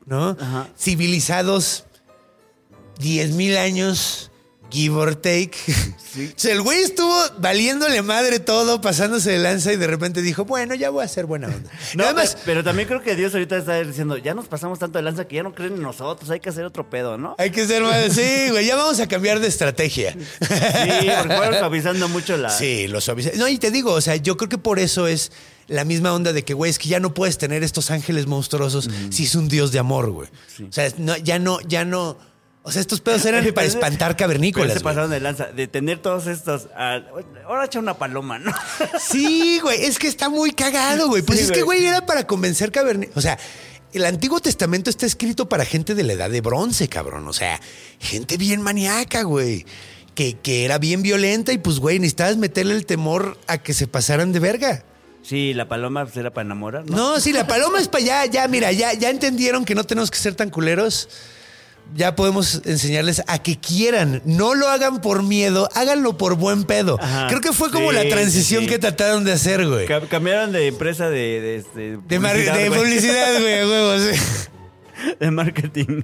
[0.05, 0.37] ¿no?
[0.39, 0.69] Ajá.
[0.77, 1.85] Civilizados
[2.99, 4.31] diez mil años,
[4.73, 5.51] give or take.
[6.13, 10.45] O sea, el güey estuvo valiéndole madre todo, pasándose de lanza y de repente dijo,
[10.45, 11.71] bueno, ya voy a hacer buena onda.
[11.95, 15.03] No, pero, pero también creo que Dios ahorita está diciendo, ya nos pasamos tanto de
[15.05, 17.33] lanza que ya no creen en nosotros, hay que hacer otro pedo, ¿no?
[17.39, 18.13] hay que ser más...
[18.13, 20.11] Sí, güey, ya vamos a cambiar de estrategia.
[20.13, 22.51] Sí, porque fueron suavizando mucho la...
[22.51, 23.31] Sí, lo suaviza.
[23.35, 25.31] No, y te digo, o sea, yo creo que por eso es
[25.67, 28.89] la misma onda de que, güey, es que ya no puedes tener estos ángeles monstruosos
[29.09, 30.29] si es un dios de amor, güey.
[30.69, 32.17] O sea, no, ya no, ya no.
[32.65, 34.69] O sea, estos pedos eran para Pero- espantar Pero cavernícolas.
[34.73, 34.83] se güey.
[34.83, 36.67] pasaron de lanza, de tener todos estos...
[36.75, 36.99] ah,
[37.45, 38.51] ahora echa una paloma, ¿no?
[38.99, 41.21] Sí, güey, es que está muy cagado, güey.
[41.21, 41.79] Pues Sí, es que, güey.
[41.79, 43.17] güey, era para convencer cavernícolas.
[43.17, 43.37] O sea,
[43.91, 47.27] el Antiguo Testamento está escrito para gente de la edad de bronce, cabrón.
[47.27, 47.59] O sea,
[47.99, 49.65] gente bien maníaca, güey.
[50.15, 53.87] Que, que era bien violenta y pues, güey, necesitabas meterle el temor a que se
[53.87, 54.85] pasaran de verga.
[55.23, 56.95] Sí, la paloma pues, era para enamorar, ¿no?
[56.95, 60.11] No, sí, la paloma es para allá, ya, mira, ya, ya entendieron que no tenemos
[60.11, 61.09] que ser tan culeros.
[61.95, 64.21] Ya podemos enseñarles a que quieran.
[64.25, 66.97] No lo hagan por miedo, háganlo por buen pedo.
[66.99, 67.27] Ajá.
[67.27, 69.85] Creo que fue como Sí, la transición sí, que trataron de hacer, güey.
[69.85, 71.63] Ca- Cambiaron de empresa de...
[71.75, 72.79] De, De, publicidad, de güey.
[72.81, 74.01] publicidad, güey, a huevos.
[75.19, 76.03] De marketing.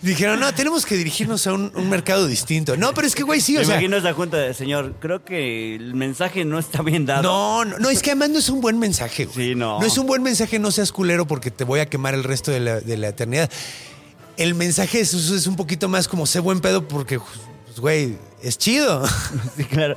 [0.00, 2.76] Dijeron, no, tenemos que dirigirnos a un, un mercado distinto.
[2.76, 3.74] No, pero es que, güey, sí, o Me sea.
[3.76, 7.22] imagino esa junta de, señor, creo que el mensaje no está bien dado.
[7.22, 9.50] No, no, no, es que además no es un buen mensaje, güey.
[9.50, 9.78] Sí, no.
[9.78, 12.50] No es un buen mensaje, no seas culero porque te voy a quemar el resto
[12.50, 13.48] de la, de la eternidad.
[14.36, 17.18] El mensaje es, es un poquito más como sé buen pedo porque,
[17.66, 19.02] pues, güey, es chido.
[19.56, 19.96] Sí, claro.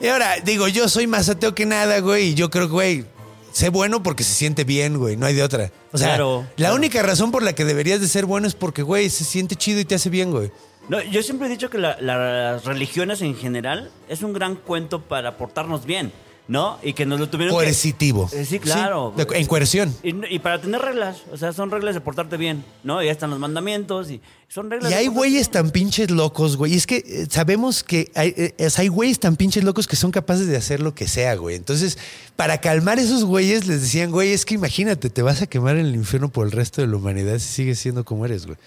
[0.00, 3.04] Y ahora, digo, yo soy más ateo que nada, güey, y yo creo que, güey,
[3.52, 5.70] sé bueno porque se siente bien, güey, no hay de otra.
[5.92, 6.74] O sea, Claro, la claro.
[6.74, 9.80] única razón por la que deberías de ser bueno es porque, güey, se siente chido
[9.80, 10.50] y te hace bien, güey.
[10.88, 15.00] No, yo siempre he dicho que la- las religiones en general es un gran cuento
[15.00, 16.12] para portarnos bien,
[16.48, 16.78] ¿no?
[16.82, 18.28] Y que nos lo tuvieron que- Coercitivo.
[18.32, 19.12] Eh, sí, claro.
[19.16, 19.94] de- en coerción.
[20.02, 23.02] Y, y para tener reglas, o sea, son reglas de portarte bien, ¿no?
[23.02, 24.90] Y ya están los mandamientos y son reglas.
[24.90, 26.74] Y hay güeyes tan pinches locos, güey.
[26.74, 29.96] Y es que eh, sabemos que hay, eh, es- hay güeyes tan pinches locos que
[29.96, 31.56] son capaces de hacer lo que sea, güey.
[31.56, 31.96] Entonces,
[32.36, 35.86] para calmar esos güeyes, les decían, güey, es que imagínate, te vas a quemar en
[35.86, 38.58] el infierno por el resto de la humanidad si sigues siendo como eres, güey.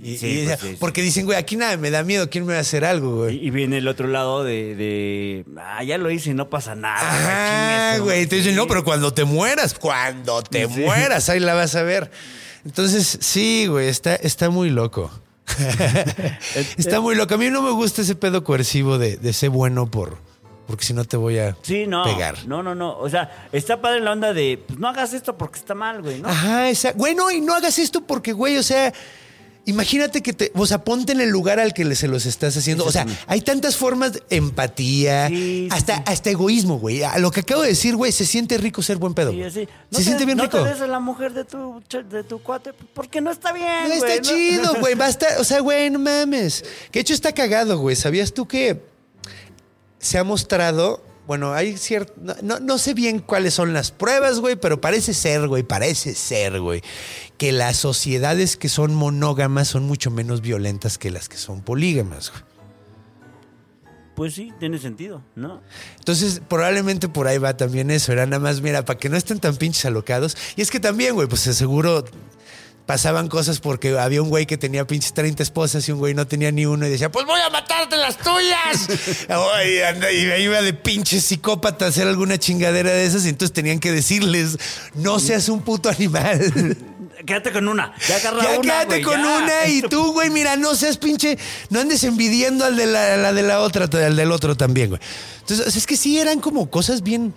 [0.00, 0.76] Y- Sí, y decía- pues sí.
[0.80, 3.36] Porque dicen, güey, aquí nada me da miedo, ¿quién me va a hacer algo, güey?
[3.36, 6.74] Y, y viene el otro lado de, de, ah, ya lo hice y no pasa
[6.74, 6.98] nada.
[7.94, 8.26] Ajá, güey.
[8.26, 12.10] Te dicen, no, pero cuando te mueras, cuando te mueras, ahí la vas a ver.
[12.64, 15.10] Entonces, sí, güey, está, está muy loco.
[16.76, 17.34] está muy loco.
[17.34, 20.18] A mí no me gusta ese pedo coercivo de, de ser bueno por,
[20.66, 22.04] porque si no te voy a Sí, no.
[22.04, 22.46] pegar.
[22.46, 22.96] No, no, no.
[22.98, 26.20] O sea, está padre la onda de, pues no hagas esto porque está mal, güey,
[26.20, 26.28] ¿no?
[26.28, 28.92] Ajá, esa, bueno, y no hagas esto porque, güey, o sea,
[29.64, 32.84] imagínate que te, o sea, ponte en el lugar al que se los estás haciendo.
[32.84, 36.02] O sea, hay tantas formas de empatía, Sí, sí, hasta, sí.
[36.06, 37.02] hasta egoísmo, güey.
[37.04, 39.30] A lo que acabo de decir, güey, se siente rico ser buen pedo.
[39.32, 39.68] Sí, así.
[39.90, 40.62] se te- siente bien no rico.
[40.62, 43.96] te des a la mujer de tu, de tu cuate porque no está bien, No
[43.96, 44.12] güey.
[44.12, 44.94] está chido, güey.
[44.94, 46.64] Basta, o sea, güey, no mames.
[46.90, 47.94] Que hecho está cagado, güey.
[47.96, 48.80] ¿Sabías tú que
[49.98, 51.04] se ha mostrado?
[51.26, 52.12] Bueno, hay cierto.
[52.42, 56.60] No, no- sé bien cuáles son las pruebas, güey, pero parece ser, güey, parece ser,
[56.60, 56.82] güey,
[57.38, 62.30] que las sociedades que son monógamas son mucho menos violentas que las que son polígamas,
[62.30, 62.42] güey.
[64.14, 65.62] Pues sí, tiene sentido, ¿no?
[65.98, 68.12] Entonces, probablemente por ahí va también eso.
[68.12, 70.36] Era nada más, mira, para que no estén tan pinches alocados.
[70.54, 72.04] Y es que también, güey, pues seguro
[72.86, 76.26] pasaban cosas porque había un güey que tenía pinches 30 esposas y un güey no
[76.26, 78.88] tenía ni uno y decía, pues voy a matarte las tuyas.
[79.28, 83.52] y, anda- y iba de pinche psicópata a hacer alguna chingadera de esas y entonces
[83.52, 84.58] tenían que decirles,
[84.94, 86.76] no seas un puto animal.
[87.26, 87.94] Quédate con una.
[88.08, 89.36] Ya agarra Ya una, quédate con ya.
[89.38, 91.38] una y tú, güey, mira, no seas pinche,
[91.70, 95.00] no andes envidiando al de la, la de la otra, al del otro también, güey.
[95.38, 97.32] Entonces, es que sí eran como cosas bien.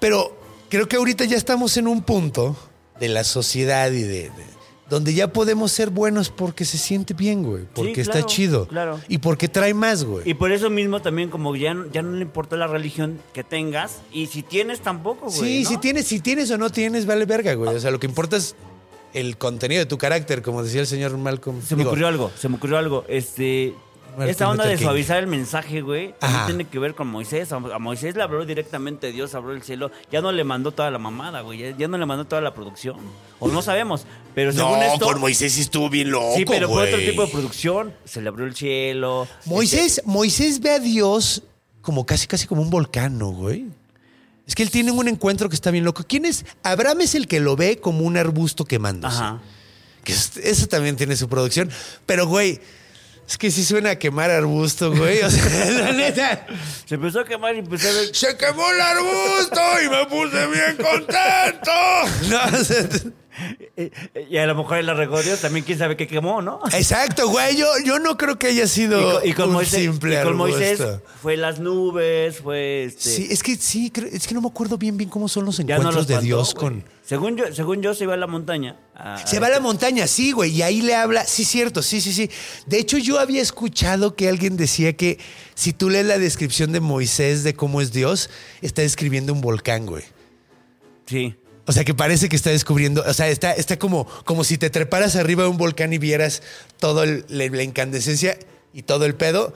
[0.00, 2.56] Pero creo que ahorita ya estamos en un punto
[3.00, 4.58] de la sociedad y de, de-
[4.90, 9.00] donde ya podemos ser buenos porque se siente bien, güey, porque está claro, chido claro.
[9.06, 10.28] y porque trae más, güey.
[10.28, 13.44] Y por eso mismo también como ya, no- ya no le importa la religión que
[13.44, 15.38] tengas y si tienes tampoco, güey.
[15.38, 15.68] Sí, ¿no?
[15.68, 17.74] si tienes, si tienes o no tienes, vale verga, güey.
[17.74, 18.56] O sea, lo que importa es
[19.12, 21.60] el contenido de tu carácter, como decía el señor Malcolm.
[21.62, 23.04] Se me Digo, ocurrió algo, se me ocurrió algo.
[23.08, 23.74] Este,
[24.16, 24.82] Martin esta onda de King.
[24.84, 26.46] suavizar el mensaje, güey, también Ajá.
[26.46, 27.52] tiene que ver con Moisés.
[27.52, 29.90] A Moisés le habló directamente Dios, abrió el cielo.
[30.10, 31.58] Ya no le mandó toda la mamada, güey.
[31.58, 32.96] Ya, ya no le mandó toda la producción.
[33.38, 34.06] O no sabemos.
[34.34, 35.06] Pero según No, esto.
[35.06, 37.94] con Moisés sí estuvo bien loco, Sí, pero fue otro tipo de producción.
[38.04, 39.28] Se le abrió el cielo.
[39.44, 41.42] Moisés, Moisés ve a Dios
[41.82, 43.66] como casi, casi como un volcán, ¿no, güey?
[44.46, 46.04] Es que él tiene un encuentro que está bien loco.
[46.08, 46.44] ¿Quién es?
[46.62, 49.16] Abraham es el que lo ve como un arbusto quemándose.
[49.16, 49.40] Ajá.
[50.04, 51.70] Que es- eso también tiene su producción.
[52.06, 52.58] Pero, güey,
[53.28, 55.20] es que sí suena a quemar arbusto, güey.
[55.20, 56.46] O sea, la neta.
[56.86, 58.16] Se empezó a quemar y empezó a ver.
[58.16, 61.70] Se quemó el arbusto y me puse bien contento.
[62.28, 62.88] No, o sea,
[64.30, 66.60] Y a lo mejor la regó Dios, también quién sabe qué quemó, ¿no?
[66.72, 67.56] exacto, güey.
[67.56, 70.36] Yo, yo no creo que haya sido Y y con un Moisés, simple y con
[70.36, 70.80] Moisés
[71.22, 73.02] fue las nubes, fue este.
[73.10, 75.62] Sí, es que sí, es que no me acuerdo bien bien cómo son los no
[75.62, 76.64] encuentros los de Dios güey.
[76.64, 76.84] con.
[77.04, 78.76] Según yo, según yo se iba a la montaña.
[78.94, 82.02] a- Se va a la montaña, sí, güey, y ahí le habla, sí, cierto, sí,
[82.02, 82.30] sí, sí.
[82.66, 85.18] De hecho, yo había escuchado que alguien decía que
[85.54, 88.28] si tú lees la descripción de Moisés de cómo es Dios,
[88.60, 90.04] está describiendo un volcán, güey.
[91.06, 91.34] Sí.
[91.68, 94.70] O sea, que parece que está descubriendo, o sea, está, está como, como si te
[94.70, 96.42] treparas arriba de un volcán y vieras
[96.78, 98.38] toda la, incandescencia
[98.72, 99.52] y todo el pedo.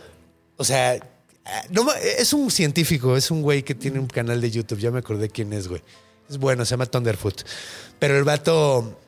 [0.59, 0.99] O sea,
[1.47, 4.91] ah, no, es un científico, es un güey que tiene un canal de YouTube, ya
[4.91, 5.83] me acordé quién es, güey.
[6.29, 7.45] Es bueno, se llama Thunderfoot.
[7.99, 9.01] Pero el vato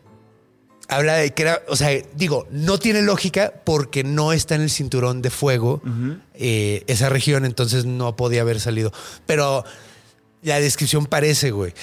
[0.89, 4.71] habla de que era, o sea, digo, no tiene lógica porque no está en el
[4.71, 5.83] cinturón de fuego
[6.33, 8.95] eh, esa región, entonces no podía haber salido.
[9.27, 9.63] Pero
[10.41, 11.75] la descripción parece, güey.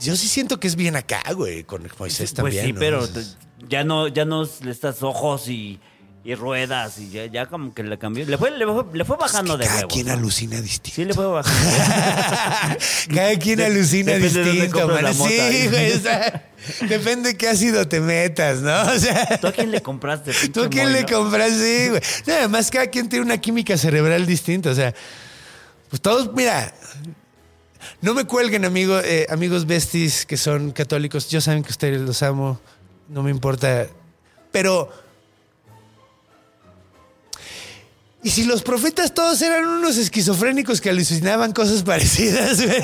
[0.00, 2.66] Yo sí siento que es bien acá, güey, con Moisés Pues también.
[2.66, 2.78] sí, ¿no?
[2.78, 3.24] pero te-
[3.68, 5.80] ya no, ya no estas ojos y,
[6.24, 8.24] y ruedas y ya, ya como que le cambió.
[8.24, 10.12] Le fue, le fue, le fue bajando Es que de cada huevos, quien ¿no?
[10.12, 10.94] alucina distinto.
[10.94, 11.84] Sí, le fue bajando.
[13.14, 15.28] Cada quien De- alucina de distinto, compras man.
[15.28, 15.92] Sí, güey.
[15.92, 16.50] o sea,
[16.88, 18.82] depende qué ácido te metas, ¿no?
[18.82, 19.38] O sea.
[19.40, 20.32] ¿Tú a quién le compraste?
[20.52, 21.16] ¿Tú a quién le moño?
[21.18, 21.52] compras?
[21.52, 22.00] Sí, güey.
[22.26, 24.70] No, además, cada quien tiene una química cerebral distinta.
[24.70, 24.94] O sea,
[25.90, 26.72] pues todos, mira,
[28.00, 31.28] no me cuelguen, amigo, eh, amigos besties que son católicos.
[31.28, 32.60] Yo saben que ustedes los amo.
[33.08, 33.86] No me importa.
[34.52, 34.90] Pero.
[38.22, 42.60] ¿Y si los profetas todos eran unos esquizofrénicos que alucinaban cosas parecidas?
[42.64, 42.82] güey?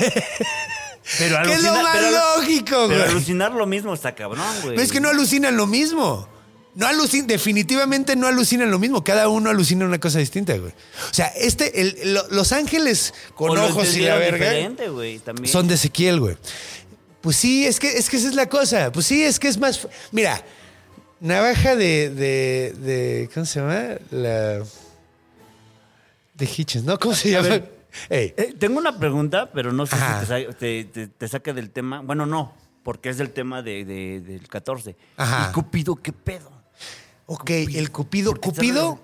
[1.19, 3.01] Pero ¿Qué es lo más pero lógico, Pero güey?
[3.01, 4.75] alucinar lo mismo está cabrón, güey.
[4.75, 6.27] Pero es que no alucinan lo mismo.
[6.75, 9.03] No alucin, definitivamente no alucinan lo mismo.
[9.03, 10.71] Cada uno alucina una cosa distinta, güey.
[11.09, 14.51] O sea, este, el- lo- los ángeles con O ojos y la verga
[15.45, 16.37] son de Ezequiel, güey.
[17.21, 18.91] Pues sí, es que, es que esa es la cosa.
[18.91, 19.87] Pues sí, es que es más.
[20.11, 20.43] Mira,
[21.21, 23.83] navaja de, de, de- ¿Cómo se llama?
[24.11, 24.59] La.
[26.33, 26.99] De Hitchens, ¿no?
[26.99, 27.61] ¿Cómo se llama?
[28.09, 30.21] Ey, Eh, tengo una pregunta, pero no sé Ajá.
[30.21, 32.01] si te, te, te- te saca del tema.
[32.01, 32.53] Bueno, no,
[32.83, 34.97] porque es del tema de, de- del 14.
[35.15, 35.47] Ajá.
[35.49, 36.51] ¿Y Cupido qué pedo?
[37.27, 38.31] Ok, el Cupido.
[38.31, 38.99] ¿Por qué está Cupido.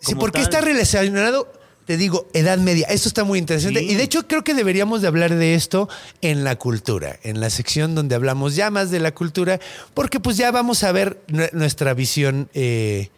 [0.00, 0.42] Sí, como ¿por qué tal?
[0.42, 1.52] está relacionado?
[1.86, 2.86] Te digo, Edad Media.
[2.88, 3.80] Esto está muy interesante.
[3.80, 3.86] Sí.
[3.90, 5.88] Y de hecho, creo que deberíamos de hablar de esto
[6.20, 9.58] en la cultura, en la sección donde hablamos ya más de la cultura,
[9.94, 13.10] porque pues ya vamos a ver nue- nuestra visión eh,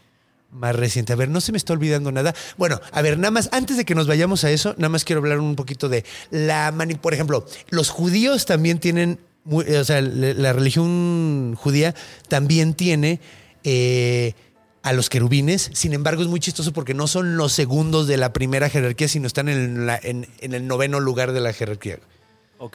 [0.51, 1.13] más reciente.
[1.13, 2.35] A ver, no se me está olvidando nada.
[2.57, 5.21] Bueno, a ver, nada más, antes de que nos vayamos a eso, nada más quiero
[5.21, 6.95] hablar un poquito de la mani.
[6.95, 11.95] Por ejemplo, los judíos también tienen, muy- o sea, la religión judía
[12.29, 13.21] también tiene.
[13.65, 14.35] Eh,
[14.83, 18.33] a los querubines, sin embargo es muy chistoso porque no son los segundos de la
[18.33, 21.99] primera jerarquía, sino están en, la- en- en el noveno lugar de la jerarquía.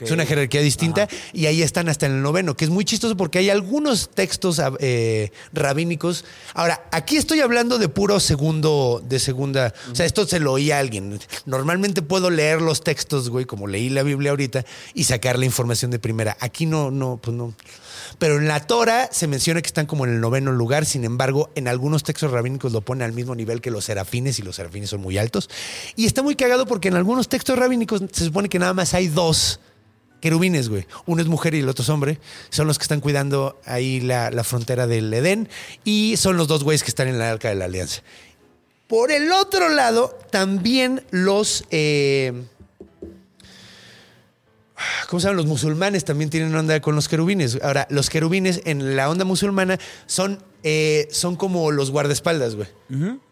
[0.03, 3.15] Es una jerarquía distinta y ahí están hasta en el noveno, que es muy chistoso
[3.15, 6.25] porque hay algunos textos eh, rabínicos.
[6.53, 9.73] Ahora, aquí estoy hablando de puro segundo, de segunda.
[9.89, 11.17] O sea, esto se lo oí a alguien.
[11.45, 15.89] Normalmente puedo leer los textos, güey, como leí la Biblia ahorita, y sacar la información
[15.91, 16.35] de primera.
[16.41, 17.53] Aquí no, no, pues no.
[18.19, 21.49] Pero en la Torah se menciona que están como en el noveno lugar, sin embargo,
[21.55, 24.89] en algunos textos rabínicos lo pone al mismo nivel que los serafines y los serafines
[24.89, 25.49] son muy altos.
[25.95, 29.07] Y está muy cagado porque en algunos textos rabínicos se supone que nada más hay
[29.07, 29.59] dos
[30.21, 30.87] querubines, güey.
[31.05, 32.19] Uno es mujer y el otro es hombre.
[32.49, 35.49] Son los que están cuidando ahí la, la frontera del Edén.
[35.83, 38.01] Y son los dos güeyes que están en la arca de la alianza.
[38.87, 41.65] Por el otro lado, también los.
[41.71, 42.33] eh,
[45.09, 45.37] ¿Cómo llaman?
[45.37, 47.57] Los musulmanes también tienen onda con los querubines.
[47.63, 52.67] Ahora, los querubines en la onda musulmana son, eh, son como los guardaespaldas, güey.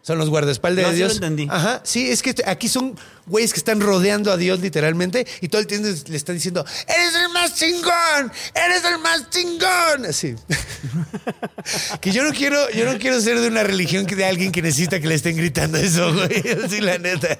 [0.02, 1.16] Son los guardaespaldas No, de sí lo Dios.
[1.16, 1.46] entendí.
[1.50, 1.80] Ajá.
[1.84, 5.66] Sí, es que aquí son güeyes que están rodeando a Dios literalmente y todo el
[5.66, 8.32] tiempo le están diciendo: ¡Eres el más chingón!
[8.54, 10.06] ¡Eres el más chingón!
[10.08, 10.34] Así.
[12.00, 14.62] que yo no quiero, yo no quiero ser de una religión que de alguien que
[14.62, 16.42] necesita que le estén gritando eso, güey.
[16.64, 17.38] Así, la neta.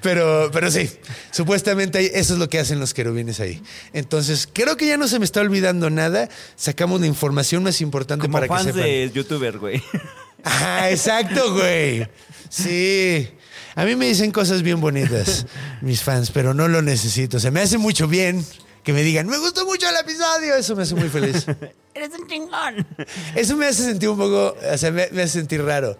[0.00, 0.90] Pero, pero sí,
[1.30, 3.62] supuestamente eso es lo que hacen los querubines ahí.
[3.92, 6.28] Entonces, creo que ya no se me está olvidando nada.
[6.56, 8.82] Sacamos la información más importante Como para que fans sepan.
[8.82, 9.82] de youtuber, güey.
[10.44, 12.06] Ajá, exacto, güey.
[12.48, 13.28] Sí.
[13.74, 15.46] A mí me dicen cosas bien bonitas,
[15.80, 17.40] mis fans, pero no lo necesito.
[17.40, 18.44] Se me hace mucho bien
[18.82, 20.54] que me digan, me gustó mucho el episodio.
[20.56, 21.46] Eso me hace muy feliz.
[21.94, 22.86] Eres un chingón.
[23.34, 25.98] Eso me hace sentir un poco, o sea, me, me hace sentir raro.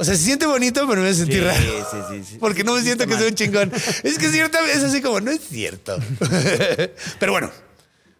[0.00, 1.88] O sea, se siente bonito, pero me hace sentir Sí, raro.
[1.90, 2.36] sí, sí, sí.
[2.38, 3.72] Porque no me siento que soy un chingón.
[4.04, 5.98] Es que cierta es así como, no es cierto.
[7.18, 7.50] Pero bueno,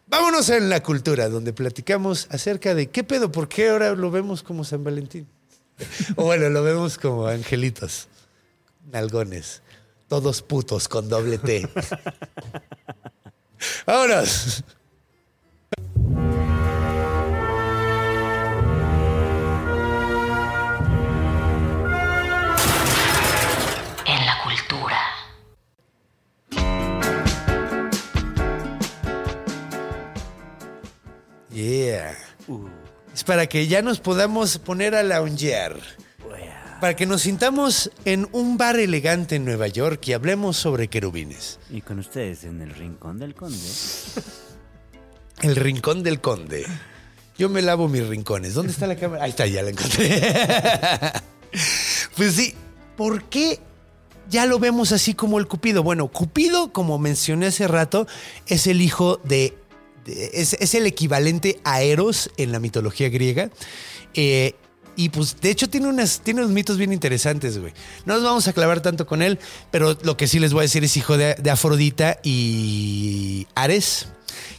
[0.08, 4.42] vámonos en la cultura, donde platicamos acerca de qué pedo, por qué ahora lo vemos
[4.42, 5.28] como San Valentín.
[6.16, 8.08] O bueno, lo vemos como angelitos,
[8.90, 9.62] nalgones,
[10.08, 11.68] todos putos con doble T.
[13.86, 14.64] Vámonos.
[31.58, 32.16] Yeah.
[33.12, 35.76] Es para que ya nos podamos poner a loungear.
[36.80, 41.58] Para que nos sintamos en un bar elegante en Nueva York y hablemos sobre querubines.
[41.68, 43.58] Y con ustedes en el rincón del conde.
[45.42, 46.66] El rincón del conde.
[47.36, 48.54] Yo me lavo mis rincones.
[48.54, 49.22] ¿Dónde está la cámara?
[49.22, 50.20] Ahí está, ya la encontré.
[52.16, 52.54] pues sí,
[52.96, 53.60] ¿por qué
[54.28, 55.84] ya lo vemos así como el Cupido?
[55.84, 58.06] Bueno, Cupido, como mencioné hace rato,
[58.46, 59.56] es el hijo de...
[60.14, 63.50] de- es, es el equivalente a Eros en la mitología griega.
[64.14, 64.54] Eh,
[64.96, 67.72] y pues, de hecho, tiene, unas, tiene unos mitos bien interesantes, güey.
[68.04, 69.38] No nos vamos a clavar tanto con él,
[69.70, 74.08] pero lo que sí les voy a decir es hijo de, de Afrodita y Ares,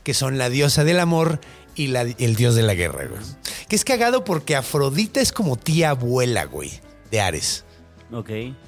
[0.04, 1.42] que son la diosa del amor
[1.76, 3.22] y la- el dios de la guerra, güey.
[3.68, 6.72] Que es cagado porque Afrodita es como tía abuela, güey,
[7.12, 7.66] de Ares.
[8.12, 8.30] Ok.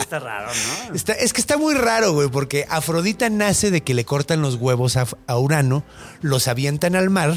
[0.00, 0.48] Está raro,
[0.88, 0.94] ¿no?
[0.94, 4.54] Está- es que está muy raro, güey, porque Afrodita nace de que le cortan los
[4.56, 5.84] huevos a, a Urano,
[6.22, 7.34] los avientan al mar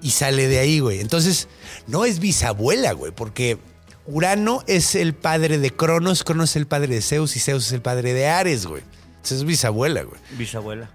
[0.00, 1.00] y sale de ahí, güey.
[1.00, 1.48] Entonces,
[1.86, 3.58] no es bisabuela, güey, porque
[4.06, 7.72] Urano es el padre de Cronos, Cronos es el padre de Zeus y Zeus es
[7.72, 8.82] el padre de Ares, güey.
[9.16, 10.18] Entonces es bisabuela, güey.
[10.38, 10.88] Bisabuela.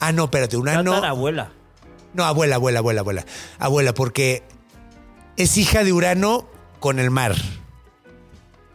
[0.00, 0.90] Ah, no, espérate, Urano.
[0.94, 1.52] Tatarabuela.
[2.12, 3.24] No, abuela, abuela, abuela, abuela.
[3.58, 4.42] Abuela, porque
[5.36, 6.48] es hija de Urano
[6.86, 7.34] con el mar.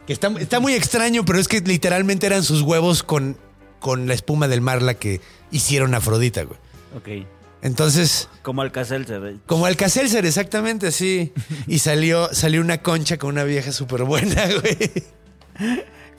[0.06, 3.38] Que está, está muy extraño, pero es que literalmente eran sus huevos con,
[3.80, 6.58] con la espuma del mar la que hicieron Afrodita, güey.
[6.94, 7.26] Ok.
[7.62, 9.36] Entonces, Como Alcacelser.
[9.46, 11.32] como Alcacelser, exactamente así.
[11.66, 14.92] Y salió, salió una concha con una vieja súper buena, güey.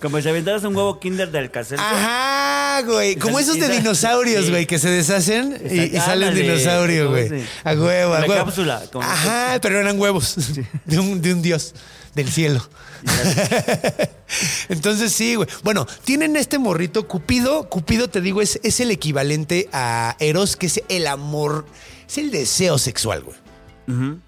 [0.01, 1.79] Como si aventaras un huevo kinder de Alcacelser.
[1.79, 3.15] Ajá, güey.
[3.15, 7.43] Como esos de dinosaurios, güey, que se deshacen y, y sale un dinosaurio, ¿cómo güey.
[7.63, 8.45] A huevo, a La huevo.
[8.45, 10.35] cápsula, como- Ajá, pero eran huevos
[10.85, 11.73] de un, de un dios
[12.15, 12.67] del cielo.
[14.69, 15.47] Entonces sí, güey.
[15.63, 17.69] Bueno, tienen este morrito Cupido.
[17.69, 21.65] Cupido, te digo, es, es el equivalente a Eros, que es el amor,
[22.07, 23.37] es el deseo sexual, güey.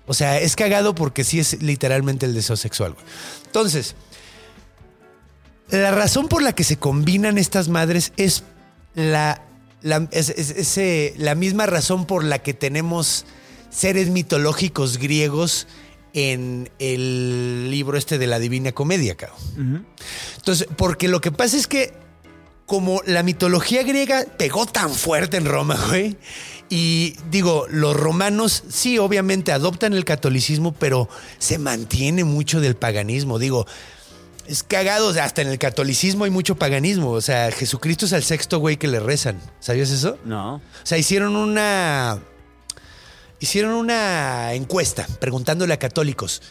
[0.06, 3.06] O sea, es cagado porque sí es literalmente el deseo sexual, güey.
[3.46, 3.96] Entonces,
[5.70, 8.44] la razón por la que se combinan estas madres es
[8.94, 9.42] la,
[9.82, 10.80] la, es-
[11.18, 13.26] la misma razón por la que tenemos
[13.70, 15.68] seres mitológicos griegos
[16.14, 19.86] en el libro este de la Divina Comedia, cabrón.
[20.38, 21.94] Entonces, porque lo que pasa es que
[22.66, 26.16] como la mitología griega pegó tan fuerte en Roma, güey.
[26.70, 31.08] Y digo, los romanos sí, obviamente adoptan el catolicismo, pero
[31.38, 33.38] se mantiene mucho del paganismo.
[33.38, 33.68] Digo,
[34.48, 37.12] es cagado, o sea, hasta en el catolicismo hay mucho paganismo.
[37.12, 39.40] O sea, Jesucristo es el sexto güey que le rezan.
[39.60, 40.18] ¿Sabías eso?
[40.26, 40.56] No.
[40.56, 42.20] O sea, hicieron una.
[43.40, 46.42] Hicieron una encuesta preguntándole a católicos: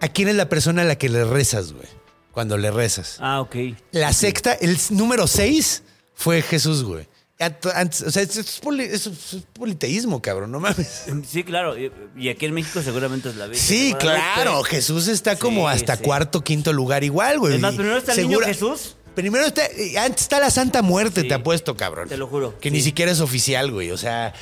[0.00, 1.88] ¿a quién es la persona a la que le rezas, güey?
[2.32, 3.18] Cuando le rezas.
[3.20, 3.56] Ah, ok.
[3.90, 5.82] La sexta, el número seis
[6.14, 7.06] fue Jesús, güey.
[7.42, 11.04] Antes- o sea, es, es poli- es- es politeísmo, cabrón, no mames.
[11.28, 11.78] Sí, claro.
[11.78, 13.66] Y- Y aquí en México seguramente es la Virgen.
[13.66, 16.02] Sí, claro, Jesús está como Sí, hasta sí.
[16.02, 17.54] cuarto, quinto lugar igual, güey.
[17.54, 20.80] Es más, primero está el niño segura- Jesús Primero está, eh, antes está la Santa
[20.80, 21.28] Muerte, Sí.
[21.28, 22.08] te apuesto, cabrón.
[22.08, 23.90] Te lo juro, Que ni siquiera es oficial, güey.
[23.90, 24.32] O sea,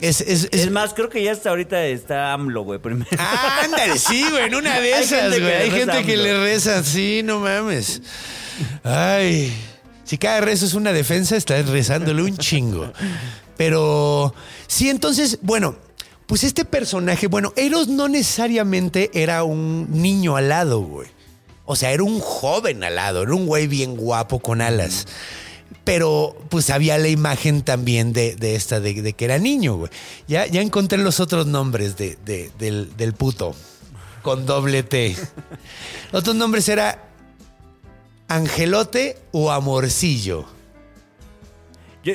[0.00, 0.22] es.
[0.22, 3.10] es, es- Es más, creo que ya hasta ahorita está AMLO, güey, primero.
[3.18, 5.52] Ah, ándale, sí, güey, en una de Hay esas, gente que güey.
[5.52, 8.00] le Hay gente que le reza, sí, no mames.
[8.84, 9.52] Ay,
[10.10, 12.92] si cada rezo es una defensa, estás rezándole un chingo.
[13.56, 14.34] Pero
[14.66, 15.76] sí, entonces, bueno,
[16.26, 21.06] pues este personaje, bueno, Eros no necesariamente era un niño alado, güey.
[21.64, 25.06] O sea, era un joven alado, era un güey bien guapo con alas.
[25.84, 29.92] Pero pues había la imagen también de, esta, de, que era niño, güey.
[30.26, 32.18] Ya, ya encontré los otros nombres de-
[32.58, 33.54] del, del puto,
[34.22, 35.14] con doble T.
[36.12, 37.09] Otros nombres era
[38.30, 40.44] Angelote o Amorcillo.
[42.04, 42.14] Yo-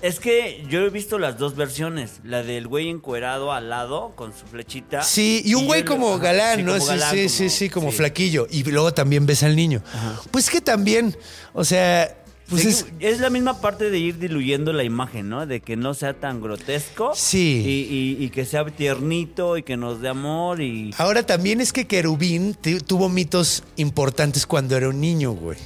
[0.00, 2.20] es que yo he visto las dos versiones.
[2.24, 5.02] La del güey encuerado al lado con su flechita.
[5.02, 6.72] Sí, y un güey como galán, sí, ¿no?
[6.72, 7.98] como Sí, galán, sí, sí, sí, como sí.
[7.98, 8.46] flaquillo.
[8.50, 9.82] Y luego también ves al niño.
[10.30, 11.14] Pues que también,
[11.52, 12.16] o sea,
[12.48, 12.86] pues Sí, es...
[13.00, 15.46] es la misma parte de ir diluyendo la imagen, ¿no?
[15.46, 17.12] De que no sea tan grotesco.
[17.14, 17.62] Sí.
[17.64, 20.92] Y, y- y que sea tiernito y que nos dé amor y...
[20.98, 25.58] Ahora también es que Querubín tu- tuvo mitos importantes cuando era un niño, güey.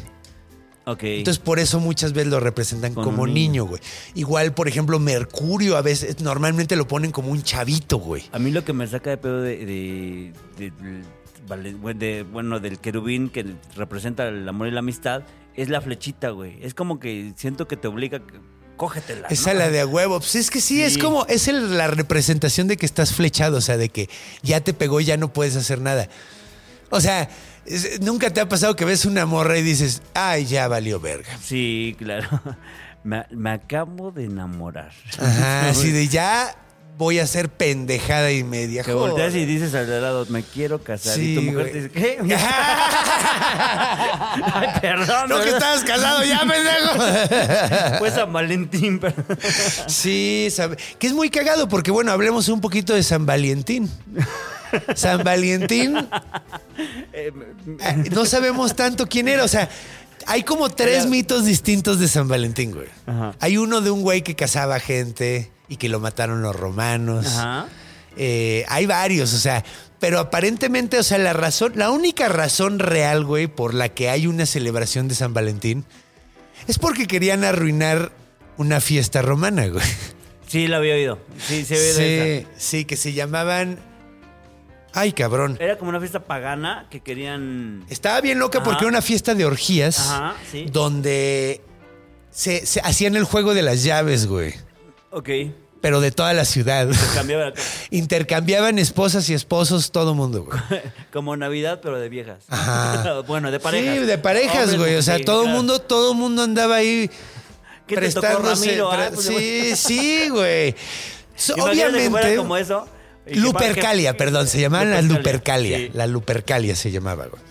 [0.84, 1.04] Ok.
[1.04, 3.64] Entonces por eso muchas veces lo representan Con como niño, niño.
[3.66, 3.80] güey.
[4.16, 8.24] Igual, por ejemplo, Mercurio a veces normalmente lo ponen como un chavito, güey.
[8.32, 10.32] A mí lo que me saca de pedo de, de-
[11.46, 15.22] de- bueno, del querubín que representa el amor y la amistad
[15.54, 16.58] es la flechita, güey.
[16.62, 18.20] Es como que siento que te obliga,
[18.76, 19.28] cógetela.
[19.28, 19.60] Esa ¿no?
[19.60, 20.18] la de a huevo.
[20.18, 23.60] Pues es que sí, es como, es el- la representación de que estás flechado, o
[23.60, 24.08] sea, de que
[24.42, 26.08] ya te pegó y ya no puedes hacer nada.
[26.90, 27.28] O sea,
[28.00, 31.38] nunca te ha pasado que ves una morra y dices, ay, ya valió verga.
[31.42, 32.28] Sí, claro.
[33.04, 34.92] Me, me acabo de enamorar.
[35.18, 36.54] Ajá, así de ya
[37.02, 38.82] voy a ser pendejada y media.
[38.82, 41.14] Que volteas y dices al de lado, me quiero casar.
[41.14, 41.72] Sí, y tu mujer güey.
[41.72, 42.18] te dice, ¿qué?
[44.54, 45.28] Ay, perdón.
[45.28, 45.76] No, que ¿verdad?
[45.76, 47.98] estabas casado ya, pendejo.
[47.98, 49.14] Fue San Valentín, pero...
[49.86, 50.48] Sí,
[50.98, 53.90] que es muy cagado porque, bueno, hablemos un poquito de San Valentín.
[54.94, 55.96] San Valentín,
[57.12, 57.30] Eh,
[57.80, 59.68] eh, no sabemos tanto quién era, o sea,
[60.26, 62.88] hay como tres mitos distintos de San Valentín, güey.
[63.06, 63.34] Ajá.
[63.40, 67.26] Hay uno de un güey que cazaba gente y que lo mataron los romanos.
[67.26, 67.66] Ajá.
[68.18, 69.64] Eh, hay varios, o sea,
[69.98, 74.26] pero aparentemente, o sea, la razón, la única razón real, güey, por la que hay
[74.26, 75.86] una celebración de San Valentín
[76.68, 78.12] es porque querían arruinar
[78.58, 79.84] una fiesta romana, güey.
[80.46, 81.18] Sí, la había oído.
[81.38, 82.48] Sí, se había oído.
[82.54, 83.78] Sí, sí, que se llamaban.
[84.92, 85.56] Ay, cabrón.
[85.58, 87.86] Era como una fiesta pagana que querían...
[87.88, 88.64] Estaba bien loca Ajá.
[88.66, 90.66] porque era una fiesta de orgías Ajá, sí.
[90.70, 91.62] donde
[92.30, 94.52] se, se hacían el juego de las llaves, güey.
[95.10, 95.30] Ok.
[95.82, 96.88] Pero de toda la ciudad.
[97.14, 97.54] Cambiaba la-
[97.90, 100.58] Intercambiaban esposas y esposos, todo mundo, güey.
[101.12, 102.44] como Navidad, pero de viejas.
[102.48, 103.20] Ajá.
[103.26, 103.98] bueno, de parejas.
[103.98, 104.94] Sí, de parejas, Hombres, güey.
[104.94, 105.56] O sea, sí, todo claro.
[105.58, 107.10] mundo, todo mundo andaba ahí
[107.86, 108.64] ¿Qué te tocó, prestándose.
[108.66, 108.90] Ramiro?
[108.92, 110.74] Ah, pre- pues, sí, sí, güey.
[111.36, 112.36] So- obviamente.
[112.36, 112.86] como eso.
[113.26, 115.78] Lupercalia, que- perdón, se llamaban las Lupercalia, Lupercalia.
[115.78, 115.90] sí.
[115.94, 117.42] La Lupercalia se llamaba, güey.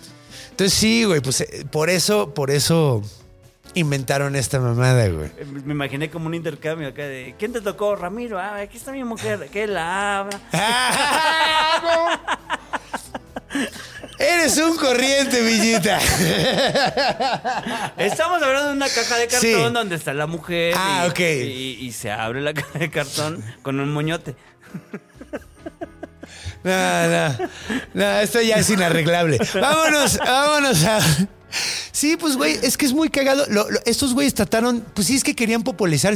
[0.50, 3.02] Entonces sí, güey, pues eh, por eso, por eso
[3.74, 5.30] inventaron esta mamada, güey.
[5.38, 7.96] Eh, Me imaginé como un intercambio acá de ¿Quién te tocó?
[7.96, 10.38] Ramiro, ah, aquí está mi mujer, que la abra.
[14.18, 15.98] Eres un corriente, Villita.
[17.98, 19.72] Estamos hablando de una caja de cartón Sí.
[19.72, 21.18] donde está la mujer Ah, y, ok.
[21.20, 24.36] y- y se abre la caja de cartón con un moñote.
[26.64, 27.36] No, no,
[27.94, 29.38] no, esto ya es inarreglable.
[29.60, 31.00] Vámonos, vámonos a...
[31.92, 33.44] Sí, pues, güey, es que es muy cagado.
[33.48, 36.14] Lo- lo- estos güeyes trataron, pues sí, es que querían popularizar,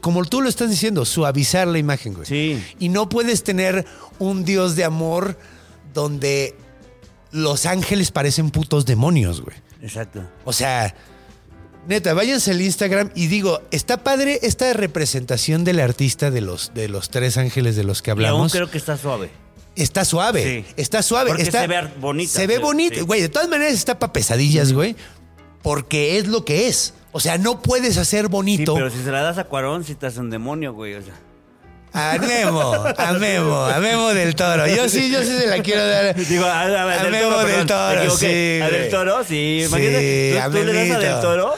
[0.00, 2.26] como tú lo estás diciendo, suavizar la imagen, güey.
[2.26, 2.62] Sí.
[2.78, 3.84] Y no puedes tener
[4.18, 5.38] un dios de amor
[5.94, 6.54] donde
[7.30, 9.56] los ángeles parecen putos demonios, güey.
[9.82, 10.22] Exacto.
[10.44, 10.94] O sea,
[11.88, 16.88] neta, váyanse al Instagram y digo, está padre esta representación del artista de los, de
[16.88, 18.52] los tres ángeles de los que hablamos.
[18.52, 19.30] creo que está suave.
[19.74, 20.72] Está suave, Sí.
[20.76, 21.28] está suave.
[21.28, 23.00] Porque está, se ve bonita, Se ve sí, bonita, sí.
[23.02, 23.20] güey.
[23.22, 24.96] De todas maneras está para pesadillas, güey.
[25.62, 26.94] Porque es lo que es.
[27.12, 29.96] O sea, no puedes hacer Sí, bonito pero si se la das a Cuarón, si
[30.00, 30.94] hace un demonio, güey.
[30.94, 31.14] O sea.
[31.94, 34.66] a Memo, a Memo, a Memo del Toro.
[34.66, 36.14] Yo sí, yo sí se la quiero dar.
[36.16, 39.60] Digo, a, a- a A del Memo toro, del Toro, sí, A del toro, sí.
[39.60, 41.54] Sí, Imagínate, a tú, tú le das a del toro,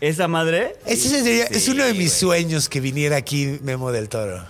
[0.00, 0.76] esa madre.
[0.86, 2.42] Ese sería- es Sí, uno de mis güey.
[2.44, 4.44] sueños que viniera aquí Memo del Toro.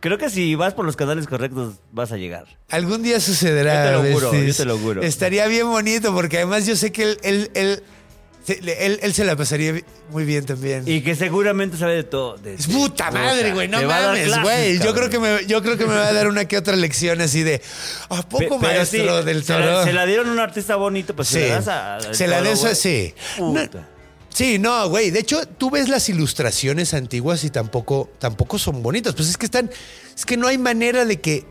[0.00, 2.44] Creo que si vas por los canales correctos, vas a llegar.
[2.70, 3.92] Algún día sucederá.
[3.92, 5.02] Yo te lo juro, yo te lo juro.
[5.02, 7.82] Estaría bien bonito porque además yo sé que él, él- él
[8.48, 9.72] él, él se la pasaría
[10.10, 10.82] muy bien también.
[10.86, 12.36] Y que seguramente sabe de todo.
[12.38, 14.78] de- Es puta madre, güey, no a mames, güey.
[14.80, 17.20] Yo creo que me, yo creo que me va a dar una que otra lección
[17.20, 17.62] así de
[18.08, 19.84] ¿A poco Pe- maestro sí, del se la- toro?
[19.84, 21.34] Se la, dieron a un artista bonito, pues Sí.
[21.34, 21.94] se la das a.
[21.96, 23.14] al Se la des así.
[23.38, 23.88] No, Puta.
[24.32, 25.10] Sí, no, güey.
[25.10, 29.14] De hecho, tú ves las ilustraciones antiguas y tampoco, tampoco son bonitas.
[29.14, 29.70] Pues es que están.
[30.16, 31.44] Es que no hay manera de que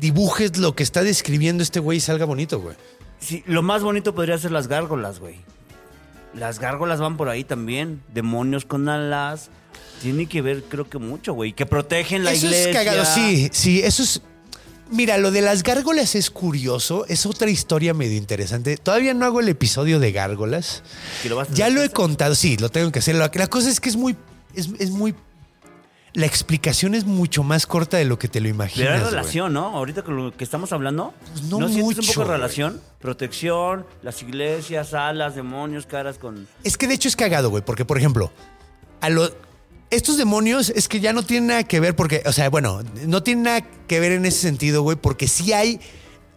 [0.00, 2.76] dibujes lo que está describiendo este güey y salga bonito, güey.
[3.18, 5.40] Sí, lo más bonito podría ser las gárgolas, güey.
[6.34, 8.02] Las gárgolas van por ahí también.
[8.14, 9.50] Demonios con alas.
[10.02, 11.52] Tiene que ver, creo que mucho, güey.
[11.52, 12.70] Que protegen la eso iglesia.
[12.70, 13.04] es cagado.
[13.04, 14.22] Sí, sí, eso es.
[14.90, 17.04] Mira, lo de las gárgolas es curioso.
[17.08, 18.76] Es otra historia medio interesante.
[18.76, 20.82] Todavía no hago el episodio de gárgolas.
[21.22, 23.14] Que lo vas a Ya lo he contado, sí, lo tengo que hacer.
[23.14, 24.16] La, cosa es que es muy.
[24.54, 25.14] Es, es muy.
[26.14, 28.88] La explicación es mucho más corta de lo que te lo imaginas.
[28.88, 29.66] Pero hay relación, ¿no?
[29.76, 31.12] Ahorita con lo que estamos hablando.
[31.32, 32.80] Pues no un mucho, poco de relación?
[32.98, 36.48] Protección, las iglesias, alas, demonios, caras con.
[36.64, 38.32] Es que de hecho es cagado, güey, porque por ejemplo,
[39.00, 39.32] a los
[39.90, 43.22] estos demonios es que ya no tienen nada que ver porque, o sea, bueno, no
[43.22, 45.80] tienen nada que ver en ese sentido, güey, porque sí hay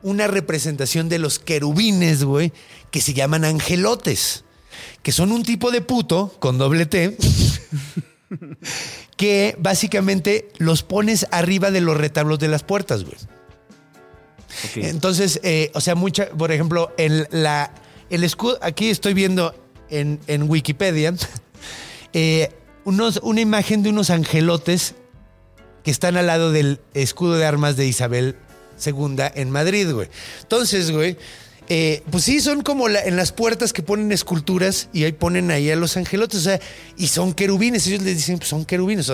[0.03, 2.53] una representación de los querubines, güey,
[2.91, 4.43] que se llaman angelotes,
[5.03, 7.17] que son un tipo de puto con doble T.
[9.17, 13.17] que básicamente los pones arriba de los retablos de las puertas, güey.
[14.75, 17.73] Entonces, eh, o sea, mucha, por ejemplo, el, la,
[18.09, 19.53] el escudo, aquí estoy viendo
[19.89, 21.13] en, en Wikipedia
[22.13, 22.49] eh,
[22.85, 24.95] unos, una imagen de unos angelotes
[25.83, 28.35] que están al lado del escudo de armas de Isabel
[28.85, 30.09] II en Madrid, güey.
[30.41, 31.17] Entonces, güey,
[31.69, 35.51] eh, pues sí, son como la- en las puertas que ponen esculturas y ahí ponen
[35.51, 36.59] ahí a los angelotes, o sea,
[36.97, 39.11] y son querubines, ellos les dicen, pues son querubines.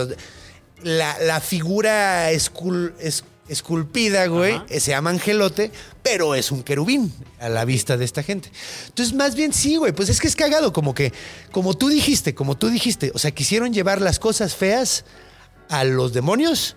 [0.83, 4.65] la, la figura escul- es- esculpida, güey, Ajá.
[4.69, 5.71] eh, se llama angelote,
[6.03, 8.51] pero es un querubín a la vista de esta gente.
[8.87, 11.13] Entonces, más bien sí, güey, pues es que es cagado, como que,
[11.51, 15.05] como tú dijiste, como tú dijiste, o sea, quisieron llevar las cosas feas
[15.69, 16.75] a los demonios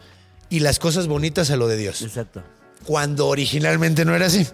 [0.49, 2.43] y las cosas bonitas a lo de Dios Exacto.
[2.85, 4.47] cuando originalmente no era así.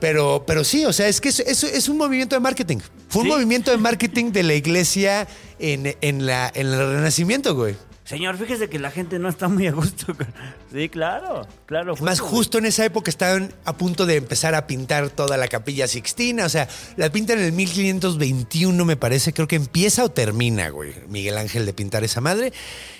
[0.00, 2.78] Pero, pero sí, o sea, es que es, es- es un movimiento de marketing.
[3.08, 7.76] Fue un movimiento de marketing de la iglesia en, en la, en el Renacimiento, güey.
[8.04, 10.06] Señor, fíjese que la gente no está muy a gusto.
[10.16, 10.32] con-
[10.72, 11.94] Sí, claro, claro.
[12.00, 15.86] Más justo, en esa época estaban a punto de empezar a pintar toda la capilla
[15.86, 16.46] Sixtina.
[16.46, 16.66] O sea,
[16.96, 19.34] la pintan en el 1521, me parece.
[19.34, 20.94] Creo que empieza o termina, güey.
[21.08, 22.54] Miguel Ángel de pintar esa madre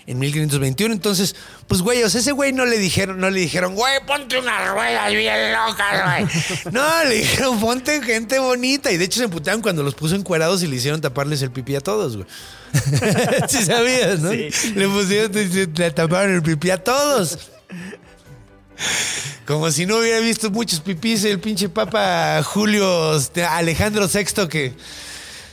[0.07, 0.93] en 1521.
[0.93, 1.35] Entonces,
[1.67, 4.69] pues, güey, o sea, ese güey no le dijeron, no le dijeron, güey, ponte unas
[4.69, 6.73] ruedas bien locas, güey.
[6.73, 8.93] No, le dijeron, ponte gente bonita.
[8.93, 11.75] Y de hecho se emputaron cuando los puso encuerados y le hicieron taparles el pipí
[11.75, 12.29] a todos, güey.
[13.49, 14.31] sí sabías, ¿no?
[14.31, 14.75] Sí.
[14.75, 15.33] Le pusieron,
[15.75, 17.51] le taparon el pipí a todos.
[19.47, 24.73] Como si no hubiera visto muchos pipís el pinche papa Julio este, Alejandro VI que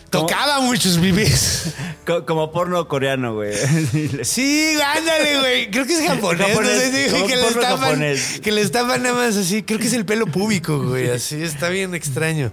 [0.09, 1.65] tocaba muchos pipís.
[2.05, 3.53] Co- como porno coreano, güey.
[4.24, 5.72] Sí, ándale, güey.
[5.72, 6.47] Creo que es japonés.
[6.47, 8.39] Japonés, no sé, dije como que le estaban, japonés.
[8.41, 9.63] que le estaban nada más así.
[9.63, 11.09] Creo que es el pelo púbico, güey.
[11.09, 12.51] Así está bien extraño.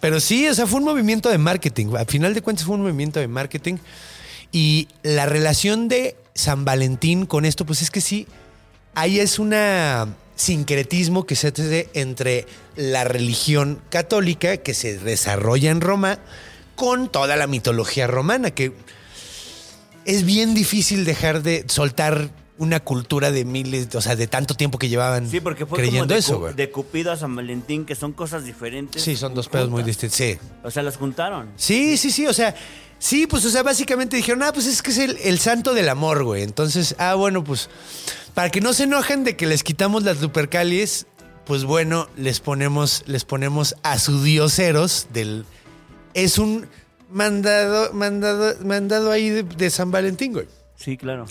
[0.00, 1.94] Pero sí, o sea, fue un movimiento de marketing.
[1.96, 3.76] Al final de cuentas fue un movimiento de marketing.
[4.52, 8.26] Y la relación de San Valentín con esto, pues es que sí,
[9.00, 12.46] ahí es una sincretismo que se hace entre
[12.76, 16.18] la religión católica que se desarrolla en Roma
[16.74, 18.72] con toda la mitología romana, que
[20.04, 24.78] es bien difícil dejar de soltar una cultura de miles, o sea, de tanto tiempo
[24.78, 26.54] que llevaban Sí, porque fue creyendo como de, eso, güey.
[26.54, 29.00] de Cupido a San Valentín, que son cosas diferentes.
[29.02, 30.16] Sí, son dos pedos muy distintos.
[30.16, 30.38] Sí.
[30.64, 31.50] O sea, las juntaron.
[31.56, 32.26] Sí, sí, sí.
[32.26, 32.54] O sea,
[32.98, 35.88] sí, pues, o sea, básicamente dijeron, ah, pues es que es el, el santo del
[35.88, 36.42] amor, güey.
[36.42, 37.68] Entonces, ah, bueno, pues,
[38.38, 41.08] para que no se enojen de que les quitamos las lupercalies,
[41.44, 45.44] pues bueno, les ponemos, les ponemos a su dios Eros del.
[46.14, 46.68] Es un
[47.10, 50.46] mandado, mandado, mandado ahí de, de San Valentín, güey.
[50.76, 51.26] Sí, claro.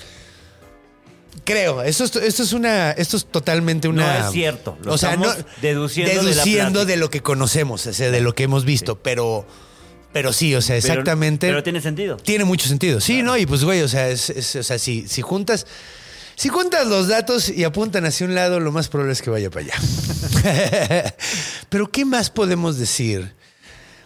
[1.45, 4.19] Creo, esto es, esto es una, esto es totalmente una.
[4.19, 8.11] No es cierto, lo o sea, no, deduciendo de la lo que conocemos, o sea,
[8.11, 9.47] de lo que hemos visto, pero,
[10.11, 11.47] pero sí, o sea, exactamente.
[11.47, 12.17] Pero, tiene sentido.
[12.17, 12.99] Tiene mucho sentido.
[12.99, 13.37] Sí, ¿no?
[13.37, 15.65] Y pues, güey, o sea, es, es- o sea si, si juntas.
[16.37, 19.49] Si juntas los datos y apuntan hacia un lado, lo más probable es que vaya
[19.49, 21.15] para allá.
[21.69, 23.33] Pero, ¿qué más podemos decir?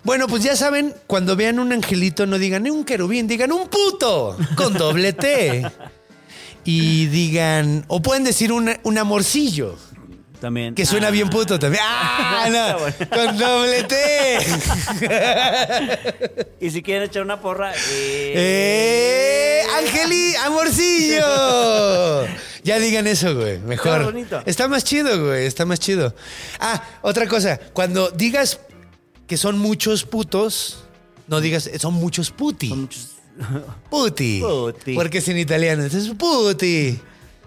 [0.06, 4.38] Bueno, pues ya saben, cuando vean un angelito, no digan un querubín, digan un puto
[4.56, 5.70] con doble T.
[6.64, 9.80] Y digan, o pueden decir un, un amorcillo,
[10.42, 10.76] También.
[10.76, 11.82] que suena bien puto también.
[11.88, 12.44] ¡Ah!
[12.48, 12.96] Está No, bueno.
[13.10, 14.38] con doble T.
[16.60, 17.74] Y si quieren echar una porra.
[17.74, 19.64] Eh, ¡Eh!
[19.78, 20.36] ¡Angeli!
[20.46, 22.26] ¡Amorcillo!
[22.64, 23.60] Ya digan eso, güey.
[23.60, 23.94] Mejor.
[24.00, 24.42] Está bonito.
[24.46, 25.46] Está más chido, güey.
[25.46, 26.14] Está más chido.
[26.60, 27.60] Ah, otra cosa.
[27.74, 28.60] Cuando digas
[29.28, 30.84] que son muchos putos,
[31.28, 32.70] No digas, son muchos puti.
[32.70, 33.08] Son muchos.
[33.90, 34.42] Puti.
[34.42, 34.94] Puti.
[34.96, 35.84] Porque es en italiano.
[35.84, 37.00] Entonces, puti.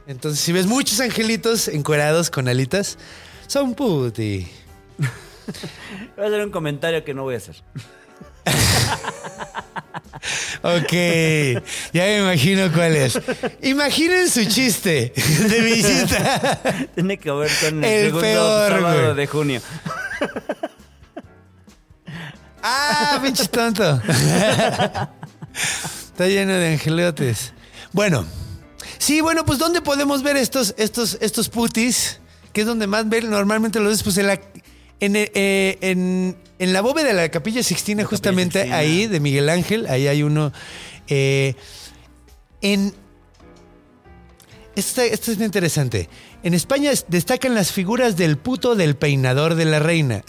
[0.06, 2.98] Entonces, si ves muchos angelitos encuerados con alitas,
[3.46, 4.48] son puti.
[6.16, 7.56] Voy a hacer un comentario que no voy a hacer.
[10.62, 10.92] Ok,
[11.92, 13.20] ya me imagino cuál es.
[13.60, 16.60] Imaginen su chiste de visita.
[16.94, 19.60] Tiene que ver con el, El segundo peor, sábado de junio.
[22.62, 24.00] Ah, pinche tonto.
[26.06, 27.52] Está lleno de angelotes.
[27.92, 28.26] Bueno,
[29.04, 32.20] sí, bueno, pues ¿dónde podemos ver estos, estos, estos putis?
[32.52, 34.40] Que es donde más ver normalmente los ves, pues en la,
[35.00, 38.76] en, eh, en- en la bóveda de la Capilla Sixtina, La Capilla justamente Sixtina.
[38.78, 40.52] ahí, de Miguel Ángel, ahí hay uno.
[41.08, 41.54] eh,
[42.60, 42.94] en.
[44.76, 46.08] Esto, esto es interesante.
[46.42, 50.22] En España es- destacan las figuras del puto del peinador de la reina.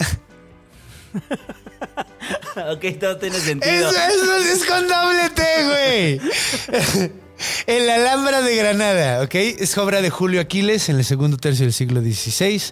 [2.56, 3.88] ok, todo tiene sentido.
[3.90, 7.12] Eso, eso es con doble T, güey.
[7.66, 9.34] El Alhambra de Granada, ¿ok?
[9.34, 12.62] Es obra de Julio Aquiles en el segundo tercio del siglo XVI.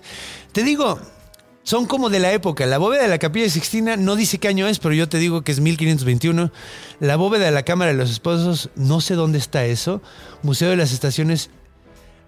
[0.53, 0.99] Te digo,
[1.65, 2.67] son como de la época.
[2.67, 5.43] La bóveda de la Capilla Sixtina no dice qué año es, pero yo te digo
[5.43, 6.53] que es 1521.
[7.01, 10.03] La bóveda de la Cámara de los Esposos, no sé dónde está eso.
[10.43, 11.51] Museo de las Estaciones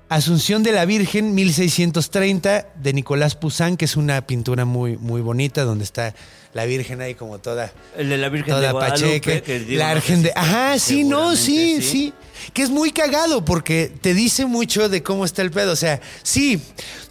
[0.09, 5.65] Asunción de la Virgen, 1630, de Nicolás Poussin, que es una pintura muy, muy bonita,
[5.65, 6.15] donde está
[6.55, 9.21] la Virgen ahí como toda, El de la Virgen de Guadalupe.
[9.21, 9.41] pacheca.
[9.43, 10.33] que La Virgen de...
[10.37, 12.15] Ajá, sí, no, sí, sí,
[12.55, 15.73] Que es muy cagado porque te dice mucho de cómo está el pedo.
[15.73, 16.63] O sea, sí,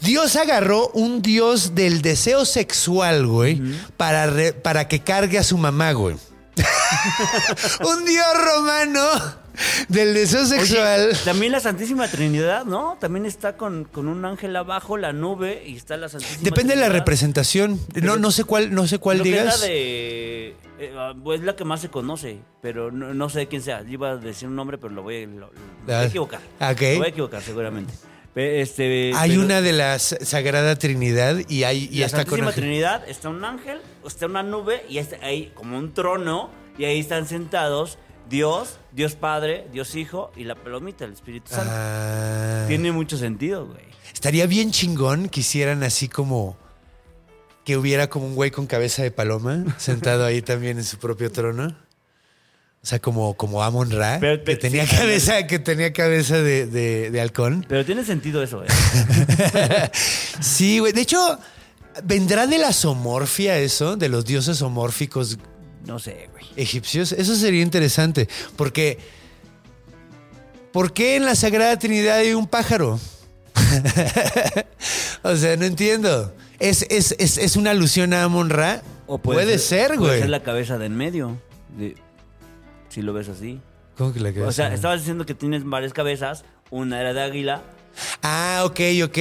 [0.01, 3.61] Dios agarró un dios del deseo sexual, güey,
[3.97, 6.15] para, re- para que cargue a su mamá, güey.
[7.85, 9.44] un dios romano
[9.90, 11.18] del deseo Oye, sexual.
[11.26, 12.98] también la Santísima Trinidad, ¿no?
[12.99, 16.82] También está con, con un ángel abajo, la nube, y está la Santísima Depende de
[16.82, 17.80] la representación.
[18.02, 19.60] No, no sé cuál, no sé cuál que es digas.
[19.61, 20.56] la de.
[20.80, 23.84] eh, ah, pues, es la que más se conoce, pero no, no sé quién sea.
[23.88, 25.48] Iba a decir un nombre, pero lo voy, a- lo- lo-
[25.86, 26.41] voy Ah, a equivocar.
[26.60, 26.82] ok.
[26.82, 27.94] Me voy a equivocar, seguramente.
[28.38, 32.48] Este, Hay pero una de la Sagrada Trinidad y hay y la está con Santísima
[32.49, 32.64] ángel.
[32.64, 36.99] Trinidad está un ángel, está una nube y está ahí como un trono, y ahí
[36.99, 37.98] están sentados
[38.30, 41.72] Dios, Dios Padre, Dios Hijo y la palomita, el Espíritu Santo.
[41.73, 42.65] Ah.
[42.68, 43.85] Tiene mucho sentido, güey.
[44.14, 46.57] Estaría bien chingón que hicieran así como
[47.64, 51.31] que hubiera como un güey con cabeza de paloma sentado ahí también en su propio
[51.31, 51.76] trono.
[52.84, 56.68] O sea, como, como Amon Ra, Pero- que tenía sí, cabeza, que tenía cabeza de,
[56.68, 57.65] de- de halcón.
[57.68, 58.68] Pero tiene sentido eso, ¿eh?
[60.39, 60.93] Sí, güey.
[60.93, 61.39] De hecho,
[62.03, 63.95] ¿vendrá de la somorfia eso?
[63.97, 65.39] De los dioses homórficos
[65.85, 66.45] No sé, güey.
[66.55, 67.11] egipcios.
[67.11, 68.27] Eso sería interesante.
[68.55, 68.97] Porque.
[70.71, 72.99] ¿Por qué en la Sagrada Trinidad hay un pájaro?
[75.23, 76.33] o sea, no entiendo.
[76.59, 78.81] ¿Es, es, es, es una alusión a Amon Ra?
[79.07, 80.19] O puede, ser, Puede güey.
[80.21, 81.39] ser la cabeza de en medio.
[81.77, 81.95] de-
[82.89, 83.61] si lo ves así.
[83.97, 84.47] ¿Cómo que la cabeza?
[84.49, 86.43] O sea, estabas diciendo que tienes varias cabezas.
[86.71, 87.61] Una era de águila.
[88.21, 89.17] Ah, ok, ok.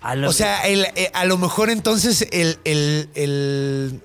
[0.00, 4.00] A lo O sea, el- eh, a lo mejor entonces el, el, el-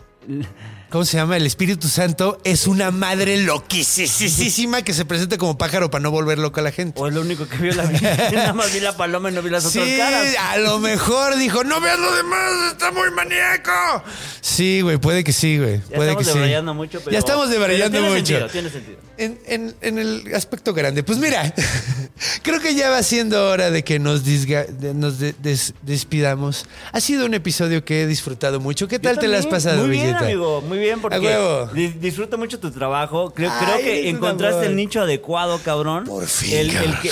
[0.89, 1.35] ¿Cómo se llama?
[1.35, 6.39] El Espíritu Santo es una madre loquísima que se presenta como pájaro para no volver
[6.39, 6.97] loca a la gente.
[7.01, 8.17] O es lo único que vio la Virgen.
[8.33, 10.35] Nada más vi la paloma y no vi las Sí, otras caras.
[10.39, 13.71] a lo mejor dijo, no veas lo demás, está muy maníaco.
[14.39, 15.81] Sí, güey, puede que sí, güey.
[15.89, 16.33] Ya Puede que estamos sí.
[16.35, 17.11] debrayando mucho, pero.
[17.11, 18.15] Ya estamos debrayando mucho.
[18.15, 18.97] Sentido, tiene sentido.
[19.17, 21.03] En, en- en el aspecto grande.
[21.03, 21.53] Pues mira,
[22.43, 26.65] creo que ya va siendo hora de que nos, disga- de- nos de- des- despidamos.
[26.93, 28.87] Ha sido un episodio que he disfrutado mucho.
[28.87, 30.25] ¿Qué tal te la has pasado, Muy bien, Villeta?
[30.25, 30.61] amigo.
[30.61, 31.67] Muy bien, porque
[31.99, 33.31] disfruto mucho tu trabajo.
[33.33, 36.05] Creo, Ay, creo que encontraste el nicho adecuado, cabrón.
[36.05, 37.09] Por fin, El, que,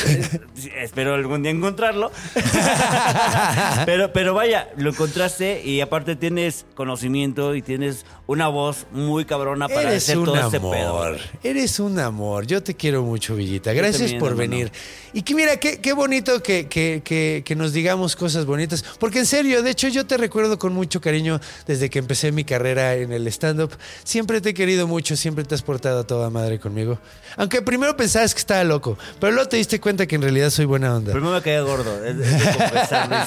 [0.55, 2.11] sí, espero algún día encontrarlo.
[3.85, 9.67] pero, pero vaya, lo encontraste y aparte tienes conocimiento y tienes una voz muy cabrona
[9.67, 10.75] para Eres hacer un todo este amor.
[10.75, 11.15] pedo.
[11.43, 12.47] Eres un amor.
[12.47, 13.71] Yo te quiero mucho, Villita.
[13.73, 14.37] Gracias por hermano.
[14.37, 14.71] venir.
[15.13, 18.83] Y que mira, qué, qué bonito que, que- que- que nos digamos cosas bonitas.
[18.99, 22.43] Porque en serio, de hecho, yo te recuerdo con mucho cariño desde que empecé mi
[22.43, 23.71] carrera en el stand-up.
[24.03, 26.97] Siempre te he querido mucho, siempre te has portado a toda madre conmigo.
[27.37, 30.65] Aunque primero pensabas que estaba loco, pero luego te diste cuenta que en realidad soy
[30.65, 31.11] buena onda.
[31.11, 32.41] Primero me caía gordo, es, es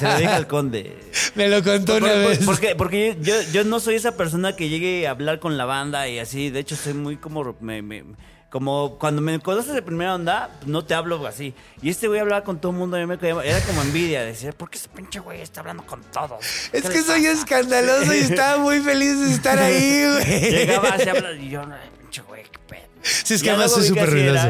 [0.00, 0.96] se lo dije al conde.
[1.34, 2.38] Me lo contó Por- una por- vez.
[2.44, 6.09] Porque, porque yo, yo no soy esa persona que llegue a hablar con la banda
[6.09, 6.51] y así.
[6.51, 7.56] De hecho, soy muy como.
[7.60, 8.05] me- me-
[8.51, 11.52] como cuando me conoces de primera onda, no te hablo así.
[11.82, 12.97] Y este güey hablaba con todo el mundo.
[13.06, 14.24] me era como envidia.
[14.24, 16.43] Decía, ¿por qué ese pinche güey está hablando con todos?
[16.73, 20.40] Es ¿Qué que soy pasa?" escandaloso y estaba muy feliz de estar ahí, güey.
[20.51, 21.05] Llegaba así
[21.43, 22.81] y yo, "Ay, pinche güey, qué pedo.
[23.02, 24.48] Sí, es que además soy súper ruidoso.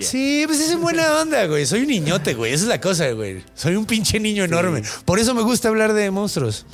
[0.00, 1.66] Sí, pues es en buena onda, güey.
[1.66, 2.52] Soy un niñote, güey.
[2.52, 3.44] Esa es la cosa, güey.
[3.54, 4.82] Soy un pinche niño enorme.
[5.04, 6.64] Por eso me gusta hablar de monstruos.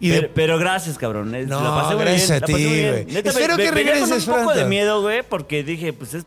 [0.00, 1.30] Y de- pero, gracias, cabrón.
[1.48, 3.16] No, la pasé gracias bien, a ti, güey.
[3.24, 6.24] Espero me- que me- regreses con un poco de miedo, güey, porque dije, pues es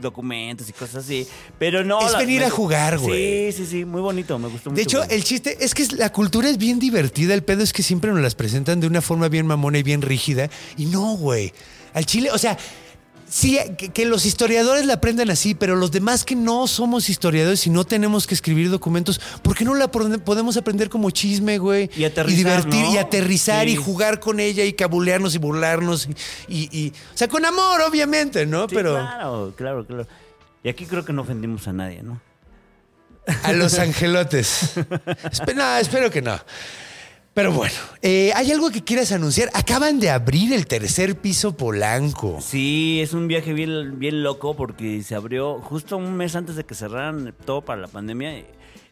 [0.00, 1.26] documentos y cosas así.
[1.58, 2.06] Pero no.
[2.06, 3.50] Es venir me- a jugar, güey.
[3.52, 4.76] Sí, sí, sí, muy bonito, me gustó mucho.
[4.76, 5.14] De hecho, güey.
[5.14, 7.32] el chiste es que la cultura es bien divertida.
[7.34, 10.02] El pedo es que siempre nos las presentan de una forma bien mamona y bien
[10.02, 10.50] rígida.
[10.76, 11.52] Y no, güey.
[11.94, 12.58] Al chile, o sea,
[13.28, 17.66] sí, que, que los historiadores la aprendan así, pero los demás que no somos historiadores
[17.66, 21.90] y no tenemos que escribir documentos, ¿por qué no la podemos aprender como chisme, güey?
[21.96, 22.94] Y aterrizar, divertir, ¿no?
[22.94, 26.08] y aterrizar, y jugar con ella, y cabulearnos y burlarnos.
[26.48, 28.68] Y, y- y- o sea, con amor, obviamente, ¿no?
[28.68, 30.06] Sí, pero Claro, claro, claro.
[30.62, 32.20] Y aquí creo que no ofendimos a nadie, ¿no?
[33.42, 34.76] a los angelotes.
[34.76, 36.38] Espe- no, espero que no.
[37.36, 39.50] Pero bueno, eh, ¿hay algo que quieras anunciar?
[39.52, 42.38] Acaban de abrir el tercer piso Polanco.
[42.40, 46.64] Sí, es un viaje bien, bien loco porque se abrió justo un mes antes de
[46.64, 48.42] que cerraran todo para la pandemia.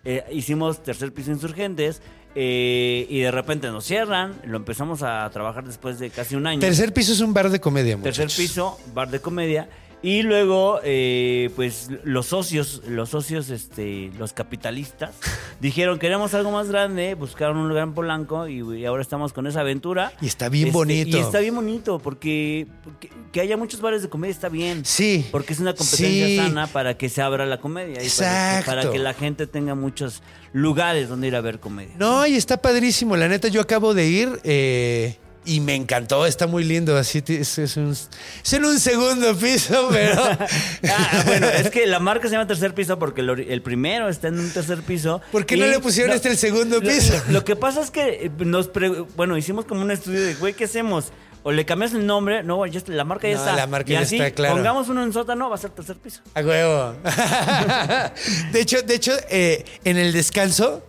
[0.04, 2.02] Eh, hicimos tercer piso insurgentes
[2.34, 4.34] eh, y de repente nos cierran.
[4.44, 6.60] Lo empezamos a trabajar después de casi un año.
[6.60, 8.36] Tercer piso es un bar de comedia, Tercer muchachos.
[8.36, 9.70] piso, bar de comedia.
[10.06, 15.14] Y luego, eh, pues los socios, los socios, este, los capitalistas,
[15.60, 19.46] dijeron queremos algo más grande, buscaron un lugar en Polanco y, y ahora estamos con
[19.46, 20.12] esa aventura.
[20.20, 21.16] Y está bien Este, bonito.
[21.16, 24.84] Y está bien bonito porque, porque que haya muchos bares de comedia está bien.
[24.84, 25.26] Sí.
[25.30, 26.36] Porque es una competencia Sí.
[26.36, 27.94] sana para que se abra la comedia.
[27.94, 28.66] Y para, Exacto.
[28.70, 30.22] para que la gente tenga muchos
[30.52, 31.94] lugares donde ir a ver comedia.
[31.98, 33.16] No, y está padrísimo.
[33.16, 36.26] La neta, yo acabo de ir eh, y me encantó.
[36.26, 36.96] Está muy lindo.
[36.96, 40.22] Así es, es un, es en un segundo piso, pero.
[40.86, 44.38] Ah, bueno, es que la marca se llama tercer piso porque el, primero está en
[44.38, 45.20] un tercer piso.
[45.32, 47.14] ¿Por qué no le pusieron este el segundo lo- piso?
[47.26, 50.34] Lo, lo que pasa es que eh, nos pre- bueno, hicimos como un estudio de,
[50.34, 51.06] güey, ¿qué hacemos?
[51.42, 53.56] O le cambias el nombre, no, ya está- la marca ya No, está.
[53.56, 54.54] la marca y ya así, está, claro.
[54.56, 56.20] Pongamos uno en sótano, va a ser tercer piso.
[56.34, 56.94] A huevo.
[58.52, 60.82] de hecho, de hecho eh, en el descanso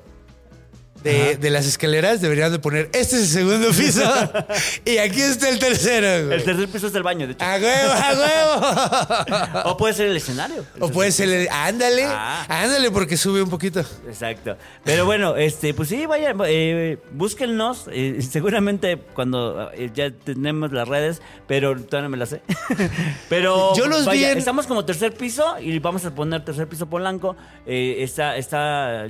[1.05, 4.01] de, de las escaleras deberían de poner este es el segundo piso
[4.85, 6.25] y aquí está el tercero.
[6.27, 6.37] güey.
[6.39, 7.45] El tercer piso es el baño, de hecho.
[7.45, 9.61] A huevo, a huevo.
[9.69, 10.65] O puede ser el escenario.
[10.75, 11.47] el o puede ser el.
[11.49, 12.45] Ándale, Ah.
[12.49, 13.79] ándale porque sube un poquito.
[14.07, 14.57] Exacto.
[14.83, 17.85] Pero bueno, este, pues sí, vaya, eh, búsquennos.
[17.91, 22.41] eh, seguramente cuando eh, ya tenemos las redes, pero todavía no me las sé.
[23.29, 26.67] pero Yo los vi vaya, en- estamos como tercer piso y vamos a poner tercer
[26.67, 27.35] piso Polanco.
[27.65, 29.05] Eh, está, está,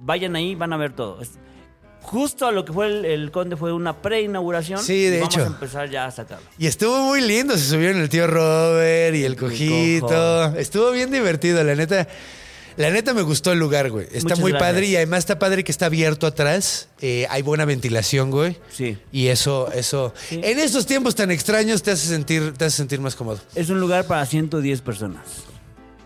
[0.00, 1.20] vayan ahí, van a ver todo.
[2.06, 4.78] Justo a lo que fue el, el Conde fue una pre-inauguración.
[4.80, 5.44] Sí, de y vamos hecho.
[5.44, 6.46] a empezar ya a sacarlo.
[6.58, 7.56] Y estuvo muy lindo.
[7.56, 10.06] Se subieron el tío Robert y el cojito.
[10.06, 10.56] cojo.
[10.56, 12.06] Estuvo bien divertido, la neta.
[12.76, 14.04] La neta me gustó el lugar, güey.
[14.06, 14.70] Está Muchas muy gracias.
[14.70, 16.88] padre y además está padre que está abierto atrás.
[17.00, 18.56] Eh, hay buena ventilación, güey.
[18.70, 18.98] Sí.
[19.12, 20.12] Y eso, eso.
[20.28, 20.40] Sí.
[20.44, 23.40] En estos tiempos tan extraños te hace sentir, te hace sentir más cómodo.
[23.54, 25.22] Es un lugar para 110 personas.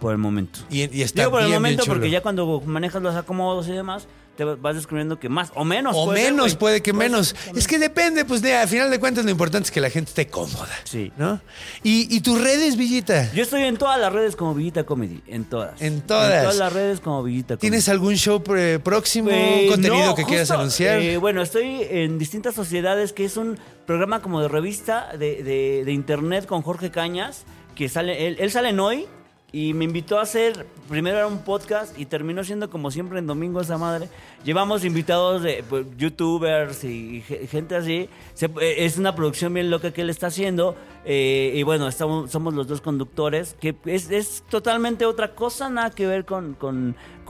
[0.01, 0.61] Por el momento.
[0.71, 3.69] Y, y está Digo por el bien, bien momento porque ya cuando manejas los acomodos
[3.69, 4.07] y demás,
[4.37, 5.95] te vas descubriendo que más o menos.
[5.95, 7.35] O puede menos, puede que Puede menos.
[7.55, 10.09] Es que depende, pues de, al final de cuentas lo importante es que la gente
[10.09, 10.71] esté cómoda.
[10.85, 11.13] Sí.
[11.19, 11.39] ¿No?
[11.83, 13.31] ¿Y, y tus redes, Villita?
[13.35, 15.21] Yo estoy en todas las redes como Villita Comedy.
[15.27, 15.83] En todas.
[15.83, 16.33] En todas.
[16.33, 17.61] En todas las redes como Villita Comedy.
[17.61, 19.29] ¿Tienes algún show eh, próximo?
[19.31, 21.01] Eh, ¿Un contenido no, que quieras anunciar?
[21.03, 25.83] eh, bueno, estoy en distintas sociedades, que es un programa como de revista de, de-
[25.85, 27.43] de internet con Jorge Cañas,
[27.75, 29.07] que sale, él, él sale en hoy
[29.53, 33.27] y me invitó a hacer, primero era un podcast y terminó siendo como siempre en
[33.27, 34.09] domingo esa madre.
[34.45, 38.09] Llevamos invitados de pues, youtubers y, ge- gente así.
[38.41, 40.77] Eh, es una producción bien loca que él está haciendo.
[41.05, 45.91] eh, y bueno, estamos, somos los dos conductores, que es, es totalmente otra cosa, nada
[45.91, 46.55] que ver con,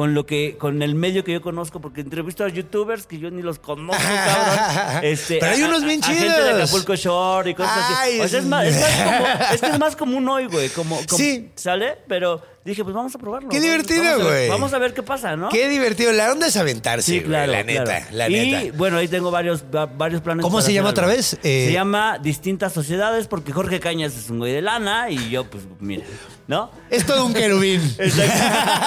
[0.00, 3.30] con lo que, con el medio que yo conozco, porque entrevisto a youtubers que yo
[3.30, 5.04] ni los conozco, cabrón.
[5.04, 6.62] Este, Pero hay a- unos a- bien a Gente de.
[6.62, 8.20] Acapulco Shore y cosas Ay, así.
[8.22, 10.70] O sea, es más, es más como, es que es más común hoy, güey.
[10.70, 11.50] Como, como- Sí.
[11.54, 11.98] ¿Sale?
[12.08, 13.48] Pero dije, pues vamos a probarlo.
[13.48, 14.48] Qué divertido, güey.
[14.48, 15.48] Vamos a ver qué pasa, ¿no?
[15.48, 16.12] Qué divertido.
[16.12, 17.50] La onda es aventarse, Sí, claro.
[17.52, 18.06] la neta, claro.
[18.12, 18.76] la y neta.
[18.76, 20.42] bueno, ahí tengo varios, va- varios planes.
[20.44, 21.34] ¿Cómo se llama otra vez?
[21.42, 25.44] Eh, Se llama Distintas Sociedades porque Jorge Cañas es un güey de lana y yo,
[25.48, 26.04] pues, mira,
[26.48, 26.70] ¿no?
[26.90, 27.80] Es todo un querubín.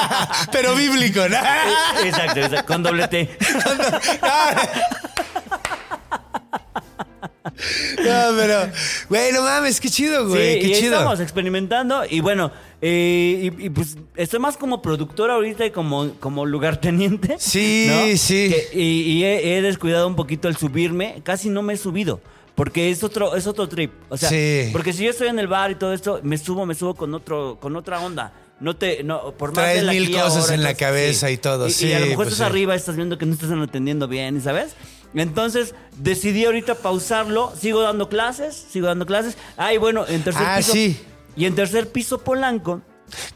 [0.51, 1.37] Pero bíblico, ¿no?
[2.05, 3.37] Exacto, exacto, con doble T.
[7.97, 8.69] No, pero,
[9.09, 10.95] güey, no mames, qué chido, güey, sí, qué y ahí chido.
[10.95, 12.51] estamos experimentando y bueno,
[12.81, 17.35] eh, y, y, pues estoy más como productor ahorita y como, como lugarteniente.
[17.39, 18.17] Sí, ¿no?
[18.17, 18.49] sí.
[18.49, 22.21] Que- y y he, he descuidado un poquito el subirme, casi no me he subido.
[22.55, 23.91] Porque es otro, es otro trip.
[24.09, 24.69] O sea, Sí.
[24.71, 27.11] porque si yo estoy en el bar y todo esto, me subo, me subo con
[27.15, 28.31] otro, con otra onda.
[28.59, 31.37] No te, no, por más Traes de la mil cosas ahora, en la cabeza y
[31.37, 32.51] todo, Y, sí, a lo mejor pues estás sí.
[32.51, 34.75] arriba, estás viendo que no estás atendiendo bien, ¿sabes?
[35.15, 37.53] Entonces decidí ahorita pausarlo.
[37.59, 39.37] Sigo dando clases, sigo dando clases.
[39.57, 40.73] Ay, bueno, en tercer Ah, piso.
[40.73, 40.99] sí.
[41.35, 42.81] Y en tercer piso Polanco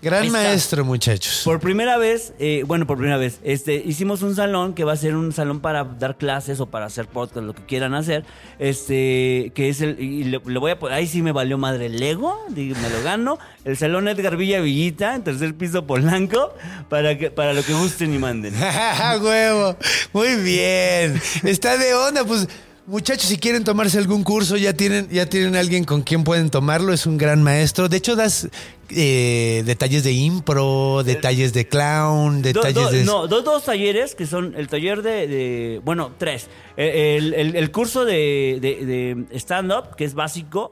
[0.01, 1.41] Gran maestro, muchachos.
[1.43, 4.97] Por primera vez, eh, bueno, por primera vez, este, hicimos un salón que va a
[4.97, 8.25] ser un salón para dar clases o para hacer podcast, lo que quieran hacer.
[8.59, 11.97] Este, que es el, y le, le voy a ahí sí me valió madre el
[11.97, 13.39] Lego, me lo gano.
[13.65, 16.53] El salón Edgar Villa Villita, en tercer piso Polanco,
[16.89, 18.53] para que, para lo que gusten y manden.
[19.21, 19.77] huevo!
[20.13, 21.21] Muy bien.
[21.43, 22.47] Está de onda, pues.
[22.87, 26.93] Muchachos, si quieren tomarse algún curso, ya tienen, ya tienen alguien con quien pueden tomarlo.
[26.93, 27.89] Es un gran maestro.
[27.89, 28.47] De hecho, das
[28.89, 33.03] eh, detalles de impro, detalles de clown, detalles do- de.
[33.03, 36.47] No, dos, dos talleres que son el taller de, de- bueno, tres.
[36.77, 40.71] Eh, El, el- el curso de, de- de stand-up, que es básico,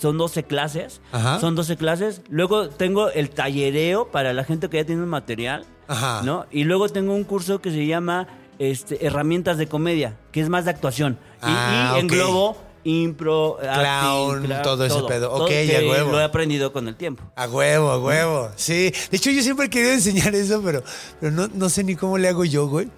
[0.00, 1.02] son 12 clases.
[1.12, 1.38] Ajá.
[1.38, 2.22] Son 12 clases.
[2.30, 5.66] Luego tengo el tallereo para la gente que ya tiene un material.
[5.86, 6.22] Ajá.
[6.24, 6.46] ¿no?
[6.50, 8.26] Y luego tengo un curso que se llama
[8.70, 11.18] este, Herramientas de Comedia, que es más de actuación.
[11.22, 12.00] Y- Ah, y, ok.
[12.12, 15.32] englobo impro, Clown, acting, cla- todo ese pedo.
[15.32, 16.10] Ok, ya huevo.
[16.10, 17.22] Lo he aprendido con el tiempo.
[17.36, 18.50] A huevo, a huevo.
[18.56, 18.92] Sí.
[19.10, 20.82] De hecho, yo siempre he querido enseñar eso, pero,
[21.20, 22.88] pero no, no sé ni cómo le hago yo, güey.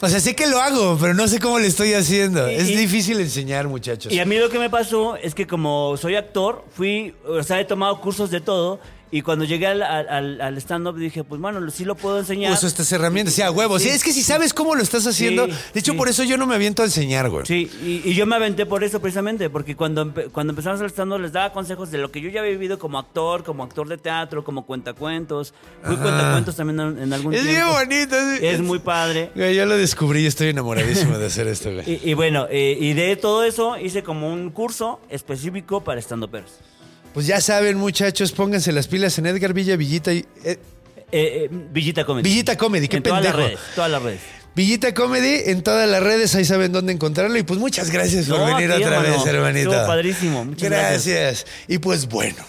[0.00, 2.48] O sea, sé que lo hago, pero no sé cómo le estoy haciendo.
[2.52, 4.12] Y- es y- difícil enseñar, muchachos.
[4.12, 7.58] Y a mí lo que me pasó es que como soy actor, fui, o sea,
[7.60, 8.78] he tomado cursos de todo
[9.12, 12.52] y cuando llegué al, al- al stand-up dije, pues bueno, sí lo puedo enseñar.
[12.52, 13.78] Uso estas herramientas, sí, a huevo.
[13.78, 15.46] Sí, es que si sabes cómo lo estás haciendo.
[15.46, 17.46] Sí, de hecho, por eso yo no me aviento a enseñar, güey.
[17.46, 20.86] Sí, y, y yo me aventé por eso precisamente, porque cuando, empe- cuando empezamos el
[20.88, 23.86] stand-up les daba consejos de lo que yo ya había vivido como actor, como actor
[23.86, 25.54] de teatro, como cuentacuentos.
[25.84, 27.72] Fui cuentacuentos también en, en algún Es bien tiempo.
[27.74, 28.16] bonito.
[28.40, 29.30] Es muy padre.
[29.34, 31.82] Güey, yo lo descubrí y estoy enamoradísimo de hacer esto, güey.
[32.02, 36.50] Y, y bueno, eh, y de todo eso hice como un curso específico para stand-uperos.
[37.14, 40.12] Pues ya saben, muchachos, pónganse las pilas en Edgar Villa Villita.
[40.12, 40.58] y- eh,
[41.14, 42.26] Eh, eh, Villita Comedy.
[42.26, 43.48] Villita Comedy, qué en todas las pendejo.
[43.58, 44.20] redes, todas las redes.
[44.54, 47.36] Villita Comedy en todas las redes, ahí saben dónde encontrarlo.
[47.38, 49.16] Y pues muchas gracias por No, venir otra hermano.
[49.18, 49.70] vez, hermanito.
[49.72, 51.46] Estuvo padrísimo, muchas gracias.
[51.68, 52.42] Y pues bueno.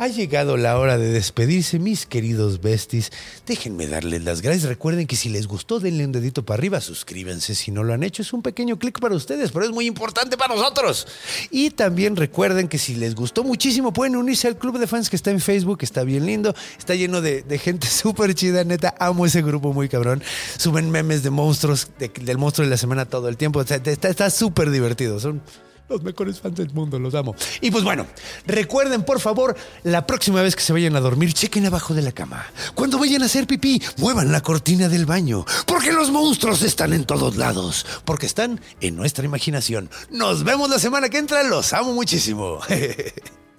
[0.00, 3.12] Ha llegado la hora de despedirse, mis queridos besties.
[3.46, 4.66] Déjenme darles las gracias.
[4.66, 7.54] Recuerden que si les gustó, denle un dedito para arriba, suscríbanse.
[7.54, 10.38] Si no lo han hecho, es un pequeño clic para ustedes, pero es muy importante
[10.38, 11.06] para nosotros.
[11.50, 15.16] Y también recuerden que si les gustó muchísimo, pueden unirse al club de fans que
[15.16, 16.54] está en Facebook, está bien lindo.
[16.78, 18.94] Está lleno de, gente súper chida, neta.
[18.98, 20.22] Amo ese grupo muy cabrón.
[20.56, 23.58] Suben memes de monstruos, de- del monstruo de la semana todo el tiempo.
[23.58, 25.20] O sea, está súper divertido.
[25.20, 25.42] Son
[25.90, 27.34] los mejores fans del mundo, los amo.
[27.60, 28.06] Y pues bueno,
[28.46, 32.12] recuerden por favor, la próxima vez que se vayan a dormir, chequen abajo de la
[32.12, 32.46] cama.
[32.74, 35.44] Cuando vayan a hacer pipí, muevan la cortina del baño.
[35.66, 37.84] Porque los monstruos están en todos lados.
[38.04, 39.90] Porque están en nuestra imaginación.
[40.10, 42.60] Nos vemos la semana que entra, los amo muchísimo.